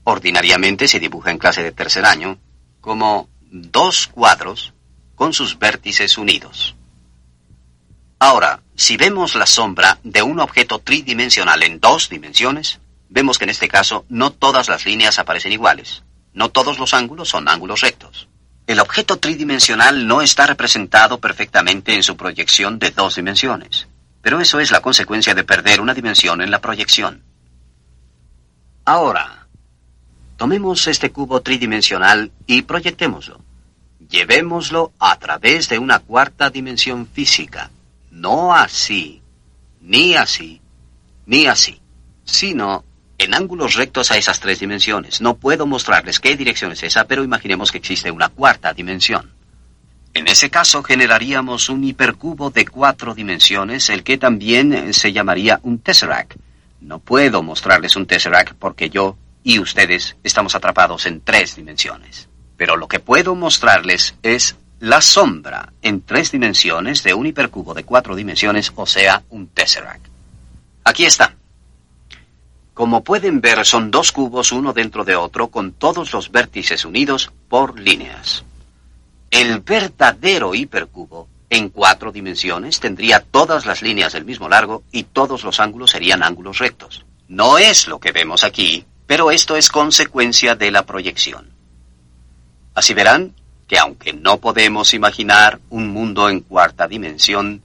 ordinariamente 0.09 0.87
se 0.87 1.01
dibuja 1.01 1.33
en 1.33 1.39
clase 1.39 1.65
de 1.65 1.73
tercer 1.73 2.05
año 2.07 2.39
como 2.81 3.29
dos 3.51 4.07
cuadros 4.07 4.73
con 5.17 5.33
sus 5.33 5.59
vértices 5.59 6.17
unidos. 6.17 6.77
Ahora, 8.21 8.63
si 8.77 8.97
vemos 8.97 9.35
la 9.35 9.47
sombra 9.47 9.99
de 10.03 10.23
un 10.23 10.41
objeto 10.41 10.79
tridimensional 10.79 11.63
en 11.63 11.81
dos 11.81 12.09
dimensiones, 12.09 12.81
vemos 13.09 13.39
que 13.39 13.45
en 13.45 13.51
este 13.51 13.69
caso 13.69 14.05
no 14.09 14.31
todas 14.33 14.69
las 14.69 14.85
líneas 14.85 15.19
aparecen 15.19 15.53
iguales, 15.53 16.03
no 16.33 16.51
todos 16.51 16.79
los 16.79 16.95
ángulos 16.95 17.29
son 17.29 17.49
ángulos 17.49 17.81
rectos. 17.81 18.29
El 18.67 18.81
objeto 18.81 19.19
tridimensional 19.19 20.07
no 20.07 20.23
está 20.23 20.47
representado 20.47 21.21
perfectamente 21.21 21.95
en 21.95 22.03
su 22.03 22.17
proyección 22.17 22.79
de 22.79 22.91
dos 22.91 23.17
dimensiones, 23.17 23.89
pero 24.23 24.41
eso 24.41 24.61
es 24.61 24.71
la 24.71 24.81
consecuencia 24.81 25.35
de 25.35 25.45
perder 25.45 25.81
una 25.81 25.95
dimensión 25.95 26.41
en 26.41 26.51
la 26.51 26.61
proyección. 26.61 27.23
Ahora, 28.85 29.47
Tomemos 30.37 30.87
este 30.87 31.13
cubo 31.13 31.41
tridimensional 31.41 32.31
y 32.47 32.63
proyectémoslo. 32.63 33.41
Llevémoslo 34.11 34.93
a 34.99 35.19
través 35.19 35.71
de 35.71 35.79
una 35.79 35.99
cuarta 36.01 36.51
dimensión 36.51 37.07
física. 37.07 37.71
No 38.17 38.55
así, 38.55 39.21
ni 39.83 40.15
así, 40.15 40.63
ni 41.27 41.47
así, 41.47 41.83
sino 42.25 42.83
en 43.19 43.35
ángulos 43.35 43.75
rectos 43.75 44.11
a 44.11 44.17
esas 44.17 44.41
tres 44.41 44.59
dimensiones. 44.59 45.21
No 45.21 45.37
puedo 45.37 45.67
mostrarles 45.67 46.19
qué 46.19 46.35
dirección 46.35 46.73
es 46.73 46.83
esa, 46.83 47.07
pero 47.07 47.25
imaginemos 47.25 47.71
que 47.71 47.77
existe 47.77 48.11
una 48.11 48.31
cuarta 48.31 48.73
dimensión. 48.73 49.33
En 50.15 50.29
ese 50.29 50.49
caso 50.49 50.83
generaríamos 50.83 51.69
un 51.69 51.85
hipercubo 51.85 52.49
de 52.49 52.67
cuatro 52.67 53.15
dimensiones, 53.15 53.91
el 53.91 54.03
que 54.03 54.17
también 54.17 54.95
se 54.95 55.13
llamaría 55.13 55.61
un 55.63 55.79
tesseract. 55.81 56.37
No 56.81 57.01
puedo 57.01 57.43
mostrarles 57.43 57.97
un 57.97 58.07
tesseract 58.07 58.55
porque 58.55 58.89
yo 58.89 59.19
y 59.43 59.59
ustedes 59.59 60.17
estamos 60.25 60.55
atrapados 60.55 61.05
en 61.05 61.21
tres 61.21 61.57
dimensiones. 61.57 62.31
Pero 62.57 62.77
lo 62.77 62.89
que 62.89 62.99
puedo 62.99 63.35
mostrarles 63.35 64.15
es 64.23 64.57
la 64.81 65.01
sombra 65.01 65.73
en 65.83 66.03
tres 66.03 66.33
dimensiones 66.33 67.03
de 67.03 67.15
un 67.15 67.27
hipercubo 67.27 67.75
de 67.75 67.85
cuatro 67.85 68.15
dimensiones, 68.15 68.73
o 68.75 68.87
sea, 68.87 69.23
un 69.31 69.49
tesseract. 69.49 70.07
Aquí 70.85 71.05
está. 71.05 71.35
Como 72.75 73.03
pueden 73.03 73.41
ver, 73.41 73.65
son 73.65 73.91
dos 73.91 74.13
cubos 74.13 74.53
uno 74.53 74.75
dentro 74.75 75.05
de 75.05 75.17
otro 75.17 75.49
con 75.49 75.73
todos 75.73 76.13
los 76.13 76.31
vértices 76.31 76.85
unidos 76.85 77.33
por 77.49 77.81
líneas. 77.81 78.45
El 79.31 79.61
verdadero 79.61 80.55
hipercubo 80.55 81.29
en 81.49 81.71
cuatro 81.71 82.13
dimensiones 82.13 82.79
tendría 82.79 83.21
todas 83.21 83.65
las 83.65 83.81
líneas 83.81 84.13
del 84.13 84.27
mismo 84.27 84.49
largo 84.49 84.83
y 84.93 85.05
todos 85.05 85.43
los 85.43 85.59
ángulos 85.59 85.93
serían 85.93 86.23
ángulos 86.23 86.59
rectos. 86.59 87.07
No 87.29 87.57
es 87.57 87.89
lo 87.89 87.99
que 87.99 88.13
vemos 88.13 88.45
aquí, 88.45 88.85
pero 89.07 89.31
esto 89.31 89.57
es 89.57 89.71
consecuencia 89.71 90.55
de 90.55 90.71
la 90.71 90.85
proyección. 90.85 91.51
Así 92.75 92.93
verán 92.93 93.35
que 93.67 93.79
aunque 93.79 94.13
no 94.13 94.39
podemos 94.39 94.95
imaginar 94.95 95.61
un 95.71 95.89
mundo 95.89 96.29
en 96.29 96.41
cuarta 96.41 96.87
dimensión, 96.87 97.63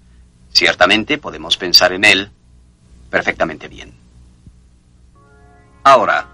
ciertamente 0.51 1.17
podemos 1.17 1.57
pensar 1.57 1.93
en 1.93 2.05
él 2.05 2.31
perfectamente 3.09 3.67
bien. 3.67 3.93
Ahora, 5.83 6.27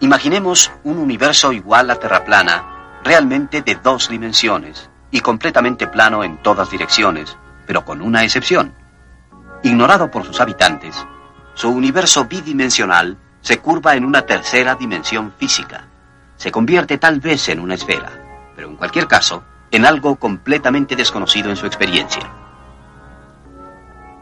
Imaginemos 0.00 0.70
un 0.84 0.98
universo 0.98 1.52
igual 1.52 1.90
a 1.90 1.96
Terra 1.96 2.24
plana, 2.24 3.00
realmente 3.02 3.62
de 3.62 3.74
dos 3.74 4.08
dimensiones 4.08 4.88
y 5.10 5.18
completamente 5.20 5.88
plano 5.88 6.22
en 6.22 6.40
todas 6.40 6.70
direcciones, 6.70 7.36
pero 7.66 7.84
con 7.84 8.00
una 8.00 8.22
excepción. 8.22 8.72
Ignorado 9.64 10.08
por 10.08 10.24
sus 10.24 10.40
habitantes, 10.40 10.94
su 11.54 11.70
universo 11.70 12.26
bidimensional 12.26 13.18
se 13.40 13.58
curva 13.58 13.96
en 13.96 14.04
una 14.04 14.22
tercera 14.22 14.76
dimensión 14.76 15.34
física. 15.36 15.86
Se 16.36 16.52
convierte 16.52 16.98
tal 16.98 17.18
vez 17.18 17.48
en 17.48 17.58
una 17.58 17.74
esfera, 17.74 18.12
pero 18.58 18.70
en 18.70 18.76
cualquier 18.76 19.06
caso, 19.06 19.44
en 19.70 19.86
algo 19.86 20.16
completamente 20.16 20.96
desconocido 20.96 21.48
en 21.48 21.54
su 21.54 21.66
experiencia. 21.66 22.28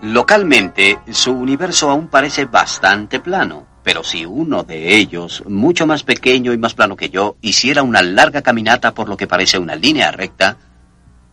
Localmente, 0.03 0.99
su 1.11 1.33
universo 1.33 1.89
aún 1.89 2.09
parece 2.09 2.45
bastante 2.45 3.19
plano, 3.19 3.67
pero 3.83 4.05
si 4.05 4.27
uno 4.27 4.63
de 4.63 4.95
ellos, 4.95 5.43
mucho 5.49 5.87
más 5.87 6.03
pequeño 6.03 6.53
y 6.53 6.59
más 6.59 6.75
plano 6.75 6.97
que 6.97 7.09
yo, 7.09 7.39
hiciera 7.41 7.83
una 7.83 8.03
larga 8.03 8.43
caminata 8.43 8.93
por 8.93 9.09
lo 9.09 9.17
que 9.17 9.27
parece 9.27 9.59
una 9.59 9.75
línea 9.75 10.11
recta, 10.11 10.59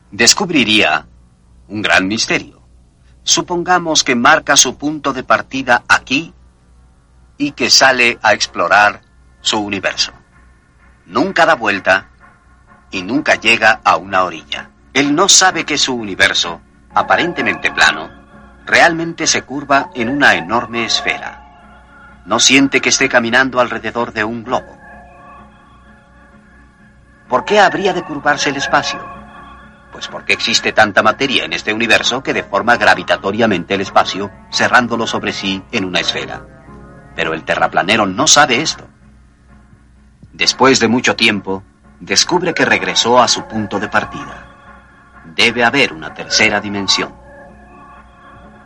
descubriría 0.10 1.06
un 1.68 1.82
gran 1.82 2.08
misterio. 2.08 2.62
Supongamos 3.24 4.06
que 4.06 4.16
marca 4.16 4.56
su 4.56 4.78
punto 4.78 5.12
de 5.12 5.26
partida 5.26 5.84
aquí 5.90 6.34
y 7.38 7.52
que 7.52 7.70
sale 7.70 8.18
a 8.22 8.32
explorar 8.32 9.02
su 9.42 9.60
universo. 9.60 10.14
Nunca 11.06 11.46
da 11.46 11.56
vuelta 11.56 12.13
y 12.94 13.02
nunca 13.02 13.36
llega 13.36 13.82
a 13.84 13.98
una 13.98 14.24
orilla. 14.24 14.70
Él 14.94 15.14
no 15.16 15.28
sabe 15.28 15.66
que 15.66 15.78
su 15.78 15.96
universo, 15.96 16.62
aparentemente 16.94 17.72
plano, 17.72 18.10
realmente 18.66 19.28
se 19.28 19.42
curva 19.42 19.90
en 19.96 20.10
una 20.10 20.36
enorme 20.36 20.86
esfera. 20.86 22.22
No 22.26 22.40
siente 22.40 22.80
que 22.80 22.90
esté 22.90 23.10
caminando 23.10 23.60
alrededor 23.60 24.14
de 24.14 24.24
un 24.24 24.44
globo. 24.44 24.78
¿Por 27.28 27.44
qué 27.44 27.60
habría 27.60 27.94
de 27.94 28.04
curvarse 28.04 28.52
el 28.52 28.58
espacio? 28.58 29.04
Pues 29.92 30.08
porque 30.08 30.34
existe 30.34 30.72
tanta 30.72 31.02
materia 31.02 31.46
en 31.46 31.54
este 31.54 31.74
universo 31.74 32.22
que 32.22 32.34
deforma 32.34 32.78
gravitatoriamente 32.78 33.74
el 33.74 33.82
espacio, 33.82 34.32
cerrándolo 34.52 35.08
sobre 35.08 35.34
sí 35.34 35.64
en 35.72 35.86
una 35.86 36.00
esfera. 36.00 36.46
Pero 37.16 37.34
el 37.34 37.44
terraplanero 37.44 38.06
no 38.06 38.28
sabe 38.28 38.62
esto. 38.62 38.88
Después 40.32 40.80
de 40.80 40.88
mucho 40.88 41.16
tiempo, 41.16 41.64
descubre 42.06 42.54
que 42.54 42.66
regresó 42.66 43.22
a 43.22 43.28
su 43.28 43.48
punto 43.48 43.80
de 43.80 43.88
partida. 43.88 45.24
Debe 45.36 45.64
haber 45.64 45.94
una 45.94 46.14
tercera 46.14 46.60
dimensión. 46.60 47.14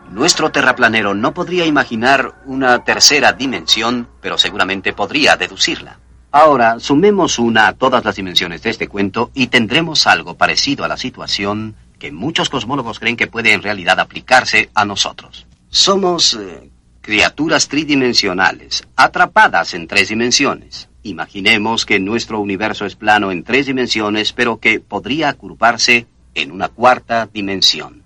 Nuestro 0.10 0.52
terraplanero 0.52 1.14
no 1.14 1.34
podría 1.34 1.66
imaginar 1.66 2.34
una 2.46 2.84
tercera 2.84 3.34
dimensión, 3.34 4.08
pero 4.22 4.38
seguramente 4.38 4.94
podría 4.94 5.38
deducirla. 5.38 6.00
Ahora, 6.32 6.80
sumemos 6.80 7.40
una 7.40 7.68
a 7.68 7.74
todas 7.74 8.04
las 8.04 8.16
dimensiones 8.16 8.64
de 8.64 8.70
este 8.70 8.88
cuento 8.88 9.32
y 9.34 9.48
tendremos 9.48 10.08
algo 10.08 10.36
parecido 10.36 10.84
a 10.84 10.88
la 10.88 10.98
situación 10.98 11.76
que 12.00 12.12
muchos 12.12 12.50
cosmólogos 12.50 13.00
creen 13.00 13.18
que 13.18 13.28
puede 13.28 13.54
en 13.54 13.64
realidad 13.64 14.00
aplicarse 14.00 14.70
a 14.74 14.86
nosotros. 14.86 15.46
Somos 15.70 16.36
eh, 16.36 16.70
criaturas 17.08 17.70
tridimensionales, 17.70 18.86
atrapadas 18.98 19.74
en 19.74 19.88
tres 19.88 20.10
dimensiones. 20.10 20.90
Imaginemos 21.04 21.86
que 21.86 22.02
nuestro 22.02 22.42
universo 22.42 22.86
es 22.86 22.98
plano 22.98 23.32
en 23.32 23.46
tres 23.46 23.66
dimensiones, 23.68 24.34
pero 24.34 24.60
que 24.60 24.82
podría 24.82 25.32
curvarse 25.32 26.06
en 26.36 26.52
una 26.52 26.68
cuarta 26.68 27.30
dimensión. 27.34 28.04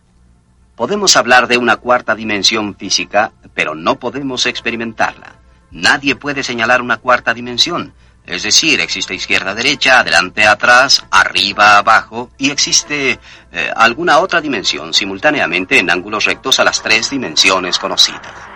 Podemos 0.75 1.17
hablar 1.17 1.47
de 1.47 1.57
una 1.57 1.77
cuarta 1.77 2.13
dimensión 2.13 2.75
física, 2.75 3.31
pero 3.55 3.73
no 3.73 3.97
podemos 3.97 4.45
experimentarla. 4.45 5.33
Nadie 5.71 6.15
puede 6.15 6.43
señalar 6.43 6.83
una 6.83 6.97
cuarta 6.97 7.33
dimensión. 7.33 7.95
Es 8.27 8.43
decir, 8.43 8.81
existe 8.81 9.15
izquierda-derecha, 9.15 10.01
adelante-atrás, 10.01 11.07
arriba-abajo, 11.09 12.29
y 12.37 12.51
existe 12.51 13.19
eh, 13.51 13.71
alguna 13.75 14.19
otra 14.19 14.41
dimensión 14.41 14.93
simultáneamente 14.93 15.79
en 15.79 15.89
ángulos 15.89 16.25
rectos 16.25 16.59
a 16.59 16.63
las 16.63 16.83
tres 16.83 17.09
dimensiones 17.09 17.79
conocidas. 17.79 18.50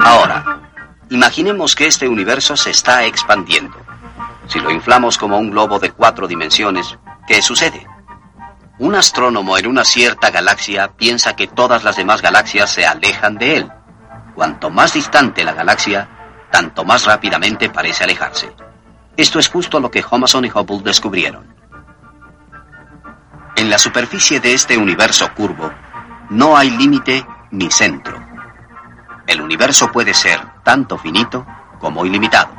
Ahora, 0.00 0.58
Imaginemos 1.10 1.74
que 1.74 1.86
este 1.86 2.06
universo 2.06 2.54
se 2.56 2.70
está 2.70 3.04
expandiendo. 3.04 3.76
Si 4.46 4.60
lo 4.60 4.70
inflamos 4.70 5.16
como 5.16 5.38
un 5.38 5.50
globo 5.50 5.78
de 5.78 5.90
cuatro 5.90 6.28
dimensiones, 6.28 6.98
¿qué 7.26 7.40
sucede? 7.40 7.86
Un 8.78 8.94
astrónomo 8.94 9.56
en 9.56 9.66
una 9.66 9.84
cierta 9.84 10.30
galaxia 10.30 10.88
piensa 10.88 11.34
que 11.34 11.46
todas 11.46 11.82
las 11.82 11.96
demás 11.96 12.20
galaxias 12.20 12.70
se 12.70 12.86
alejan 12.86 13.36
de 13.36 13.56
él. 13.56 13.72
Cuanto 14.34 14.68
más 14.68 14.92
distante 14.92 15.44
la 15.44 15.54
galaxia, 15.54 16.08
tanto 16.50 16.84
más 16.84 17.06
rápidamente 17.06 17.70
parece 17.70 18.04
alejarse. 18.04 18.52
Esto 19.16 19.38
es 19.38 19.48
justo 19.48 19.80
lo 19.80 19.90
que 19.90 20.04
Homason 20.08 20.44
y 20.44 20.50
Hubble 20.50 20.82
descubrieron. 20.84 21.54
En 23.56 23.70
la 23.70 23.78
superficie 23.78 24.40
de 24.40 24.52
este 24.52 24.76
universo 24.76 25.32
curvo, 25.34 25.72
no 26.28 26.56
hay 26.56 26.70
límite 26.70 27.26
ni 27.50 27.70
centro. 27.70 28.27
El 29.28 29.42
universo 29.42 29.92
puede 29.92 30.14
ser 30.14 30.40
tanto 30.64 30.96
finito 30.96 31.46
como 31.78 32.06
ilimitado. 32.06 32.50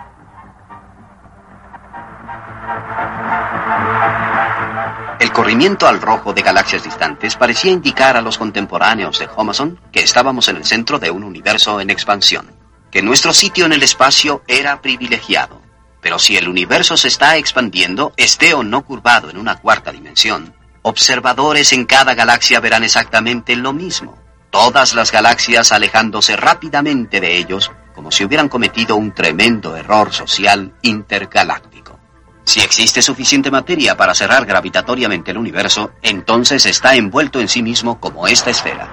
El 5.19 5.32
corrimiento 5.32 5.88
al 5.88 5.99
rojo 5.99 6.32
de 6.32 6.43
galaxias 6.43 6.84
distantes 6.84 7.36
parecía 7.36 7.71
indicar 7.71 8.15
a 8.15 8.21
los 8.21 8.38
contemporáneos 8.38 9.17
de 9.17 9.27
Homason 9.36 9.79
que 9.91 10.01
estábamos 10.01 10.47
en 10.47 10.58
el 10.58 10.65
centro 10.65 10.99
de 10.99 11.10
un 11.10 11.23
universo 11.23 11.82
en 11.82 11.89
expansión, 11.89 12.51
que 12.91 13.01
nuestro 13.01 13.34
sitio 13.34 13.65
en 13.65 13.73
el 13.73 13.82
espacio 13.82 14.43
era 14.47 14.79
privilegiado. 14.79 15.60
Pero 16.01 16.19
si 16.19 16.38
el 16.38 16.47
universo 16.47 16.97
se 16.97 17.08
está 17.08 17.38
expandiendo, 17.38 18.13
esté 18.15 18.53
o 18.53 18.62
no 18.62 18.86
curvado 18.86 19.32
en 19.32 19.39
una 19.39 19.55
cuarta 19.55 19.91
dimensión, 19.91 20.53
observadores 20.84 21.73
en 21.73 21.86
cada 21.86 22.13
galaxia 22.13 22.60
verán 22.60 22.84
exactamente 22.84 23.55
lo 23.55 23.73
mismo 23.73 24.29
todas 24.49 24.93
las 24.93 25.12
galaxias 25.12 25.71
alejándose 25.71 26.35
rápidamente 26.35 27.19
de 27.19 27.38
ellos 27.38 27.71
como 27.93 28.12
si 28.12 28.23
hubieran 28.23 28.49
cometido 28.49 28.95
un 28.95 29.12
tremendo 29.12 29.75
error 29.75 30.13
social 30.13 30.73
intergaláctico. 30.81 31.99
Si 32.45 32.62
existe 32.62 33.01
suficiente 33.01 33.51
materia 33.51 33.95
para 33.97 34.15
cerrar 34.15 34.45
gravitatoriamente 34.45 35.31
el 35.31 35.38
universo, 35.38 35.91
entonces 36.01 36.65
está 36.65 36.95
envuelto 36.95 37.39
en 37.41 37.47
sí 37.47 37.62
mismo 37.62 37.99
como 37.99 38.25
esta 38.25 38.49
esfera. 38.49 38.89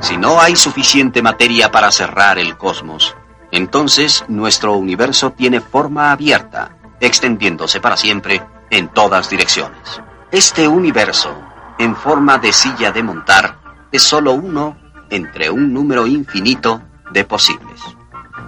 Si 0.00 0.16
no 0.16 0.40
hay 0.40 0.56
suficiente 0.56 1.22
materia 1.22 1.70
para 1.70 1.90
cerrar 1.90 2.38
el 2.38 2.56
cosmos, 2.56 3.16
entonces 3.50 4.24
nuestro 4.28 4.74
universo 4.74 5.32
tiene 5.32 5.60
forma 5.60 6.12
abierta, 6.12 6.76
extendiéndose 7.00 7.80
para 7.80 7.96
siempre 7.96 8.42
en 8.70 8.88
todas 8.88 9.28
direcciones. 9.28 10.00
Este 10.30 10.68
universo 10.68 11.36
en 11.78 11.96
forma 11.96 12.38
de 12.38 12.52
silla 12.52 12.92
de 12.92 13.02
montar 13.02 13.58
es 13.92 14.02
solo 14.02 14.32
uno 14.32 14.76
entre 15.10 15.50
un 15.50 15.72
número 15.72 16.06
infinito 16.06 16.82
de 17.10 17.24
posibles. 17.24 17.80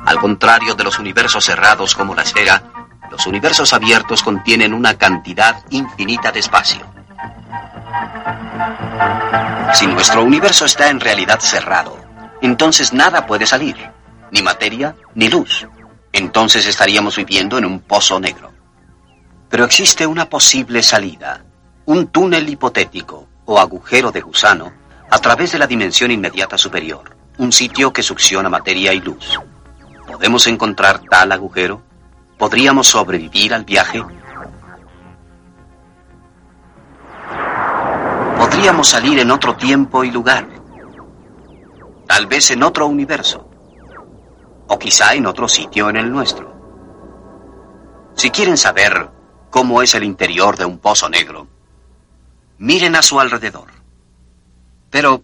Al 0.07 0.19
contrario 0.19 0.75
de 0.75 0.85
los 0.85 0.99
universos 0.99 1.45
cerrados 1.45 1.95
como 1.95 2.15
la 2.15 2.23
esfera, 2.23 2.63
los 3.11 3.27
universos 3.27 3.73
abiertos 3.73 4.23
contienen 4.23 4.75
una 4.75 4.95
cantidad 4.95 5.63
infinita 5.71 6.31
de 6.33 6.41
espacio. 6.41 6.81
Si 9.75 9.87
nuestro 9.87 10.23
universo 10.23 10.65
está 10.65 10.89
en 10.89 11.01
realidad 11.01 11.41
cerrado, 11.41 11.97
entonces 12.41 12.93
nada 12.93 13.27
puede 13.27 13.47
salir, 13.47 13.77
ni 14.31 14.43
materia 14.43 14.95
ni 15.15 15.29
luz. 15.29 15.67
Entonces 16.13 16.67
estaríamos 16.67 17.17
viviendo 17.17 17.59
en 17.59 17.65
un 17.65 17.81
pozo 17.81 18.19
negro. 18.19 18.53
Pero 19.49 19.65
existe 19.65 20.07
una 20.07 20.29
posible 20.29 20.83
salida, 20.83 21.45
un 21.89 22.09
túnel 22.09 22.47
hipotético 22.47 23.27
o 23.47 23.59
agujero 23.59 24.13
de 24.13 24.21
gusano 24.21 24.71
a 25.11 25.19
través 25.21 25.53
de 25.53 25.59
la 25.59 25.67
dimensión 25.67 26.11
inmediata 26.11 26.59
superior, 26.59 27.17
un 27.39 27.51
sitio 27.51 27.95
que 27.95 28.03
succiona 28.03 28.51
materia 28.51 28.93
y 28.93 29.01
luz. 29.01 29.41
¿Podemos 30.07 30.47
encontrar 30.49 31.01
tal 31.09 31.33
agujero? 31.33 31.81
¿Podríamos 32.37 32.89
sobrevivir 32.89 33.55
al 33.55 33.65
viaje? 33.65 34.05
Podríamos 38.37 38.87
salir 38.87 39.19
en 39.21 39.31
otro 39.31 39.57
tiempo 39.57 40.05
y 40.05 40.11
lugar, 40.11 40.47
tal 42.07 42.27
vez 42.27 42.51
en 42.51 42.65
otro 42.65 42.87
universo, 42.87 43.49
o 44.67 44.79
quizá 44.79 45.15
en 45.15 45.25
otro 45.25 45.49
sitio 45.49 45.89
en 45.89 45.97
el 45.97 46.13
nuestro. 46.13 46.53
Si 48.15 48.29
quieren 48.29 48.59
saber 48.59 49.09
cómo 49.49 49.81
es 49.81 49.95
el 49.95 50.05
interior 50.05 50.59
de 50.59 50.67
un 50.67 50.77
pozo 50.77 51.09
negro, 51.09 51.47
Miren 52.59 52.97
a 52.97 53.03
su 53.03 53.21
alrededor. 53.21 53.69
Pero 54.91 55.23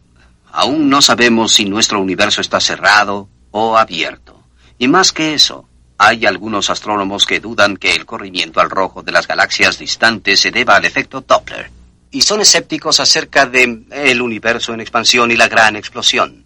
aún 0.52 0.88
no 0.88 1.02
sabemos 1.02 1.52
si 1.52 1.64
nuestro 1.64 2.00
universo 2.00 2.40
está 2.40 2.60
cerrado 2.60 3.28
o 3.50 3.76
abierto. 3.76 4.40
Y 4.78 4.88
más 4.88 5.12
que 5.12 5.34
eso, 5.34 5.68
hay 5.98 6.26
algunos 6.26 6.70
astrónomos 6.70 7.24
que 7.24 7.40
dudan 7.40 7.76
que 7.76 7.94
el 7.94 8.06
corrimiento 8.06 8.60
al 8.60 8.70
rojo 8.70 9.02
de 9.02 9.12
las 9.12 9.26
galaxias 9.26 9.78
distantes 9.78 10.40
se 10.40 10.50
deba 10.50 10.76
al 10.76 10.84
efecto 10.84 11.20
Doppler. 11.20 11.70
Y 12.10 12.22
son 12.22 12.40
escépticos 12.40 13.00
acerca 13.00 13.46
de 13.46 13.84
el 13.90 14.22
universo 14.22 14.72
en 14.72 14.80
expansión 14.80 15.30
y 15.30 15.36
la 15.36 15.48
gran 15.48 15.74
explosión. 15.76 16.44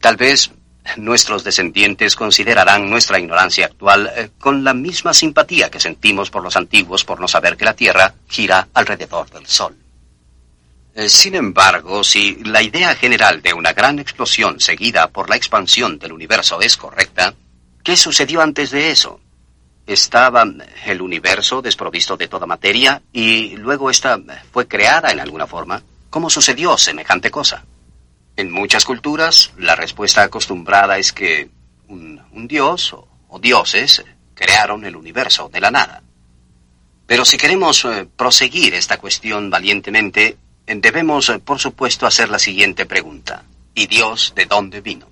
Tal 0.00 0.16
vez 0.16 0.50
nuestros 0.96 1.44
descendientes 1.44 2.14
considerarán 2.14 2.88
nuestra 2.88 3.18
ignorancia 3.18 3.66
actual 3.66 4.10
eh, 4.16 4.30
con 4.38 4.64
la 4.64 4.74
misma 4.74 5.12
simpatía 5.12 5.70
que 5.70 5.80
sentimos 5.80 6.30
por 6.30 6.42
los 6.42 6.56
antiguos 6.56 7.04
por 7.04 7.20
no 7.20 7.28
saber 7.28 7.56
que 7.56 7.64
la 7.64 7.74
Tierra 7.74 8.14
gira 8.28 8.68
alrededor 8.72 9.28
del 9.30 9.46
Sol. 9.46 9.76
Eh, 10.98 11.08
sin 11.08 11.36
embargo, 11.36 12.02
si 12.02 12.42
la 12.42 12.60
idea 12.60 12.92
general 12.96 13.40
de 13.40 13.54
una 13.54 13.72
gran 13.72 14.00
explosión 14.00 14.58
seguida 14.58 15.06
por 15.06 15.30
la 15.30 15.36
expansión 15.36 15.96
del 15.96 16.12
universo 16.12 16.60
es 16.60 16.76
correcta, 16.76 17.34
¿qué 17.84 17.96
sucedió 17.96 18.42
antes 18.42 18.72
de 18.72 18.90
eso? 18.90 19.20
Estaba 19.86 20.44
el 20.86 21.00
universo 21.00 21.62
desprovisto 21.62 22.16
de 22.16 22.26
toda 22.26 22.46
materia 22.46 23.00
y 23.12 23.56
luego 23.58 23.90
esta 23.90 24.18
fue 24.50 24.66
creada 24.66 25.12
en 25.12 25.20
alguna 25.20 25.46
forma. 25.46 25.80
¿Cómo 26.10 26.30
sucedió 26.30 26.76
semejante 26.76 27.30
cosa? 27.30 27.64
En 28.34 28.50
muchas 28.50 28.84
culturas, 28.84 29.52
la 29.56 29.76
respuesta 29.76 30.24
acostumbrada 30.24 30.98
es 30.98 31.12
que 31.12 31.48
un, 31.86 32.20
dios 32.48 32.92
o, 33.28 33.38
dioses 33.38 34.02
crearon 34.34 34.84
el 34.84 34.96
universo 34.96 35.48
de 35.48 35.60
la 35.60 35.70
nada. 35.70 36.02
Pero 37.06 37.24
si 37.24 37.36
queremos 37.36 37.84
eh, 37.84 38.08
proseguir 38.16 38.74
esta 38.74 38.98
cuestión 38.98 39.48
valientemente, 39.48 40.36
debemos, 40.76 41.32
por 41.44 41.58
supuesto, 41.58 42.06
hacer 42.06 42.28
la 42.28 42.38
siguiente 42.38 42.86
pregunta. 42.86 43.44
¿Y 43.74 43.86
Dios 43.86 44.32
de 44.36 44.46
dónde 44.46 44.80
vino? 44.80 45.06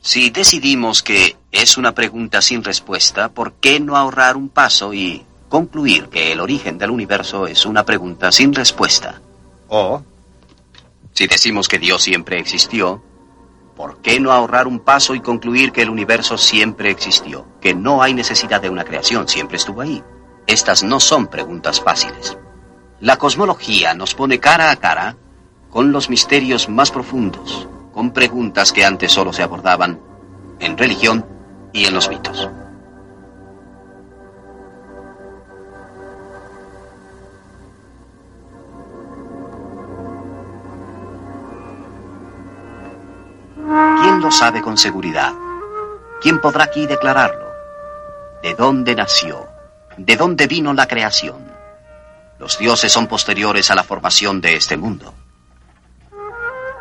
Si 0.00 0.30
decidimos 0.30 1.02
que 1.02 1.36
es 1.50 1.76
una 1.76 1.92
pregunta 1.92 2.40
sin 2.40 2.62
respuesta, 2.64 3.28
¿por 3.28 3.54
qué 3.54 3.80
no 3.80 3.96
ahorrar 3.96 4.36
un 4.36 4.48
paso 4.48 4.94
y 4.94 5.24
concluir 5.48 6.08
que 6.08 6.32
el 6.32 6.40
origen 6.40 6.78
del 6.78 6.90
universo 6.90 7.46
es 7.46 7.66
una 7.66 7.84
pregunta 7.84 8.32
sin 8.32 8.54
respuesta? 8.54 9.20
O 9.68 10.02
si 11.12 11.26
decimos 11.26 11.68
que 11.68 11.78
Dios 11.78 12.02
siempre 12.02 12.38
existió, 12.38 13.02
¿por 13.76 14.00
qué 14.00 14.20
no 14.20 14.32
ahorrar 14.32 14.66
un 14.68 14.80
paso 14.80 15.14
y 15.14 15.20
concluir 15.20 15.72
que 15.72 15.82
el 15.82 15.90
universo 15.90 16.38
siempre 16.38 16.90
existió? 16.90 17.44
Que 17.60 17.74
no 17.74 18.02
hay 18.02 18.14
necesidad 18.14 18.60
de 18.60 18.70
una 18.70 18.84
creación, 18.84 19.28
siempre 19.28 19.56
estuvo 19.56 19.80
ahí. 19.80 20.02
Estas 20.46 20.82
no 20.82 21.00
son 21.00 21.26
preguntas 21.26 21.80
fáciles. 21.80 22.38
La 23.00 23.16
cosmología 23.16 23.94
nos 23.94 24.14
pone 24.14 24.40
cara 24.40 24.72
a 24.72 24.76
cara 24.76 25.14
con 25.70 25.92
los 25.92 26.10
misterios 26.10 26.68
más 26.68 26.90
profundos, 26.90 27.68
con 27.94 28.10
preguntas 28.10 28.72
que 28.72 28.84
antes 28.84 29.12
solo 29.12 29.32
se 29.32 29.44
abordaban 29.44 30.00
en 30.58 30.76
religión 30.76 31.24
y 31.72 31.84
en 31.84 31.94
los 31.94 32.08
mitos. 32.08 32.50
¿Quién 44.02 44.20
lo 44.20 44.32
sabe 44.32 44.60
con 44.60 44.76
seguridad? 44.76 45.32
¿Quién 46.20 46.40
podrá 46.40 46.64
aquí 46.64 46.88
declararlo? 46.88 47.46
¿De 48.42 48.54
dónde 48.54 48.96
nació? 48.96 49.46
¿De 49.96 50.16
dónde 50.16 50.48
vino 50.48 50.72
la 50.72 50.88
creación? 50.88 51.47
Los 52.38 52.58
dioses 52.58 52.92
son 52.92 53.06
posteriores 53.06 53.70
a 53.70 53.74
la 53.74 53.84
formación 53.84 54.40
de 54.40 54.56
este 54.56 54.76
mundo. 54.76 55.14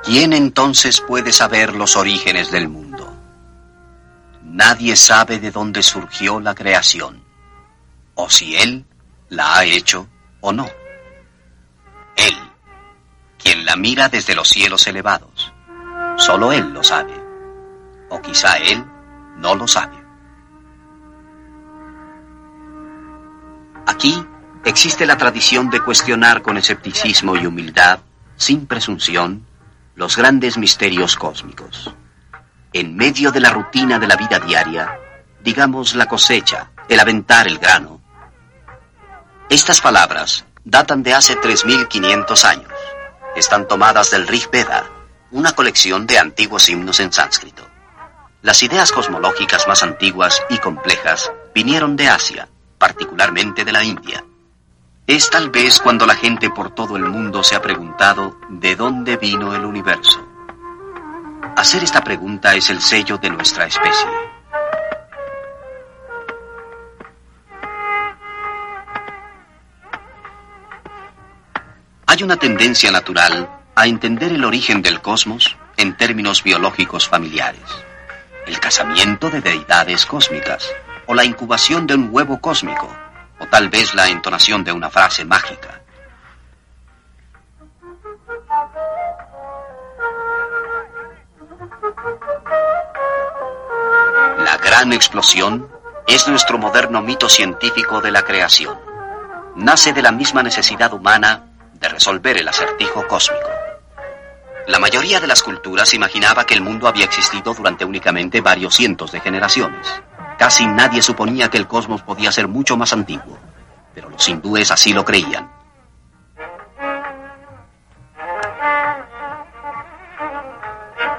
¿Quién 0.04 0.34
entonces 0.34 1.02
puede 1.02 1.32
saber 1.32 1.76
los 1.76 1.96
orígenes 1.96 2.52
del 2.52 2.70
mundo? 2.70 3.14
Nadie 4.44 4.96
sabe 4.96 5.40
de 5.40 5.52
dónde 5.52 5.84
surgió 5.84 6.40
la 6.40 6.56
creación, 6.56 7.24
o 8.16 8.30
si 8.30 8.56
Él 8.56 8.86
la 9.30 9.58
ha 9.58 9.66
hecho 9.66 10.08
o 10.42 10.54
no. 10.54 10.68
Él, 12.16 12.36
quien 13.38 13.66
la 13.66 13.76
mira 13.76 14.10
desde 14.10 14.36
los 14.36 14.48
cielos 14.48 14.88
elevados 14.88 15.54
Solo 16.18 16.52
Él 16.52 16.74
lo 16.74 16.84
sabe. 16.84 17.14
O 18.10 18.20
quizá 18.22 18.58
Él 18.58 18.84
no 19.38 19.56
lo 19.56 19.68
sabe. 19.68 19.96
Aquí 23.86 24.26
existe 24.68 25.06
la 25.06 25.18
tradición 25.18 25.70
de 25.70 25.80
cuestionar 25.80 26.42
con 26.42 26.58
escepticismo 26.58 27.38
y 27.38 27.46
humildad, 27.46 28.00
sin 28.36 28.68
presunción, 28.68 29.46
los 29.96 30.18
grandes 30.18 30.58
misterios 30.58 31.16
cósmicos. 31.16 31.94
En 32.74 32.96
medio 32.96 33.32
de 33.32 33.40
la 33.40 33.50
rutina 33.50 33.98
de 33.98 34.08
la 34.08 34.18
vida 34.18 34.40
diaria, 34.40 35.00
digamos 35.42 35.96
la 35.96 36.06
cosecha, 36.08 36.72
el 36.90 37.00
aventar 37.00 37.48
el 37.48 37.60
grano. 37.60 38.02
Estas 39.50 39.80
palabras 39.80 40.46
datan 40.66 41.02
de 41.02 41.14
hace 41.14 41.38
3.500 41.38 42.44
años. 42.44 42.74
Están 43.38 43.70
tomadas 43.70 44.12
del 44.12 44.28
Rig 44.28 44.50
Veda, 44.52 44.84
una 45.32 45.54
colección 45.54 46.06
de 46.06 46.20
antiguos 46.20 46.68
himnos 46.68 47.00
en 47.00 47.14
sánscrito. 47.14 47.66
Las 48.42 48.62
ideas 48.64 48.92
cosmológicas 48.92 49.66
más 49.68 49.82
antiguas 49.82 50.42
y 50.50 50.58
complejas 50.58 51.32
vinieron 51.56 51.96
de 51.96 52.10
Asia, 52.10 52.50
particularmente 52.78 53.64
de 53.64 53.72
la 53.72 53.84
India. 53.84 54.24
Es 55.08 55.30
tal 55.30 55.50
vez 55.52 55.80
cuando 55.80 56.06
la 56.06 56.16
gente 56.16 56.50
por 56.50 56.76
todo 56.76 56.98
el 56.98 57.06
mundo 57.06 57.42
se 57.42 57.56
ha 57.56 57.62
preguntado 57.62 58.38
de 58.50 58.76
dónde 58.76 59.16
vino 59.16 59.56
el 59.56 59.64
universo. 59.64 60.20
Hacer 61.56 61.82
esta 61.82 62.04
pregunta 62.04 62.56
es 62.56 62.70
el 62.70 62.82
sello 62.82 63.18
de 63.18 63.30
nuestra 63.30 63.68
especie. 63.68 64.10
Hay 72.06 72.24
una 72.24 72.36
tendencia 72.36 72.92
natural 72.92 73.50
a 73.76 73.88
entender 73.88 74.34
el 74.34 74.44
origen 74.44 74.82
del 74.82 75.02
cosmos 75.02 75.56
en 75.78 75.96
términos 75.96 76.44
biológicos 76.44 77.08
familiares. 77.08 77.64
El 78.46 78.60
casamiento 78.60 79.30
de 79.30 79.40
deidades 79.40 80.06
cósmicas, 80.06 80.70
o 81.06 81.16
la 81.16 81.24
incubación 81.24 81.88
de 81.88 81.96
un 81.96 82.10
huevo 82.12 82.42
cósmico, 82.42 82.94
o 83.40 83.48
tal 83.48 83.70
vez 83.70 83.94
la 83.94 84.08
entonación 84.10 84.64
de 84.64 84.72
una 84.72 84.90
frase 84.90 85.26
mágica. 85.26 85.82
La 94.38 94.58
gran 94.58 94.94
explosión 94.94 95.70
es 96.08 96.28
nuestro 96.28 96.58
moderno 96.58 97.02
mito 97.02 97.28
científico 97.28 98.02
de 98.02 98.12
la 98.12 98.24
creación. 98.24 98.80
Nace 99.56 99.94
de 99.94 100.02
la 100.02 100.12
misma 100.12 100.44
necesidad 100.44 100.94
humana 100.94 101.44
de 101.74 101.90
resolver 101.90 102.38
el 102.38 102.48
acertijo 102.48 103.06
cósmico. 103.08 103.50
La 104.68 104.80
mayoría 104.80 105.20
de 105.20 105.28
las 105.28 105.44
culturas 105.44 105.94
imaginaba 105.94 106.46
que 106.46 106.54
el 106.54 106.62
mundo 106.62 106.88
había 106.88 107.06
existido 107.06 107.54
durante 107.54 107.86
únicamente 107.86 108.42
varios 108.42 108.76
cientos 108.76 109.12
de 109.12 109.20
generaciones. 109.22 109.88
Casi 110.38 110.66
nadie 110.68 111.02
suponía 111.02 111.50
que 111.50 111.58
el 111.58 111.68
cosmos 111.68 112.02
podía 112.02 112.32
ser 112.32 112.48
mucho 112.48 112.78
más 112.78 112.94
antiguo, 112.94 113.38
pero 113.94 114.10
los 114.10 114.28
hindúes 114.28 114.72
así 114.72 114.94
lo 114.94 115.04
creían. 115.04 115.52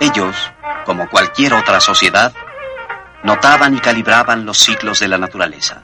Ellos, 0.00 0.36
como 0.84 1.08
cualquier 1.08 1.54
otra 1.54 1.80
sociedad, 1.80 2.32
notaban 3.24 3.76
y 3.76 3.80
calibraban 3.80 4.46
los 4.46 4.58
ciclos 4.58 5.00
de 5.00 5.08
la 5.08 5.18
naturaleza. 5.18 5.82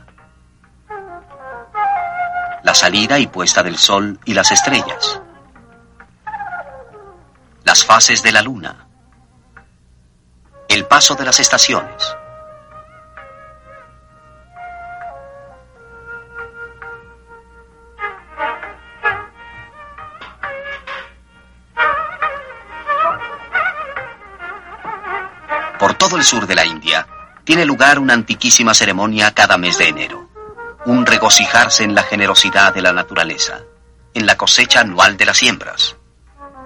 La 2.63 2.75
salida 2.75 3.19
y 3.19 3.27
puesta 3.27 3.63
del 3.63 3.77
sol 3.77 4.19
y 4.25 4.35
las 4.35 4.53
estrellas 4.53 5.21
las 7.65 7.85
fases 7.85 8.23
de 8.23 8.31
la 8.31 8.43
luna, 8.43 8.87
el 10.69 10.87
paso 10.87 11.15
de 11.15 11.25
las 11.25 11.41
estaciones. 11.41 12.15
El 26.17 26.25
sur 26.25 26.47
de 26.47 26.55
la 26.55 26.65
India 26.65 27.07
tiene 27.45 27.65
lugar 27.65 27.99
una 27.99 28.15
antiquísima 28.15 28.75
ceremonia 28.75 29.33
cada 29.33 29.59
mes 29.59 29.79
de 29.79 29.89
enero, 29.89 30.29
un 30.87 31.07
regocijarse 31.07 31.85
en 31.85 31.95
la 31.95 32.03
generosidad 32.03 32.75
de 32.75 32.83
la 32.83 32.93
naturaleza, 32.93 33.61
en 34.15 34.27
la 34.27 34.37
cosecha 34.37 34.81
anual 34.81 35.17
de 35.17 35.27
las 35.27 35.39
siembras. 35.39 35.97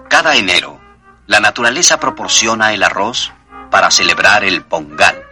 Cada 0.08 0.36
enero, 0.36 0.80
la 1.26 1.40
naturaleza 1.40 2.00
proporciona 2.00 2.72
el 2.72 2.82
arroz 2.82 3.32
para 3.70 3.90
celebrar 3.90 4.44
el 4.44 4.62
pongal. 4.62 5.22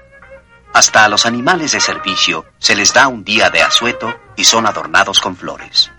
Hasta 0.74 1.04
a 1.04 1.08
los 1.08 1.24
animales 1.24 1.72
de 1.72 1.80
servicio 1.80 2.44
se 2.58 2.76
les 2.76 2.92
da 2.92 3.08
un 3.08 3.24
día 3.24 3.50
de 3.50 3.62
asueto 3.62 4.14
y 4.36 4.44
son 4.44 4.66
adornados 4.66 5.20
con 5.20 5.36
flores. 5.36 5.90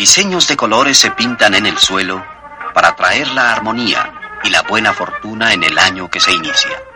Diseños 0.00 0.48
de 0.48 0.56
colores 0.56 0.96
se 0.96 1.10
pintan 1.10 1.54
en 1.54 1.66
el 1.66 1.76
suelo 1.76 2.24
para 2.72 2.96
traer 2.96 3.28
la 3.32 3.52
armonía 3.52 4.10
y 4.42 4.48
la 4.48 4.62
buena 4.62 4.94
fortuna 4.94 5.52
en 5.52 5.62
el 5.62 5.78
año 5.78 6.08
que 6.10 6.20
se 6.20 6.32
inicia. 6.32 6.89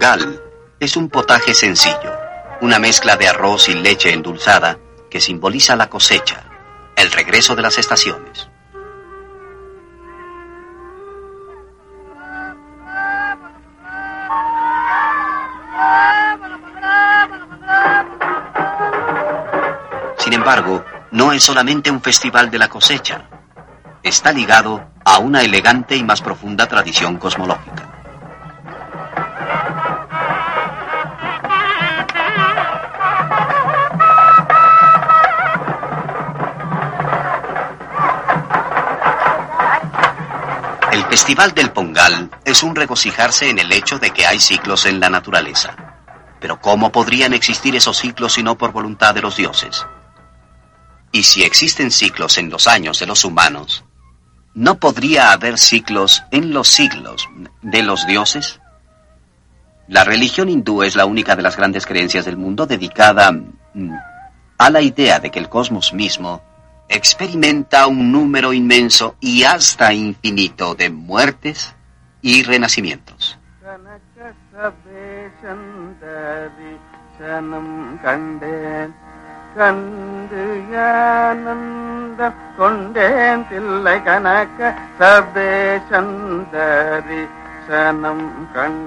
Pongal 0.00 0.42
es 0.80 0.96
un 0.96 1.10
potaje 1.10 1.52
sencillo, 1.52 2.18
una 2.62 2.78
mezcla 2.78 3.18
de 3.18 3.28
arroz 3.28 3.68
y 3.68 3.74
leche 3.74 4.14
endulzada 4.14 4.78
que 5.10 5.20
simboliza 5.20 5.76
la 5.76 5.90
cosecha, 5.90 6.42
el 6.96 7.12
regreso 7.12 7.54
de 7.54 7.60
las 7.60 7.76
estaciones. 7.76 8.48
Sin 20.16 20.32
embargo, 20.32 20.82
no 21.10 21.32
es 21.32 21.42
solamente 21.42 21.90
un 21.90 22.00
festival 22.00 22.50
de 22.50 22.58
la 22.58 22.68
cosecha. 22.68 23.28
Está 24.02 24.32
ligado 24.32 24.82
a 25.04 25.18
una 25.18 25.42
elegante 25.42 25.94
y 25.94 26.02
más 26.02 26.22
profunda 26.22 26.66
tradición 26.66 27.18
cosmológica. 27.18 27.79
Festival 41.20 41.52
del 41.52 41.70
Pongal 41.70 42.30
es 42.46 42.62
un 42.62 42.74
regocijarse 42.74 43.50
en 43.50 43.58
el 43.58 43.70
hecho 43.72 43.98
de 43.98 44.10
que 44.10 44.24
hay 44.24 44.40
ciclos 44.40 44.86
en 44.86 45.00
la 45.00 45.10
naturaleza. 45.10 45.76
Pero 46.40 46.58
¿cómo 46.62 46.90
podrían 46.90 47.34
existir 47.34 47.76
esos 47.76 47.98
ciclos 47.98 48.32
si 48.32 48.42
no 48.42 48.56
por 48.56 48.72
voluntad 48.72 49.14
de 49.14 49.20
los 49.20 49.36
dioses? 49.36 49.84
Y 51.12 51.24
si 51.24 51.42
existen 51.42 51.90
ciclos 51.90 52.38
en 52.38 52.48
los 52.48 52.66
años 52.66 53.00
de 53.00 53.06
los 53.06 53.26
humanos, 53.26 53.84
¿no 54.54 54.76
podría 54.76 55.32
haber 55.32 55.58
ciclos 55.58 56.22
en 56.30 56.54
los 56.54 56.68
siglos 56.68 57.28
de 57.60 57.82
los 57.82 58.06
dioses? 58.06 58.58
La 59.88 60.04
religión 60.04 60.48
hindú 60.48 60.82
es 60.82 60.96
la 60.96 61.04
única 61.04 61.36
de 61.36 61.42
las 61.42 61.58
grandes 61.58 61.84
creencias 61.84 62.24
del 62.24 62.38
mundo 62.38 62.64
dedicada 62.64 63.30
mm, 63.30 63.92
a 64.56 64.70
la 64.70 64.80
idea 64.80 65.20
de 65.20 65.30
que 65.30 65.38
el 65.38 65.50
cosmos 65.50 65.92
mismo 65.92 66.42
experimenta 66.90 67.86
un 67.86 68.10
número 68.10 68.52
inmenso 68.52 69.14
y 69.20 69.44
hasta 69.44 69.94
infinito 69.94 70.74
de 70.74 70.90
muertes 70.90 71.72
y 72.20 72.42
renacimientos. 72.42 73.38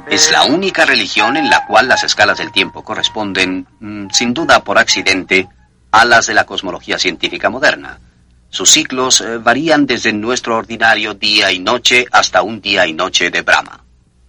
Es 0.08 0.32
la 0.32 0.43
única 0.43 0.86
religión 0.86 1.38
en 1.38 1.49
la 1.49 1.66
cual 1.66 1.88
las 1.88 2.04
escalas 2.04 2.38
del 2.38 2.51
tiempo 2.51 2.84
corresponden, 2.84 3.66
mm, 3.80 4.10
sin 4.10 4.34
duda 4.34 4.62
por 4.62 4.78
accidente, 4.78 5.47
a 5.94 6.06
las 6.06 6.26
de 6.26 6.34
la 6.34 6.46
cosmología 6.46 6.98
científica 6.98 7.52
moderna. 7.52 8.00
Sus 8.50 8.72
ciclos 8.72 9.22
eh, 9.22 9.38
varían 9.38 9.86
desde 9.86 10.12
nuestro 10.12 10.58
ordinario 10.58 11.14
día 11.14 11.52
y 11.52 11.60
noche 11.60 12.08
hasta 12.12 12.41
un 12.41 12.60
día 12.60 12.88
y 12.88 12.94
noche 12.94 13.30
de 13.30 13.44
Brahma. 13.44 13.84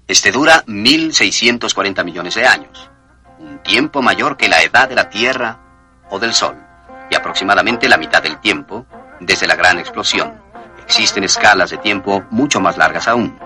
Este 0.06 0.30
dura 0.30 0.62
1640 0.66 2.04
millones 2.04 2.34
de 2.34 2.46
años, 2.46 2.90
un 3.38 3.62
tiempo 3.62 4.02
mayor 4.02 4.36
que 4.36 4.50
la 4.50 4.62
edad 4.62 4.90
de 4.90 4.94
la 4.94 5.08
Tierra 5.08 5.58
o 6.10 6.18
del 6.18 6.34
Sol, 6.34 6.54
y 7.10 7.14
aproximadamente 7.14 7.88
la 7.88 7.96
mitad 7.96 8.22
del 8.22 8.40
tiempo 8.40 8.84
desde 9.20 9.46
la 9.46 9.56
gran 9.56 9.78
explosión. 9.78 10.34
Existen 10.82 11.24
escalas 11.24 11.70
de 11.70 11.78
tiempo 11.78 12.24
mucho 12.30 12.60
más 12.60 12.76
largas 12.76 13.08
aún. 13.08 13.38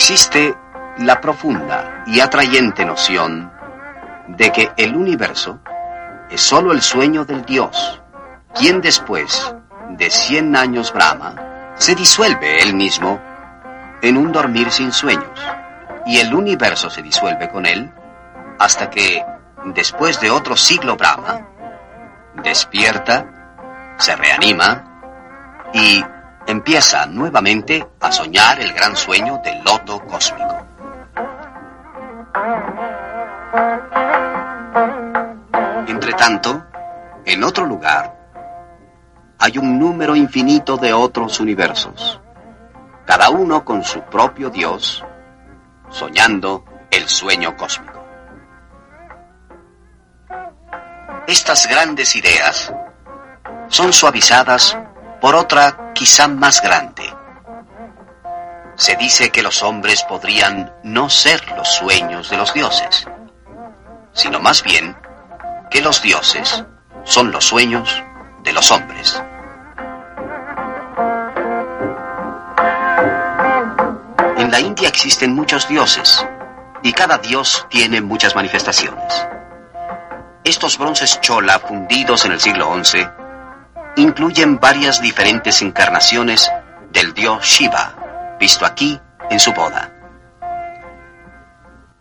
Existe 0.00 0.56
la 0.98 1.20
profunda 1.20 2.04
y 2.06 2.20
atrayente 2.20 2.84
noción 2.84 3.50
de 4.28 4.52
que 4.52 4.70
el 4.76 4.94
universo 4.94 5.58
es 6.30 6.40
sólo 6.40 6.70
el 6.70 6.82
sueño 6.82 7.24
del 7.24 7.44
Dios, 7.44 8.00
quien 8.54 8.80
después 8.80 9.52
de 9.90 10.08
cien 10.08 10.54
años 10.54 10.92
Brahma 10.92 11.72
se 11.74 11.96
disuelve 11.96 12.62
él 12.62 12.74
mismo 12.74 13.20
en 14.00 14.16
un 14.16 14.30
dormir 14.30 14.70
sin 14.70 14.92
sueños, 14.92 15.44
y 16.06 16.20
el 16.20 16.32
universo 16.32 16.88
se 16.90 17.02
disuelve 17.02 17.50
con 17.50 17.66
él 17.66 17.92
hasta 18.60 18.90
que, 18.90 19.26
después 19.64 20.20
de 20.20 20.30
otro 20.30 20.56
siglo 20.56 20.96
Brahma, 20.96 21.40
despierta, 22.44 23.26
se 23.96 24.14
reanima 24.14 24.84
y 25.74 26.04
empieza 26.48 27.04
nuevamente 27.04 27.86
a 28.00 28.10
soñar 28.10 28.58
el 28.58 28.72
gran 28.72 28.96
sueño 28.96 29.38
del 29.44 29.62
loto 29.62 30.00
cósmico. 30.06 30.66
Entre 35.86 36.12
tanto, 36.14 36.64
en 37.26 37.44
otro 37.44 37.66
lugar, 37.66 38.16
hay 39.38 39.58
un 39.58 39.78
número 39.78 40.16
infinito 40.16 40.78
de 40.78 40.94
otros 40.94 41.38
universos, 41.38 42.18
cada 43.04 43.28
uno 43.28 43.62
con 43.62 43.84
su 43.84 44.00
propio 44.04 44.48
Dios, 44.48 45.04
soñando 45.90 46.64
el 46.90 47.06
sueño 47.10 47.58
cósmico. 47.58 48.02
Estas 51.26 51.68
grandes 51.68 52.16
ideas 52.16 52.72
son 53.68 53.92
suavizadas 53.92 54.78
por 55.20 55.34
otra 55.34 55.92
quizá 55.94 56.28
más 56.28 56.62
grande. 56.62 57.02
Se 58.76 58.94
dice 58.96 59.30
que 59.30 59.42
los 59.42 59.62
hombres 59.62 60.04
podrían 60.04 60.72
no 60.84 61.10
ser 61.10 61.44
los 61.56 61.68
sueños 61.68 62.30
de 62.30 62.36
los 62.36 62.54
dioses, 62.54 63.06
sino 64.12 64.38
más 64.38 64.62
bien 64.62 64.96
que 65.70 65.80
los 65.80 66.00
dioses 66.00 66.64
son 67.04 67.32
los 67.32 67.44
sueños 67.44 68.02
de 68.44 68.52
los 68.52 68.70
hombres. 68.70 69.20
En 74.36 74.50
la 74.52 74.60
India 74.60 74.88
existen 74.88 75.34
muchos 75.34 75.66
dioses 75.66 76.24
y 76.82 76.92
cada 76.92 77.18
dios 77.18 77.66
tiene 77.68 78.00
muchas 78.00 78.36
manifestaciones. 78.36 79.26
Estos 80.44 80.78
bronces 80.78 81.20
chola 81.20 81.58
fundidos 81.58 82.24
en 82.24 82.32
el 82.32 82.40
siglo 82.40 82.72
XI 82.82 83.06
incluyen 83.98 84.58
varias 84.60 85.02
diferentes 85.02 85.60
encarnaciones 85.60 86.50
del 86.92 87.12
dios 87.14 87.44
Shiva, 87.44 88.36
visto 88.38 88.64
aquí 88.64 88.98
en 89.28 89.40
su 89.40 89.52
boda. 89.52 89.92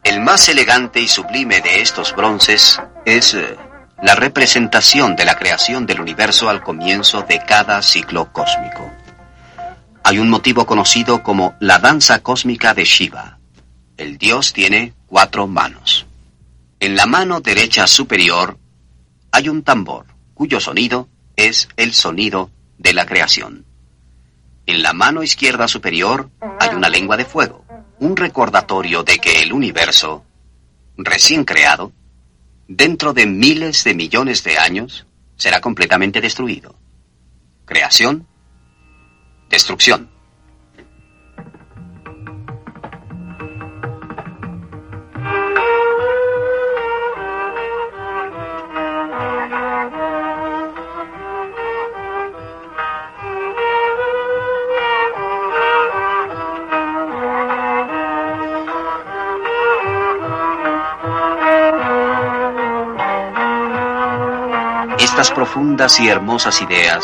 El 0.03 0.21
más 0.21 0.47
elegante 0.47 1.01
y 1.01 1.07
sublime 1.07 1.59
de 1.59 1.81
estos 1.81 2.15
bronces 2.15 2.79
es 3.03 3.33
eh, 3.33 3.57
la 4.01 4.15
representación 4.15 5.15
de 5.15 5.25
la 5.25 5.35
creación 5.35 5.85
del 5.85 5.99
universo 5.99 6.49
al 6.49 6.63
comienzo 6.63 7.23
de 7.23 7.39
cada 7.39 7.81
ciclo 7.81 8.31
cósmico. 8.31 8.89
Hay 10.03 10.19
un 10.19 10.29
motivo 10.29 10.65
conocido 10.65 11.23
como 11.23 11.55
la 11.59 11.79
danza 11.79 12.19
cósmica 12.19 12.73
de 12.73 12.85
Shiva. 12.85 13.39
El 13.97 14.17
dios 14.17 14.53
tiene 14.53 14.93
cuatro 15.07 15.47
manos. 15.47 16.05
En 16.79 16.95
la 16.95 17.07
mano 17.07 17.41
derecha 17.41 17.87
superior 17.87 18.57
hay 19.31 19.49
un 19.49 19.63
tambor, 19.63 20.05
cuyo 20.35 20.59
sonido 20.59 21.09
es 21.37 21.69
el 21.77 21.93
sonido 21.93 22.49
de 22.77 22.93
la 22.93 23.05
creación. 23.05 23.65
En 24.65 24.83
la 24.83 24.91
mano 24.91 25.23
izquierda 25.23 25.67
superior 25.67 26.29
hay 26.59 26.75
una 26.75 26.89
lengua 26.89 27.15
de 27.15 27.23
fuego, 27.23 27.63
un 27.99 28.17
recordatorio 28.17 29.03
de 29.03 29.19
que 29.19 29.41
el 29.41 29.53
universo, 29.53 30.25
recién 30.97 31.45
creado, 31.45 31.93
dentro 32.67 33.13
de 33.13 33.27
miles 33.27 33.83
de 33.85 33.93
millones 33.93 34.43
de 34.43 34.57
años, 34.57 35.05
será 35.37 35.61
completamente 35.61 36.19
destruido. 36.19 36.75
Creación, 37.65 38.27
destrucción. 39.49 40.16
Estas 65.17 65.33
profundas 65.33 65.99
y 65.99 66.09
hermosas 66.09 66.61
ideas 66.61 67.03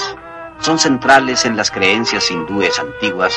son 0.59 0.77
centrales 0.77 1.45
en 1.45 1.57
las 1.57 1.71
creencias 1.71 2.29
hindúes 2.29 2.77
antiguas, 2.77 3.33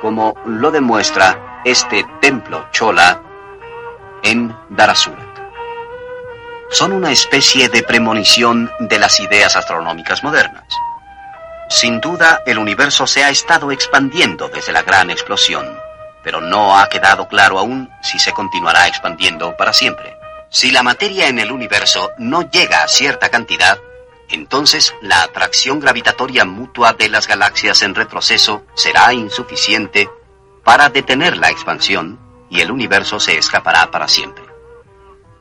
como 0.00 0.32
lo 0.46 0.70
demuestra 0.70 1.60
este 1.64 2.06
templo 2.20 2.68
chola 2.70 3.20
en 4.22 4.56
Darasurat. 4.68 5.26
son 6.70 6.92
una 6.92 7.10
especie 7.10 7.68
de 7.68 7.82
premonición 7.82 8.70
de 8.78 9.00
las 9.00 9.18
ideas 9.18 9.56
astronómicas 9.56 10.22
modernas. 10.22 10.72
Sin 11.68 12.00
duda, 12.00 12.44
el 12.46 12.58
universo 12.58 13.08
se 13.08 13.24
ha 13.24 13.30
estado 13.30 13.72
expandiendo 13.72 14.48
desde 14.48 14.70
la 14.70 14.82
gran 14.82 15.10
explosión, 15.10 15.66
pero 16.22 16.40
no 16.40 16.78
ha 16.78 16.88
quedado 16.88 17.26
claro 17.26 17.58
aún 17.58 17.90
si 18.02 18.20
se 18.20 18.30
continuará 18.30 18.86
expandiendo 18.86 19.56
para 19.56 19.72
siempre. 19.72 20.19
Si 20.52 20.72
la 20.72 20.82
materia 20.82 21.28
en 21.28 21.38
el 21.38 21.52
universo 21.52 22.10
no 22.18 22.50
llega 22.50 22.82
a 22.82 22.88
cierta 22.88 23.28
cantidad, 23.28 23.78
entonces 24.28 24.92
la 25.00 25.22
atracción 25.22 25.78
gravitatoria 25.78 26.44
mutua 26.44 26.92
de 26.92 27.08
las 27.08 27.28
galaxias 27.28 27.82
en 27.82 27.94
retroceso 27.94 28.66
será 28.74 29.14
insuficiente 29.14 30.10
para 30.64 30.88
detener 30.88 31.36
la 31.36 31.50
expansión 31.50 32.18
y 32.50 32.60
el 32.60 32.72
universo 32.72 33.20
se 33.20 33.38
escapará 33.38 33.92
para 33.92 34.08
siempre. 34.08 34.44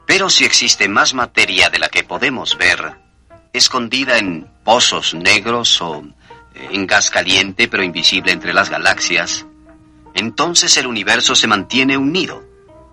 Pero 0.06 0.30
si 0.30 0.46
existe 0.46 0.88
más 0.88 1.16
materia 1.16 1.72
de 1.72 1.80
la 1.80 1.90
que 1.90 2.04
podemos 2.04 2.56
ver, 2.60 2.96
escondida 3.52 4.20
en 4.20 4.48
pozos 4.64 5.16
negros 5.16 5.82
o 5.82 6.04
eh, 6.54 6.70
en 6.72 6.86
gas 6.86 7.10
caliente 7.10 7.68
pero 7.68 7.82
invisible 7.82 8.32
entre 8.32 8.54
las 8.54 8.70
galaxias, 8.70 9.48
entonces 10.14 10.78
el 10.78 10.86
universo 10.86 11.34
se 11.34 11.48
mantiene 11.48 11.98
unido 11.98 12.49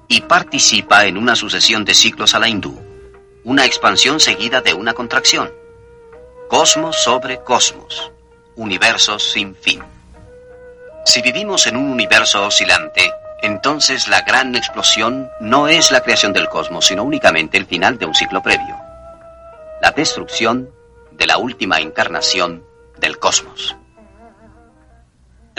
y 0.08 0.20
participa 0.22 1.06
en 1.06 1.16
una 1.16 1.34
sucesión 1.34 1.84
de 1.84 1.94
ciclos 1.94 2.34
a 2.34 2.38
la 2.38 2.48
hindú, 2.48 2.80
una 3.44 3.64
expansión 3.64 4.20
seguida 4.20 4.60
de 4.60 4.74
una 4.74 4.94
contracción. 4.94 5.52
Cosmos 6.48 6.96
sobre 7.02 7.40
cosmos, 7.40 8.12
universos 8.54 9.32
sin 9.32 9.54
fin. 9.56 9.82
Si 11.04 11.22
vivimos 11.22 11.66
en 11.66 11.76
un 11.76 11.90
universo 11.90 12.46
oscilante, 12.46 13.12
entonces 13.42 14.08
la 14.08 14.22
gran 14.22 14.54
explosión 14.56 15.30
no 15.40 15.68
es 15.68 15.90
la 15.90 16.00
creación 16.00 16.32
del 16.32 16.48
cosmos, 16.48 16.86
sino 16.86 17.04
únicamente 17.04 17.58
el 17.58 17.66
final 17.66 17.98
de 17.98 18.06
un 18.06 18.14
ciclo 18.14 18.42
previo. 18.42 18.76
La 19.80 19.92
destrucción 19.92 20.70
de 21.12 21.26
la 21.26 21.38
última 21.38 21.80
encarnación 21.80 22.64
del 22.98 23.18
cosmos. 23.18 23.76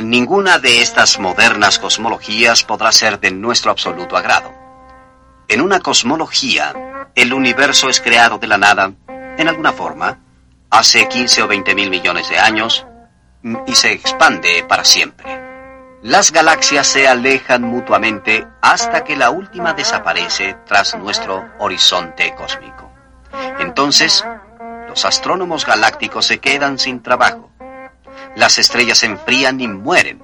Ninguna 0.02 0.60
de 0.60 0.82
estas 0.82 1.18
modernas 1.18 1.80
cosmologías 1.80 2.64
podrá 2.64 2.91
ser 2.91 3.20
de 3.20 3.32
nuestro 3.32 3.72
absoluto 3.72 4.16
agrado. 4.16 4.54
En 5.48 5.60
una 5.60 5.80
cosmología, 5.80 6.72
el 7.16 7.34
universo 7.34 7.89
es 7.89 8.00
creado 8.00 8.38
de 8.38 8.45
la 8.45 8.60
nada, 8.60 8.91
en 9.08 9.48
alguna 9.48 9.74
forma, 9.74 10.20
hace 10.70 11.08
15 11.08 11.41
o 11.41 11.48
20 11.48 11.74
mil 11.74 11.89
millones 11.89 12.30
de 12.30 12.38
años, 12.38 12.86
y 13.66 13.74
se 13.74 13.91
expande 13.91 14.64
para 14.68 14.86
siempre. 14.86 15.48
Las 16.04 16.32
galaxias 16.32 16.86
se 16.86 17.08
alejan 17.08 17.64
mutuamente 17.64 18.45
hasta 18.62 19.04
que 19.04 19.16
la 19.16 19.32
última 19.32 19.74
desaparece 19.74 20.58
tras 20.68 20.95
nuestro 20.95 21.43
horizonte 21.58 22.36
cósmico. 22.36 22.91
Entonces, 23.60 24.24
los 24.88 25.06
astrónomos 25.06 25.66
galácticos 25.66 26.28
se 26.28 26.38
quedan 26.38 26.78
sin 26.78 27.02
trabajo. 27.02 27.50
Las 28.38 28.59
estrellas 28.59 28.99
se 28.99 29.07
enfrían 29.07 29.59
y 29.59 29.67
mueren. 29.67 30.21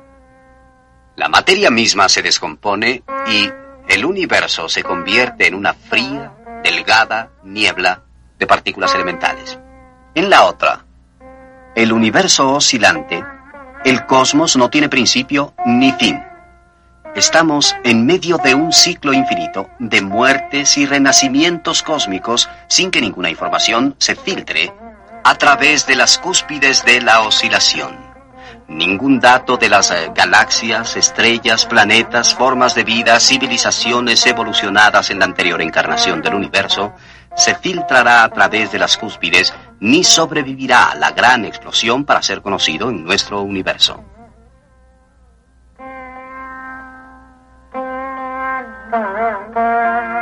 La 1.16 1.30
materia 1.30 1.72
misma 1.72 2.08
se 2.08 2.22
descompone 2.22 3.02
y 3.28 3.50
el 3.88 4.06
universo 4.06 4.70
se 4.70 4.84
convierte 4.84 5.48
en 5.48 5.56
una 5.56 5.74
fría, 5.74 6.32
delgada 6.64 7.32
niebla 7.44 8.04
de 8.38 8.46
partículas 8.46 8.94
elementales. 8.94 9.58
En 10.14 10.30
la 10.30 10.44
otra, 10.44 10.86
el 11.76 11.92
universo 11.92 12.52
oscilante 12.52 13.26
el 13.84 14.06
cosmos 14.06 14.56
no 14.58 14.70
tiene 14.70 14.90
principio 14.90 15.56
ni 15.66 15.92
fin. 15.94 16.24
Estamos 17.16 17.76
en 17.84 18.06
medio 18.06 18.38
de 18.38 18.54
un 18.54 18.72
ciclo 18.72 19.12
infinito 19.12 19.72
de 19.80 20.04
muertes 20.04 20.78
y 20.78 20.86
renacimientos 20.86 21.82
cósmicos 21.82 22.48
sin 22.70 22.92
que 22.92 23.02
ninguna 23.02 23.32
información 23.32 23.96
se 23.98 24.16
filtre 24.16 24.72
a 25.24 25.36
través 25.36 25.86
de 25.86 25.96
las 25.96 26.18
cúspides 26.18 26.84
de 26.86 27.02
la 27.02 27.22
oscilación. 27.22 27.98
Ningún 28.68 29.20
dato 29.20 29.58
de 29.58 29.70
las 29.70 29.92
eh, 29.92 30.12
galaxias, 30.16 30.96
estrellas, 30.96 31.66
planetas, 31.66 32.34
formas 32.34 32.76
de 32.76 32.84
vida, 32.84 33.20
civilizaciones 33.20 34.26
evolucionadas 34.26 35.10
en 35.10 35.20
la 35.20 35.26
anterior 35.26 35.62
encarnación 35.62 36.22
del 36.22 36.36
universo 36.36 36.94
se 37.36 37.56
filtrará 37.56 38.24
a 38.24 38.30
través 38.30 38.72
de 38.72 38.80
las 38.80 38.98
cúspides 38.98 39.54
ni 39.80 40.04
sobrevivirá 40.04 40.92
a 40.92 40.96
la 40.96 41.12
gran 41.12 41.46
explosión 41.46 42.06
para 42.06 42.22
ser 42.22 42.42
conocido 42.42 42.90
en 42.90 43.04
nuestro 43.04 43.42
universo. 43.42 44.04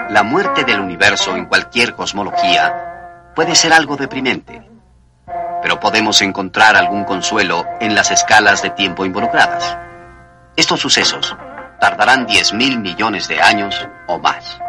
La 0.09 0.23
muerte 0.23 0.63
del 0.63 0.79
universo 0.79 1.35
en 1.35 1.45
cualquier 1.45 1.93
cosmología 1.93 3.31
puede 3.35 3.55
ser 3.55 3.73
algo 3.73 3.97
deprimente, 3.97 4.61
pero 5.61 5.79
podemos 5.79 6.21
encontrar 6.21 6.75
algún 6.75 7.03
consuelo 7.03 7.65
en 7.79 7.95
las 7.95 8.11
escalas 8.11 8.61
de 8.61 8.71
tiempo 8.71 9.05
involucradas. 9.05 9.77
Estos 10.55 10.79
sucesos 10.79 11.35
tardarán 11.79 12.27
10.000 12.27 12.79
millones 12.79 13.27
de 13.27 13.41
años 13.41 13.87
o 14.07 14.19
más. 14.19 14.59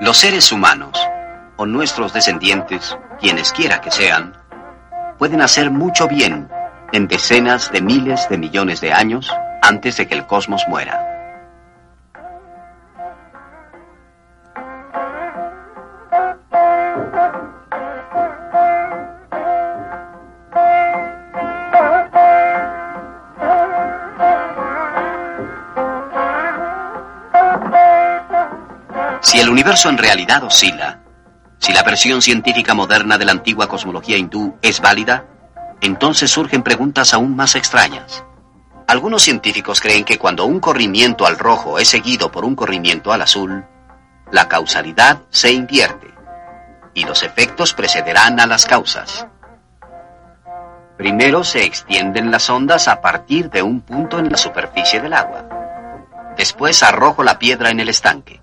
Los 0.00 0.18
seres 0.18 0.50
humanos 0.50 0.98
o 1.56 1.66
nuestros 1.66 2.12
descendientes, 2.12 2.96
quienes 3.20 3.52
quiera 3.52 3.80
que 3.80 3.90
sean, 3.90 4.36
pueden 5.18 5.42
hacer 5.42 5.70
mucho 5.70 6.08
bien 6.08 6.48
en 6.92 7.06
decenas 7.06 7.70
de 7.70 7.82
miles 7.82 8.28
de 8.28 8.38
millones 8.38 8.80
de 8.80 8.92
años 8.92 9.30
antes 9.62 9.96
de 9.98 10.08
que 10.08 10.14
el 10.14 10.26
cosmos 10.26 10.64
muera. 10.68 11.19
Si 29.30 29.38
el 29.38 29.48
universo 29.48 29.88
en 29.88 29.96
realidad 29.96 30.42
oscila, 30.42 31.02
si 31.58 31.72
la 31.72 31.84
versión 31.84 32.20
científica 32.20 32.74
moderna 32.74 33.16
de 33.16 33.24
la 33.24 33.30
antigua 33.30 33.68
cosmología 33.68 34.16
hindú 34.16 34.56
es 34.60 34.80
válida, 34.80 35.24
entonces 35.80 36.32
surgen 36.32 36.64
preguntas 36.64 37.14
aún 37.14 37.36
más 37.36 37.54
extrañas. 37.54 38.24
Algunos 38.88 39.22
científicos 39.22 39.80
creen 39.80 40.04
que 40.04 40.18
cuando 40.18 40.46
un 40.46 40.58
corrimiento 40.58 41.28
al 41.28 41.38
rojo 41.38 41.78
es 41.78 41.88
seguido 41.88 42.32
por 42.32 42.44
un 42.44 42.56
corrimiento 42.56 43.12
al 43.12 43.22
azul, 43.22 43.64
la 44.32 44.48
causalidad 44.48 45.20
se 45.30 45.52
invierte 45.52 46.12
y 46.92 47.04
los 47.04 47.22
efectos 47.22 47.72
precederán 47.72 48.40
a 48.40 48.48
las 48.48 48.66
causas. 48.66 49.28
Primero 50.96 51.44
se 51.44 51.62
extienden 51.62 52.32
las 52.32 52.50
ondas 52.50 52.88
a 52.88 53.00
partir 53.00 53.48
de 53.48 53.62
un 53.62 53.80
punto 53.82 54.18
en 54.18 54.28
la 54.28 54.36
superficie 54.36 55.00
del 55.00 55.12
agua. 55.12 55.46
Después 56.36 56.82
arrojo 56.82 57.22
la 57.22 57.38
piedra 57.38 57.70
en 57.70 57.78
el 57.78 57.90
estanque. 57.90 58.39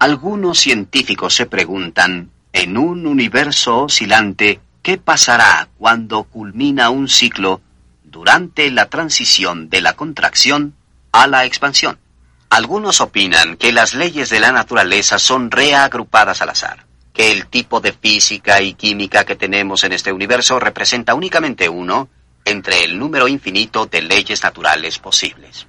Algunos 0.00 0.58
científicos 0.58 1.34
se 1.36 1.46
preguntan, 1.46 2.30
en 2.52 2.76
un 2.76 3.06
universo 3.06 3.84
oscilante, 3.84 4.60
¿qué 4.82 4.98
pasará 4.98 5.68
cuando 5.78 6.24
culmina 6.24 6.90
un 6.90 7.08
ciclo 7.08 7.60
durante 8.02 8.72
la 8.72 8.86
transición 8.86 9.70
de 9.70 9.80
la 9.82 9.92
contracción 9.92 10.74
a 11.12 11.28
la 11.28 11.44
expansión? 11.44 11.98
Algunos 12.50 13.00
opinan 13.00 13.56
que 13.56 13.70
las 13.70 13.94
leyes 13.94 14.30
de 14.30 14.40
la 14.40 14.50
naturaleza 14.50 15.20
son 15.20 15.52
reagrupadas 15.52 16.42
al 16.42 16.50
azar, 16.50 16.86
que 17.12 17.30
el 17.30 17.46
tipo 17.46 17.80
de 17.80 17.92
física 17.92 18.60
y 18.60 18.74
química 18.74 19.24
que 19.24 19.36
tenemos 19.36 19.84
en 19.84 19.92
este 19.92 20.12
universo 20.12 20.58
representa 20.58 21.14
únicamente 21.14 21.68
uno 21.68 22.08
entre 22.44 22.84
el 22.84 22.98
número 22.98 23.28
infinito 23.28 23.86
de 23.86 24.02
leyes 24.02 24.42
naturales 24.42 24.98
posibles. 24.98 25.68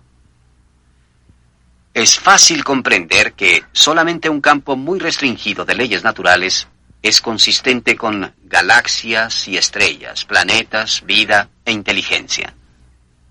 Es 1.95 2.19
fácil 2.19 2.65
comprender 2.65 3.35
que 3.35 3.63
solamente 3.71 4.27
un 4.27 4.41
campo 4.41 4.75
muy 4.75 4.99
restringido 4.99 5.63
de 5.63 5.75
leyes 5.75 6.03
naturales 6.03 6.67
es 7.01 7.21
consistente 7.21 7.95
con 7.95 8.35
galaxias 8.43 9.47
y 9.47 9.55
estrellas, 9.55 10.25
planetas, 10.25 11.05
vida 11.05 11.47
e 11.63 11.71
inteligencia. 11.71 12.53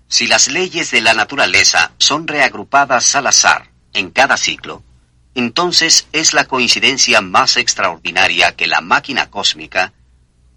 Si 0.07 0.25
las 0.25 0.47
leyes 0.47 0.89
de 0.89 1.01
la 1.01 1.13
naturaleza 1.13 1.91
son 1.99 2.27
reagrupadas 2.27 3.15
al 3.15 3.27
azar 3.27 3.69
en 3.93 4.09
cada 4.09 4.35
ciclo, 4.35 4.81
entonces 5.35 6.07
es 6.11 6.33
la 6.33 6.45
coincidencia 6.45 7.21
más 7.21 7.57
extraordinaria 7.57 8.55
que 8.55 8.65
la 8.65 8.81
máquina 8.81 9.29
cósmica 9.29 9.93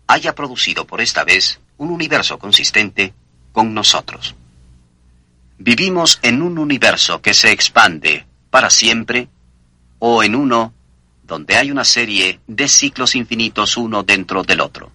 haya 0.07 0.35
producido 0.35 0.87
por 0.87 1.03
esta 1.03 1.25
vez 1.25 1.61
un 1.77 1.91
universo 1.91 2.39
consistente 2.39 3.13
con 3.53 3.75
nosotros. 3.75 4.35
¿Vivimos 5.59 6.21
en 6.23 6.41
un 6.41 6.57
universo 6.57 7.21
que 7.21 7.35
se 7.35 7.51
expande 7.51 8.27
para 8.49 8.71
siempre 8.71 9.29
o 9.99 10.23
en 10.23 10.37
uno 10.37 10.73
donde 11.25 11.57
hay 11.57 11.73
una 11.73 11.85
serie 11.85 12.41
de 12.47 12.69
ciclos 12.69 13.17
infinitos 13.17 13.77
uno 13.77 14.05
dentro 14.05 14.45
del 14.45 14.61
otro? 14.61 14.93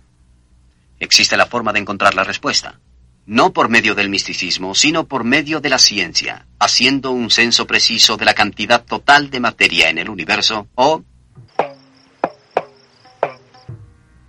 Existe 1.00 1.36
la 1.36 1.48
forma 1.48 1.74
de 1.74 1.80
encontrar 1.80 2.16
la 2.16 2.24
respuesta. 2.24 2.80
no 3.26 3.54
por 3.54 3.70
medio 3.70 3.96
del 3.96 4.10
misticismo, 4.10 4.76
sino 4.76 5.06
por 5.06 5.24
medio 5.24 5.62
de 5.62 5.70
la 5.70 5.80
ciencia, 5.80 6.46
haciendo 6.60 7.12
un 7.12 7.30
censo 7.30 7.66
preciso 7.66 8.18
de 8.18 8.26
la 8.26 8.34
cantidad 8.34 8.84
total 8.84 9.30
de 9.30 9.40
materia 9.40 9.90
en 9.90 9.98
el 9.98 10.10
universo 10.10 10.68
o 10.76 11.02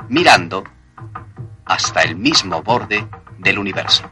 mirando 0.08 0.62
hasta 1.64 2.02
el 2.02 2.14
mismo 2.14 2.62
borde 2.62 3.04
del 3.38 3.58
universo. 3.58 4.08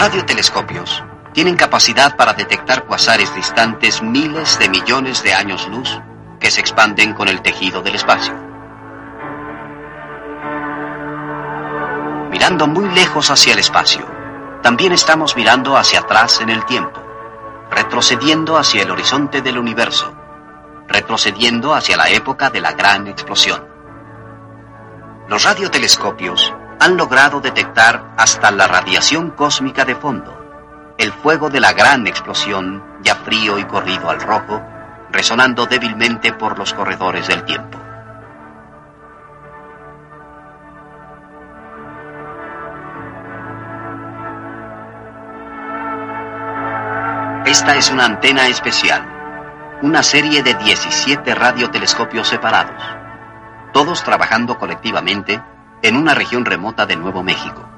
Radiotelescopios 0.00 1.04
tienen 1.34 1.56
capacidad 1.56 2.16
para 2.16 2.32
detectar 2.32 2.84
cuasares 2.84 3.34
distantes 3.34 4.00
miles 4.00 4.58
de 4.58 4.70
millones 4.70 5.22
de 5.22 5.34
años 5.34 5.68
luz 5.68 6.00
que 6.40 6.50
se 6.50 6.58
expanden 6.60 7.12
con 7.12 7.28
el 7.28 7.42
tejido 7.42 7.82
del 7.82 7.96
espacio. 7.96 8.32
Mirando 12.30 12.66
muy 12.66 12.88
lejos 12.94 13.30
hacia 13.30 13.52
el 13.52 13.58
espacio, 13.58 14.06
también 14.62 14.92
estamos 14.92 15.36
mirando 15.36 15.76
hacia 15.76 16.00
atrás 16.00 16.40
en 16.40 16.48
el 16.48 16.64
tiempo, 16.64 16.98
retrocediendo 17.70 18.56
hacia 18.56 18.84
el 18.84 18.90
horizonte 18.90 19.42
del 19.42 19.58
universo, 19.58 20.14
retrocediendo 20.88 21.74
hacia 21.74 21.98
la 21.98 22.08
época 22.08 22.48
de 22.48 22.62
la 22.62 22.72
gran 22.72 23.06
explosión. 23.06 23.68
Los 25.28 25.44
radiotelescopios 25.44 26.54
han 26.80 26.96
logrado 26.96 27.42
detectar 27.42 28.14
hasta 28.16 28.50
la 28.50 28.66
radiación 28.66 29.32
cósmica 29.32 29.84
de 29.84 29.94
fondo, 29.94 30.94
el 30.96 31.12
fuego 31.12 31.50
de 31.50 31.60
la 31.60 31.74
gran 31.74 32.06
explosión, 32.06 32.82
ya 33.02 33.16
frío 33.16 33.58
y 33.58 33.64
corrido 33.64 34.08
al 34.08 34.18
rojo, 34.18 34.62
resonando 35.10 35.66
débilmente 35.66 36.32
por 36.32 36.58
los 36.58 36.72
corredores 36.72 37.28
del 37.28 37.44
tiempo. 37.44 37.78
Esta 47.44 47.76
es 47.76 47.90
una 47.90 48.06
antena 48.06 48.46
especial, 48.46 49.78
una 49.82 50.02
serie 50.02 50.42
de 50.42 50.54
17 50.54 51.34
radiotelescopios 51.34 52.28
separados, 52.28 52.82
todos 53.74 54.02
trabajando 54.02 54.58
colectivamente 54.58 55.42
en 55.82 55.96
una 55.96 56.14
región 56.14 56.44
remota 56.44 56.86
de 56.86 56.96
Nuevo 56.96 57.22
México. 57.22 57.68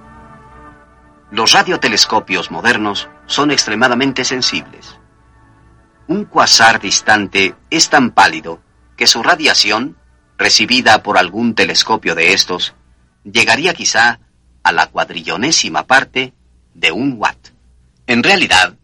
Los 1.30 1.52
radiotelescopios 1.52 2.50
modernos 2.50 3.08
son 3.26 3.50
extremadamente 3.50 4.24
sensibles. 4.24 4.98
Un 6.06 6.24
cuasar 6.24 6.80
distante 6.80 7.54
es 7.70 7.88
tan 7.88 8.10
pálido 8.10 8.60
que 8.96 9.06
su 9.06 9.22
radiación, 9.22 9.96
recibida 10.36 11.02
por 11.02 11.16
algún 11.16 11.54
telescopio 11.54 12.14
de 12.14 12.34
estos, 12.34 12.74
llegaría 13.24 13.72
quizá 13.72 14.20
a 14.62 14.72
la 14.72 14.88
cuadrillonésima 14.88 15.86
parte 15.86 16.34
de 16.74 16.92
un 16.92 17.14
watt. 17.16 17.48
En 18.06 18.22
realidad, 18.22 18.74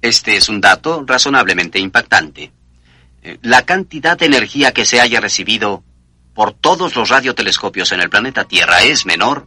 este 0.00 0.36
es 0.36 0.48
un 0.48 0.60
dato 0.60 1.04
razonablemente 1.06 1.78
impactante. 1.78 2.52
Eh, 3.22 3.38
la 3.42 3.62
cantidad 3.62 4.18
de 4.18 4.26
energía 4.26 4.72
que 4.72 4.84
se 4.84 5.00
haya 5.00 5.20
recibido 5.20 5.84
por 6.34 6.52
todos 6.52 6.96
los 6.96 7.08
radiotelescopios 7.08 7.92
en 7.92 8.00
el 8.00 8.10
planeta 8.10 8.44
Tierra 8.44 8.82
es 8.82 9.06
menor 9.06 9.46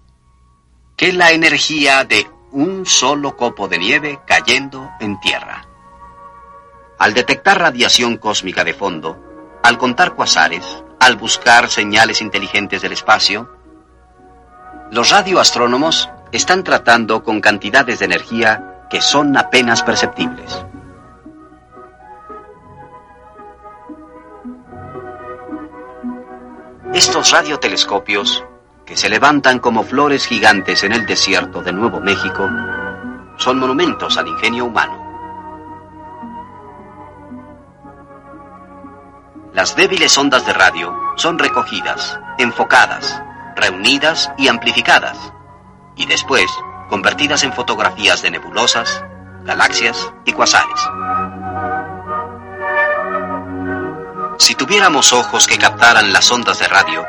que 0.96 1.12
la 1.14 1.32
energía 1.32 2.04
de 2.04 2.28
un 2.52 2.86
solo 2.86 3.36
copo 3.36 3.68
de 3.68 3.78
nieve 3.80 4.20
cayendo 4.26 4.90
en 5.00 5.20
Tierra. 5.20 5.68
Al 6.98 7.14
detectar 7.14 7.60
radiación 7.60 8.18
cósmica 8.18 8.64
de 8.64 8.74
fondo, 8.74 9.22
al 9.64 9.78
contar 9.78 10.16
cuasares, 10.16 10.84
al 11.00 11.18
buscar 11.18 11.70
señales 11.70 12.22
inteligentes 12.22 12.82
del 12.82 12.94
espacio, 12.94 13.50
los 14.92 15.10
radioastrónomos 15.10 16.10
están 16.32 16.64
tratando 16.64 17.24
con 17.24 17.42
cantidades 17.42 18.00
de 18.00 18.06
energía 18.06 18.86
que 18.90 19.02
son 19.02 19.36
apenas 19.36 19.84
perceptibles. 19.84 20.66
Estos 26.96 27.32
radiotelescopios, 27.32 28.46
que 28.86 28.96
se 28.96 29.10
levantan 29.10 29.60
como 29.60 29.84
flores 29.84 30.26
gigantes 30.26 30.82
en 30.86 30.94
el 30.94 31.06
desierto 31.06 31.62
de 31.62 31.74
Nuevo 31.74 32.00
México, 32.00 32.50
son 33.36 33.60
monumentos 33.60 34.18
al 34.18 34.30
ingenio 34.30 34.64
humano. 34.64 35.04
Las 39.52 39.76
débiles 39.76 40.18
ondas 40.18 40.46
de 40.46 40.54
radio 40.54 40.98
son 41.18 41.38
recogidas, 41.38 42.18
enfocadas, 42.38 43.22
reunidas 43.58 44.32
y 44.38 44.48
amplificadas, 44.48 45.18
y 45.98 46.06
después 46.06 46.50
convertidas 46.90 47.44
en 47.44 47.52
fotografías 47.52 48.22
de 48.22 48.32
nebulosas, 48.32 49.04
galaxias 49.44 50.14
y 50.24 50.32
cuasares. 50.32 50.80
Si 54.56 54.60
tuviéramos 54.60 55.12
ojos 55.12 55.48
que 55.48 55.58
captaran 55.58 56.14
las 56.14 56.32
ondas 56.32 56.60
de 56.60 56.68
radio, 56.70 57.06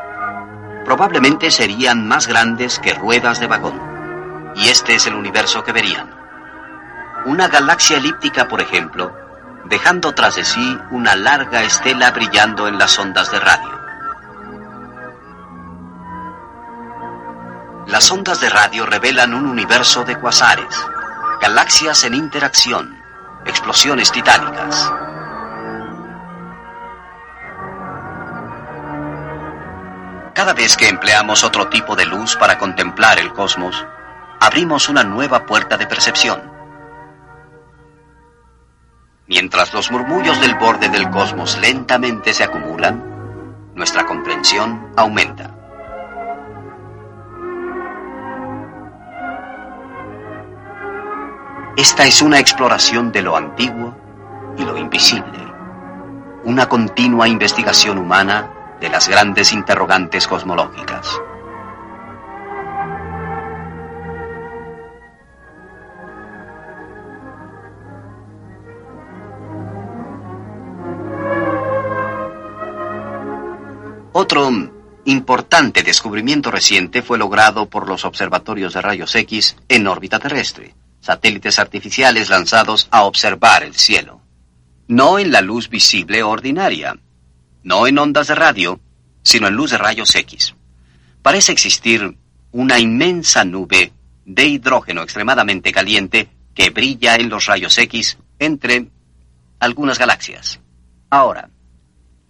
probablemente 0.85 1.53
serían 1.53 2.09
más 2.09 2.27
grandes 2.27 2.81
que 2.81 2.93
ruedas 2.93 3.39
de 3.39 3.47
vagón. 3.47 3.81
Y 4.57 4.69
este 4.69 4.97
es 4.97 5.07
el 5.07 5.15
universo 5.15 5.63
que 5.63 5.71
verían. 5.71 6.11
Una 7.25 7.47
galaxia 7.47 7.99
elíptica, 7.99 8.49
por 8.49 8.61
ejemplo, 8.61 9.17
dejando 9.67 10.13
tras 10.13 10.35
de 10.35 10.45
sí 10.45 10.77
una 10.91 11.15
larga 11.15 11.63
estela 11.63 12.11
brillando 12.11 12.67
en 12.67 12.79
las 12.79 12.99
ondas 12.99 13.31
de 13.31 13.39
radio. 13.39 13.81
Las 17.87 18.11
ondas 18.11 18.41
de 18.41 18.49
radio 18.49 18.87
revelan 18.87 19.35
un 19.35 19.47
universo 19.47 20.03
de 20.03 20.19
cuasares, 20.19 20.75
galaxias 21.41 22.03
en 22.03 22.15
interacción, 22.15 23.01
explosiones 23.45 24.11
titánicas. 24.11 24.93
Cada 30.37 30.53
vez 30.53 30.77
que 30.77 30.91
empleamos 30.91 31.45
otro 31.45 31.69
tipo 31.69 31.97
de 31.97 32.05
luz 32.05 32.37
para 32.37 32.59
contemplar 32.59 33.19
el 33.19 33.33
cosmos, 33.33 33.87
abrimos 34.39 34.91
una 34.91 35.03
nueva 35.03 35.47
puerta 35.47 35.79
de 35.79 35.87
percepción. 35.87 36.53
Mientras 39.27 39.73
los 39.73 39.91
murmullos 39.91 40.39
del 40.43 40.55
borde 40.57 40.91
del 40.91 41.09
cosmos 41.09 41.59
lentamente 41.59 42.35
se 42.35 42.45
acumulan, 42.45 43.03
nuestra 43.75 44.05
comprensión 44.05 44.93
aumenta. 44.95 45.55
Esta 51.79 52.05
es 52.05 52.21
una 52.21 52.39
exploración 52.41 53.11
de 53.11 53.23
lo 53.23 53.39
antiguo 53.39 53.97
y 54.59 54.65
lo 54.65 54.77
invisible, 54.77 55.51
una 56.45 56.69
continua 56.69 57.27
investigación 57.27 57.97
humana 57.97 58.51
de 58.81 58.89
las 58.89 59.09
grandes 59.09 59.53
interrogantes 59.53 60.27
cosmológicas. 60.27 61.21
Otro 74.13 74.51
importante 75.05 75.83
descubrimiento 75.83 76.51
reciente 76.51 77.03
fue 77.03 77.19
logrado 77.19 77.69
por 77.69 77.87
los 77.89 78.05
observatorios 78.05 78.75
de 78.75 78.83
rayos 78.83 79.15
X 79.15 79.57
en 79.69 79.87
órbita 79.87 80.19
terrestre 80.19 80.75
satélites 81.07 81.61
artificiales 81.61 82.31
lanzados 82.31 82.89
a 82.91 83.05
observar 83.05 83.63
el 83.63 83.75
cielo. 83.75 84.21
No 84.89 85.21
en 85.21 85.31
la 85.31 85.41
luz 85.41 85.69
visible 85.69 86.25
ordinaria, 86.25 86.99
no 87.67 87.89
en 87.89 87.99
ondas 87.99 88.29
de 88.29 88.37
radio, 88.37 88.79
sino 89.25 89.49
en 89.49 89.55
luz 89.55 89.73
de 89.73 89.79
rayos 89.79 90.15
X. 90.15 90.55
Parece 91.21 91.51
existir 91.51 92.17
una 92.53 92.79
inmensa 92.79 93.45
nube 93.45 93.93
de 94.25 94.47
hidrógeno 94.47 95.03
extremadamente 95.03 95.73
caliente 95.73 96.29
que 96.55 96.71
brilla 96.71 97.17
en 97.17 97.29
los 97.29 97.47
rayos 97.47 97.77
X 97.77 98.19
entre 98.39 98.87
algunas 99.59 99.99
galaxias. 99.99 100.61
Ahora, 101.11 101.51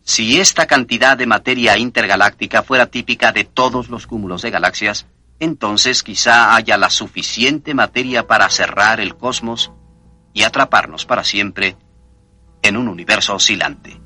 si 0.02 0.40
esta 0.40 0.66
cantidad 0.66 1.18
de 1.18 1.26
materia 1.26 1.76
intergaláctica 1.76 2.62
fuera 2.62 2.86
típica 2.86 3.30
de 3.32 3.44
todos 3.44 3.90
los 3.90 4.06
cúmulos 4.06 4.40
de 4.40 4.50
galaxias, 4.50 5.04
entonces 5.38 6.02
quizá 6.02 6.56
haya 6.56 6.78
la 6.78 6.88
suficiente 6.88 7.74
materia 7.74 8.26
para 8.26 8.48
cerrar 8.48 9.00
el 9.00 9.16
cosmos 9.16 9.70
y 10.32 10.44
atraparnos 10.44 11.04
para 11.04 11.24
siempre 11.24 11.76
en 12.62 12.78
un 12.78 12.88
universo 12.88 13.34
oscilante. 13.34 14.05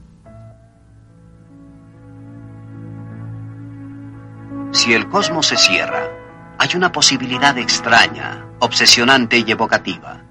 Si 4.73 4.95
el 4.95 5.09
cosmos 5.09 5.49
se 5.49 5.57
cierra, 5.57 6.09
hay 6.59 6.71
una 6.77 6.93
posibilidad 6.93 7.59
extraña, 7.59 8.47
obsesionante 8.61 9.39
y 9.39 9.51
evocativa. 9.51 10.23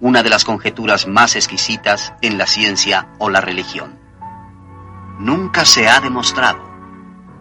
una 0.00 0.22
de 0.22 0.28
las 0.28 0.44
conjeturas 0.44 1.06
más 1.06 1.34
exquisitas 1.34 2.12
en 2.20 2.36
la 2.36 2.46
ciencia 2.46 3.08
o 3.18 3.30
la 3.30 3.40
religión. 3.40 3.98
Nunca 5.18 5.64
se 5.64 5.88
ha 5.88 6.00
demostrado, 6.00 6.60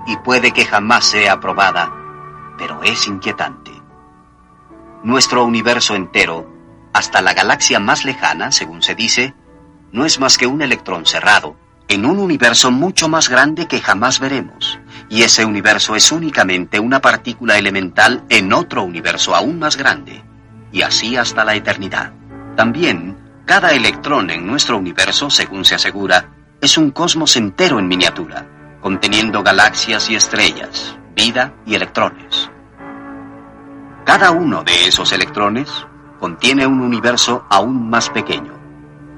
y 0.07 0.15
puede 0.17 0.51
que 0.51 0.63
jamás 0.63 1.03
sea 1.03 1.41
probada, 1.41 1.91
pero 2.57 2.81
es 2.83 3.05
inquietante. 3.07 3.71
Nuestro 5.03 5.43
universo 5.43 5.95
entero, 5.95 6.49
hasta 6.93 7.21
la 7.21 7.33
galaxia 7.33 7.79
más 7.81 8.05
lejana, 8.05 8.51
según 8.53 8.81
se 8.81 8.95
dice, 8.95 9.33
no 9.91 10.05
es 10.05 10.19
más 10.21 10.37
que 10.37 10.47
un 10.47 10.61
electrón 10.61 11.05
cerrado, 11.05 11.57
en 11.89 12.05
un 12.05 12.19
universo 12.19 12.71
mucho 12.71 13.09
más 13.09 13.27
grande 13.27 13.67
que 13.67 13.81
jamás 13.81 14.19
veremos. 14.19 14.79
Y 15.13 15.21
ese 15.21 15.45
universo 15.45 15.95
es 15.95 16.11
únicamente 16.11 16.79
una 16.79 16.99
partícula 16.99 17.59
elemental 17.59 18.23
en 18.29 18.51
otro 18.51 18.81
universo 18.81 19.35
aún 19.35 19.59
más 19.59 19.77
grande. 19.77 20.23
Y 20.71 20.81
así 20.81 21.17
hasta 21.17 21.45
la 21.45 21.53
eternidad. 21.53 22.13
También, 22.55 23.15
cada 23.45 23.73
electrón 23.73 24.31
en 24.31 24.47
nuestro 24.47 24.75
universo, 24.75 25.29
según 25.29 25.65
se 25.65 25.75
asegura, 25.75 26.31
es 26.59 26.79
un 26.79 26.89
cosmos 26.89 27.35
entero 27.35 27.77
en 27.77 27.87
miniatura, 27.87 28.47
conteniendo 28.81 29.43
galaxias 29.43 30.09
y 30.09 30.15
estrellas, 30.15 30.97
vida 31.15 31.53
y 31.63 31.75
electrones. 31.75 32.49
Cada 34.05 34.31
uno 34.31 34.63
de 34.63 34.87
esos 34.87 35.11
electrones 35.11 35.69
contiene 36.19 36.65
un 36.65 36.81
universo 36.81 37.45
aún 37.51 37.87
más 37.87 38.09
pequeño, 38.09 38.53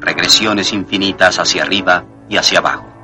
regresiones 0.02 0.74
infinitas 0.74 1.40
hacia 1.40 1.64
arriba 1.64 2.04
y 2.28 2.36
hacia 2.36 2.60
abajo. 2.60 2.95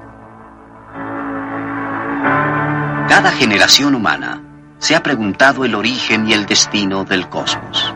Cada 3.11 3.33
generación 3.33 3.93
humana 3.93 4.41
se 4.79 4.95
ha 4.95 5.03
preguntado 5.03 5.65
el 5.65 5.75
origen 5.75 6.29
y 6.29 6.31
el 6.31 6.45
destino 6.45 7.03
del 7.03 7.27
cosmos. 7.27 7.93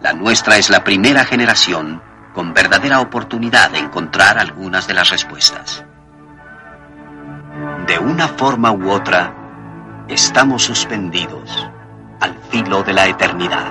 La 0.00 0.14
nuestra 0.14 0.56
es 0.56 0.70
la 0.70 0.82
primera 0.82 1.26
generación 1.26 2.02
con 2.32 2.54
verdadera 2.54 3.00
oportunidad 3.00 3.70
de 3.70 3.80
encontrar 3.80 4.38
algunas 4.38 4.86
de 4.86 4.94
las 4.94 5.10
respuestas. 5.10 5.84
De 7.86 7.98
una 7.98 8.26
forma 8.26 8.72
u 8.72 8.90
otra, 8.90 9.34
estamos 10.08 10.62
suspendidos 10.62 11.68
al 12.18 12.34
filo 12.50 12.82
de 12.82 12.92
la 12.94 13.06
eternidad. 13.06 13.70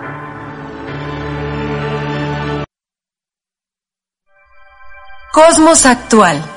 Cosmos 5.33 5.87
actual. 5.87 6.56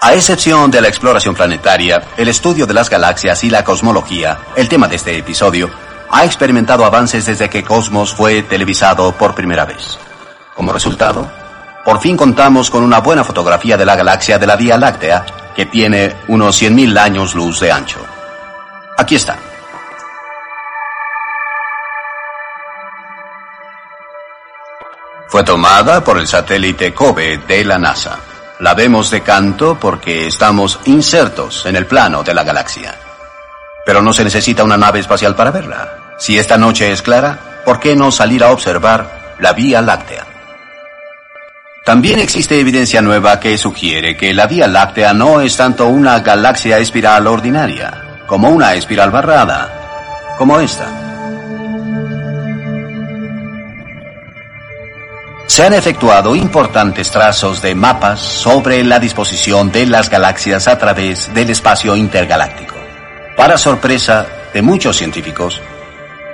A 0.00 0.14
excepción 0.14 0.70
de 0.70 0.82
la 0.82 0.88
exploración 0.88 1.34
planetaria, 1.34 2.02
el 2.16 2.28
estudio 2.28 2.66
de 2.66 2.74
las 2.74 2.90
galaxias 2.90 3.42
y 3.44 3.50
la 3.50 3.64
cosmología, 3.64 4.38
el 4.54 4.68
tema 4.68 4.88
de 4.88 4.96
este 4.96 5.16
episodio, 5.16 5.70
ha 6.10 6.24
experimentado 6.24 6.84
avances 6.84 7.24
desde 7.24 7.48
que 7.48 7.64
Cosmos 7.64 8.14
fue 8.14 8.42
televisado 8.42 9.12
por 9.12 9.34
primera 9.34 9.64
vez. 9.64 9.98
Como 10.54 10.72
resultado, 10.72 11.30
por 11.84 12.00
fin 12.00 12.16
contamos 12.16 12.70
con 12.70 12.82
una 12.82 13.00
buena 13.00 13.24
fotografía 13.24 13.76
de 13.76 13.86
la 13.86 13.96
galaxia 13.96 14.38
de 14.38 14.46
la 14.46 14.56
Vía 14.56 14.76
Láctea, 14.76 15.24
que 15.56 15.66
tiene 15.66 16.14
unos 16.28 16.60
100.000 16.60 16.98
años 16.98 17.34
luz 17.34 17.60
de 17.60 17.72
ancho. 17.72 18.00
Aquí 18.98 19.16
está. 19.16 19.38
Fue 25.28 25.42
tomada 25.42 26.04
por 26.04 26.18
el 26.18 26.28
satélite 26.28 26.92
COBE 26.94 27.38
de 27.38 27.64
la 27.64 27.78
NASA. 27.78 28.18
La 28.58 28.72
vemos 28.72 29.10
de 29.10 29.20
canto 29.20 29.78
porque 29.78 30.26
estamos 30.26 30.80
insertos 30.86 31.66
en 31.66 31.76
el 31.76 31.86
plano 31.86 32.22
de 32.22 32.32
la 32.32 32.42
galaxia. 32.42 32.94
Pero 33.84 34.00
no 34.00 34.14
se 34.14 34.24
necesita 34.24 34.64
una 34.64 34.78
nave 34.78 35.00
espacial 35.00 35.36
para 35.36 35.50
verla. 35.50 36.14
Si 36.18 36.38
esta 36.38 36.56
noche 36.56 36.90
es 36.90 37.02
clara, 37.02 37.62
¿por 37.66 37.78
qué 37.78 37.94
no 37.94 38.10
salir 38.10 38.42
a 38.42 38.50
observar 38.50 39.36
la 39.40 39.52
Vía 39.52 39.82
Láctea? 39.82 40.24
También 41.84 42.18
existe 42.18 42.58
evidencia 42.58 43.02
nueva 43.02 43.38
que 43.38 43.58
sugiere 43.58 44.16
que 44.16 44.32
la 44.32 44.46
Vía 44.46 44.66
Láctea 44.66 45.12
no 45.12 45.42
es 45.42 45.56
tanto 45.56 45.86
una 45.86 46.20
galaxia 46.20 46.78
espiral 46.78 47.26
ordinaria, 47.26 48.22
como 48.26 48.48
una 48.48 48.74
espiral 48.74 49.10
barrada, 49.10 50.34
como 50.38 50.58
esta. 50.58 51.05
Se 55.56 55.64
han 55.64 55.72
efectuado 55.72 56.36
importantes 56.36 57.10
trazos 57.10 57.62
de 57.62 57.74
mapas 57.74 58.20
sobre 58.20 58.84
la 58.84 58.98
disposición 58.98 59.72
de 59.72 59.86
las 59.86 60.10
galaxias 60.10 60.68
a 60.68 60.76
través 60.76 61.32
del 61.32 61.48
espacio 61.48 61.96
intergaláctico. 61.96 62.74
Para 63.38 63.56
sorpresa 63.56 64.26
de 64.52 64.60
muchos 64.60 64.98
científicos, 64.98 65.62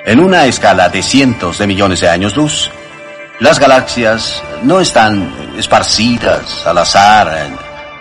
en 0.05 0.19
una 0.19 0.47
escala 0.47 0.89
de 0.89 1.05
cientos 1.05 1.59
de 1.59 1.69
millones 1.69 2.01
de 2.01 2.09
años 2.09 2.35
luz, 2.35 2.69
las 3.39 3.61
galaxias 3.61 4.43
no 4.65 4.81
están 4.81 5.53
esparcidas 5.57 6.67
al 6.67 6.79
azar 6.79 7.49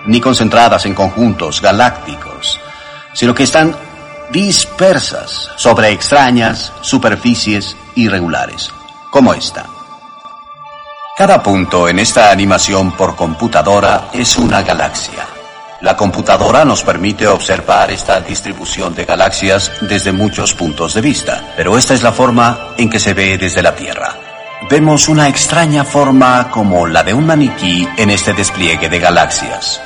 ni 0.08 0.20
concentradas 0.20 0.88
en 0.88 0.96
conjuntos 0.96 1.62
galácticos, 1.62 2.60
sino 3.14 3.36
que 3.36 3.44
están 3.44 3.76
dispersas 4.32 5.52
sobre 5.56 5.92
extrañas 5.92 6.74
superficies 6.82 7.78
irregulares, 7.94 8.72
como 9.12 9.36
esta. 9.36 9.68
Cada 11.18 11.44
punto 11.44 11.90
en 11.90 12.00
esta 12.00 12.32
animación 12.32 12.94
por 12.94 13.16
computadora 13.16 14.10
es 14.14 14.38
una 14.38 14.62
galaxia. 14.64 15.28
La 15.82 15.96
computadora 15.98 16.64
nos 16.64 16.84
permite 16.84 17.28
observar 17.28 17.92
esta 17.92 18.22
distribución 18.22 18.96
de 18.96 19.04
galaxias 19.06 19.72
desde 19.82 20.14
muchos 20.14 20.54
puntos 20.54 20.94
de 20.94 21.02
vista, 21.02 21.54
pero 21.58 21.78
esta 21.78 21.94
es 21.94 22.02
la 22.02 22.14
forma 22.14 22.74
en 22.78 22.90
que 22.90 23.00
se 23.00 23.14
ve 23.14 23.38
desde 23.38 23.62
la 23.62 23.76
Tierra. 23.76 24.14
Vemos 24.70 25.10
una 25.10 25.28
extraña 25.28 25.84
forma 25.84 26.50
como 26.50 26.88
la 26.88 27.04
de 27.04 27.14
un 27.14 27.26
maniquí 27.26 27.88
en 27.98 28.10
este 28.10 28.34
despliegue 28.34 28.90
de 28.90 29.00
galaxias. 29.00 29.82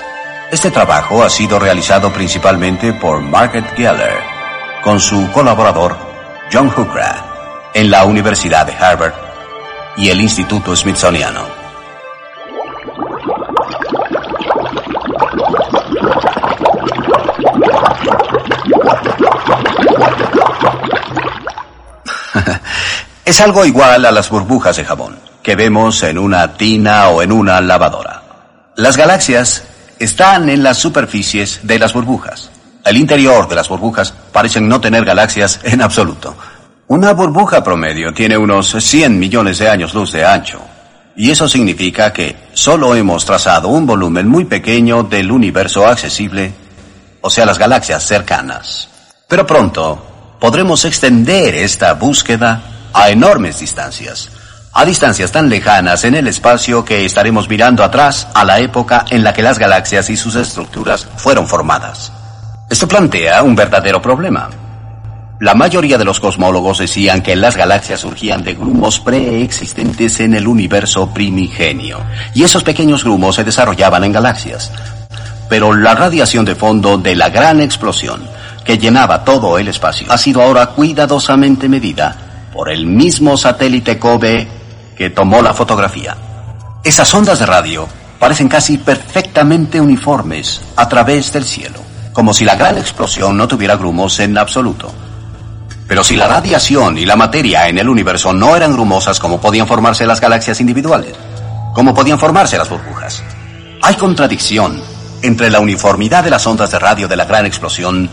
Este 0.52 0.70
trabajo 0.70 1.24
ha 1.24 1.30
sido 1.30 1.58
realizado 1.58 2.14
principalmente 2.14 2.94
por 2.94 3.20
Margaret 3.20 3.76
Geller, 3.76 4.22
con 4.84 5.00
su 5.00 5.32
colaborador 5.32 5.98
John 6.54 6.70
Hooker, 6.70 7.16
en 7.74 7.90
la 7.90 8.06
Universidad 8.06 8.68
de 8.68 8.74
Harvard 8.74 9.25
y 9.98 10.10
el 10.10 10.22
Instituto 10.22 10.76
Smithsoniano. 10.76 11.46
es 23.26 23.42
algo 23.42 23.66
igual 23.66 24.06
a 24.06 24.12
las 24.12 24.30
burbujas 24.30 24.78
de 24.78 24.86
jabón 24.86 25.18
que 25.42 25.56
vemos 25.56 26.02
en 26.04 26.18
una 26.18 26.54
tina 26.54 27.10
o 27.10 27.22
en 27.22 27.32
una 27.32 27.62
lavadora. 27.62 28.24
Las 28.76 28.98
galaxias 28.98 29.64
están 30.00 30.50
en 30.50 30.64
las 30.64 30.80
superficies 30.80 31.60
de 31.64 31.78
las 31.80 31.94
burbujas. 31.94 32.50
El 32.84 32.98
interior 32.98 33.48
de 33.48 33.56
las 33.56 33.70
burbujas 33.70 34.12
parecen 34.32 34.68
no 34.68 34.82
tener 34.82 35.06
galaxias 35.06 35.60
en 35.64 35.82
absoluto. 35.82 36.36
Una 36.88 37.14
burbuja 37.14 37.64
promedio 37.64 38.14
tiene 38.14 38.38
unos 38.38 38.70
100 38.70 39.18
millones 39.18 39.58
de 39.58 39.68
años 39.68 39.96
luz 39.96 40.12
de 40.12 40.24
ancho, 40.24 40.62
y 41.16 41.32
eso 41.32 41.50
significa 41.50 42.14
que 42.14 42.36
solo 42.54 42.94
hemos 42.94 43.26
trazado 43.26 43.70
un 43.70 43.88
volumen 43.88 44.28
muy 44.28 44.46
pequeño 44.46 45.02
del 45.02 45.32
universo 45.32 45.88
accesible, 45.88 46.54
o 47.22 47.30
sea, 47.32 47.48
las 47.48 47.58
galaxias 47.58 48.04
cercanas. 48.04 48.88
Pero 49.28 49.48
pronto 49.48 50.38
podremos 50.40 50.86
extender 50.86 51.56
esta 51.56 51.94
búsqueda 51.94 52.62
a 52.94 53.10
enormes 53.10 53.60
distancias, 53.62 54.30
a 54.72 54.86
distancias 54.86 55.32
tan 55.32 55.50
lejanas 55.50 56.04
en 56.04 56.14
el 56.14 56.28
espacio 56.28 56.86
que 56.86 57.04
estaremos 57.04 57.50
mirando 57.50 57.84
atrás 57.84 58.28
a 58.36 58.46
la 58.46 58.60
época 58.60 59.06
en 59.10 59.24
la 59.24 59.34
que 59.34 59.42
las 59.42 59.58
galaxias 59.58 60.08
y 60.12 60.16
sus 60.16 60.36
estructuras 60.36 61.08
fueron 61.18 61.48
formadas. 61.48 62.12
Esto 62.70 62.88
plantea 62.88 63.42
un 63.42 63.56
verdadero 63.56 64.00
problema 64.00 64.52
la 65.40 65.54
mayoría 65.54 65.98
de 65.98 66.06
los 66.06 66.22
cosmólogos 66.22 66.78
decían 66.78 67.22
que 67.22 67.36
las 67.36 67.58
galaxias 67.58 68.00
surgían 68.00 68.44
de 68.44 68.54
grumos 68.54 69.02
preexistentes 69.02 70.22
en 70.22 70.34
el 70.34 70.48
universo 70.48 71.14
primigenio, 71.14 72.00
y 72.34 72.44
esos 72.44 72.64
pequeños 72.64 73.04
grumos 73.04 73.36
se 73.36 73.44
desarrollaban 73.44 74.06
en 74.06 74.14
galaxias. 74.14 74.72
Pero 75.50 75.74
la 75.74 75.94
radiación 75.94 76.46
de 76.46 76.56
fondo 76.56 76.98
de 76.98 77.16
la 77.16 77.30
gran 77.30 77.60
explosión 77.60 78.22
que 78.64 78.78
llenaba 78.78 79.24
todo 79.24 79.60
el 79.60 79.68
espacio 79.68 80.08
ha 80.10 80.18
sido 80.18 80.42
ahora 80.42 80.68
cuidadosamente 80.68 81.68
medida 81.68 82.50
por 82.54 82.70
el 82.70 82.86
mismo 82.86 83.36
satélite 83.36 84.00
COBE 84.00 84.48
que 84.98 85.10
tomó 85.10 85.42
la 85.42 85.54
fotografía. 85.54 86.16
Esas 86.84 87.14
ondas 87.14 87.40
de 87.40 87.46
radio 87.46 87.88
parecen 88.20 88.48
casi 88.48 88.78
perfectamente 88.78 89.82
uniformes 89.82 90.62
a 90.78 90.88
través 90.88 91.34
del 91.34 91.44
cielo, 91.44 91.80
como 92.14 92.34
si 92.34 92.46
la 92.46 92.56
gran 92.56 92.78
explosión 92.78 93.36
no 93.36 93.48
tuviera 93.48 93.76
grumos 93.76 94.20
en 94.20 94.38
absoluto. 94.38 94.92
Pero 95.88 96.04
si 96.04 96.16
la 96.16 96.28
radiación 96.28 96.98
y 96.98 97.06
la 97.06 97.16
materia 97.16 97.68
en 97.68 97.78
el 97.78 97.88
universo 97.90 98.34
no 98.34 98.56
eran 98.56 98.74
grumosas, 98.74 99.20
¿cómo 99.20 99.40
podían 99.40 99.68
formarse 99.68 100.06
las 100.06 100.20
galaxias 100.20 100.60
individuales? 100.60 101.14
¿Cómo 101.74 101.94
podían 101.94 102.18
formarse 102.18 102.58
las 102.58 102.70
burbujas? 102.70 103.24
Hay 103.82 103.96
contradicción 103.96 104.82
entre 105.22 105.50
la 105.50 105.60
uniformidad 105.60 106.24
de 106.24 106.32
las 106.32 106.48
ondas 106.48 106.72
de 106.72 106.80
radio 106.80 107.08
de 107.08 107.16
la 107.16 107.26
gran 107.26 107.46
explosión 107.46 108.10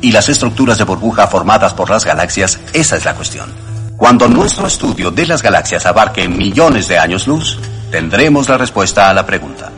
y 0.00 0.12
las 0.12 0.28
estructuras 0.28 0.78
de 0.78 0.84
burbuja 0.84 1.26
formadas 1.26 1.74
por 1.74 1.90
las 1.90 2.04
galaxias. 2.04 2.60
Esa 2.72 2.96
es 2.96 3.04
la 3.04 3.14
cuestión. 3.14 3.52
Cuando 3.96 4.28
nuestro 4.28 4.66
estudio 4.66 5.10
de 5.10 5.26
las 5.26 5.42
galaxias 5.42 5.86
abarque 5.86 6.28
millones 6.28 6.86
de 6.86 6.98
años 6.98 7.26
luz, 7.26 7.58
tendremos 7.90 8.48
la 8.48 8.58
respuesta 8.58 9.08
a 9.08 9.14
la 9.14 9.26
pregunta. 9.26 9.72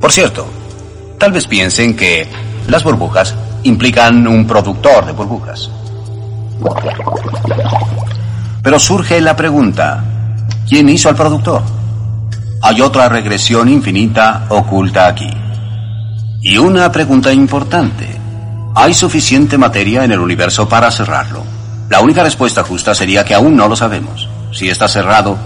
Por 0.00 0.12
cierto, 0.12 0.46
tal 1.18 1.32
vez 1.32 1.46
piensen 1.46 1.96
que 1.96 2.28
las 2.68 2.84
burbujas 2.84 3.34
implican 3.62 4.26
un 4.28 4.46
productor 4.46 5.06
de 5.06 5.12
burbujas. 5.12 5.70
Pero 8.62 8.78
surge 8.78 9.20
la 9.20 9.36
pregunta, 9.36 10.02
¿quién 10.68 10.88
hizo 10.88 11.08
al 11.08 11.16
productor? 11.16 11.62
Hay 12.62 12.80
otra 12.80 13.08
regresión 13.08 13.68
infinita 13.68 14.46
oculta 14.48 15.06
aquí. 15.06 15.30
Y 16.42 16.58
una 16.58 16.90
pregunta 16.90 17.32
importante. 17.32 18.08
¿Hay 18.74 18.92
suficiente 18.92 19.56
materia 19.56 20.04
en 20.04 20.12
el 20.12 20.18
universo 20.18 20.68
para 20.68 20.90
cerrarlo? 20.90 21.42
La 21.88 22.00
única 22.00 22.22
respuesta 22.22 22.64
justa 22.64 22.94
sería 22.94 23.24
que 23.24 23.34
aún 23.34 23.56
no 23.56 23.68
lo 23.68 23.76
sabemos. 23.76 24.28
Si 24.52 24.68
está 24.68 24.88
cerrado, 24.88 25.36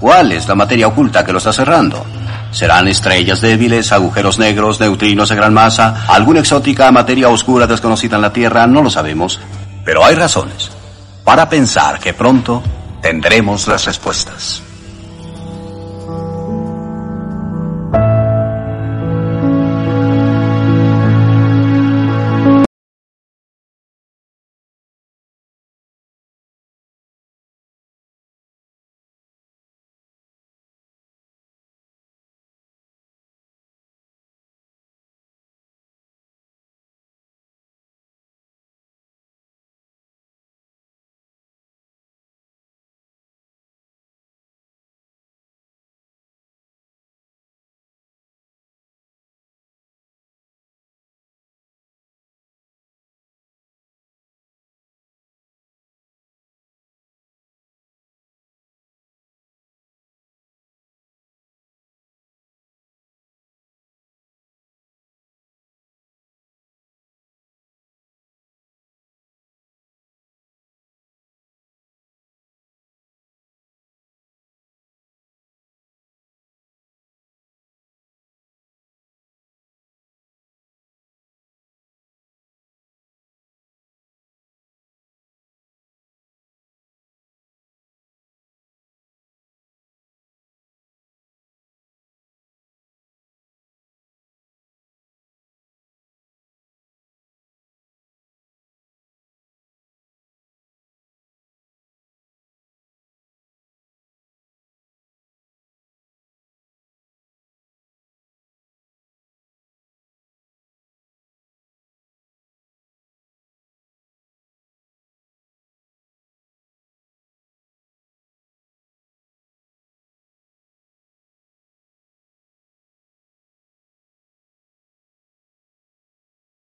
¿cuál 0.00 0.32
es 0.32 0.48
la 0.48 0.54
materia 0.54 0.88
oculta 0.88 1.24
que 1.24 1.32
lo 1.32 1.38
está 1.38 1.52
cerrando? 1.52 2.04
¿Serán 2.50 2.88
estrellas 2.88 3.42
débiles, 3.42 3.92
agujeros 3.92 4.38
negros, 4.38 4.80
neutrinos 4.80 5.28
de 5.28 5.36
gran 5.36 5.52
masa, 5.52 6.06
alguna 6.08 6.40
exótica 6.40 6.90
materia 6.90 7.28
oscura 7.28 7.66
desconocida 7.66 8.16
en 8.16 8.22
la 8.22 8.32
Tierra? 8.32 8.66
No 8.66 8.82
lo 8.82 8.88
sabemos. 8.88 9.38
Pero 9.88 10.04
hay 10.04 10.14
razones 10.16 10.70
para 11.24 11.48
pensar 11.48 11.98
que 11.98 12.12
pronto 12.12 12.62
tendremos 13.00 13.66
las 13.68 13.86
respuestas. 13.86 14.62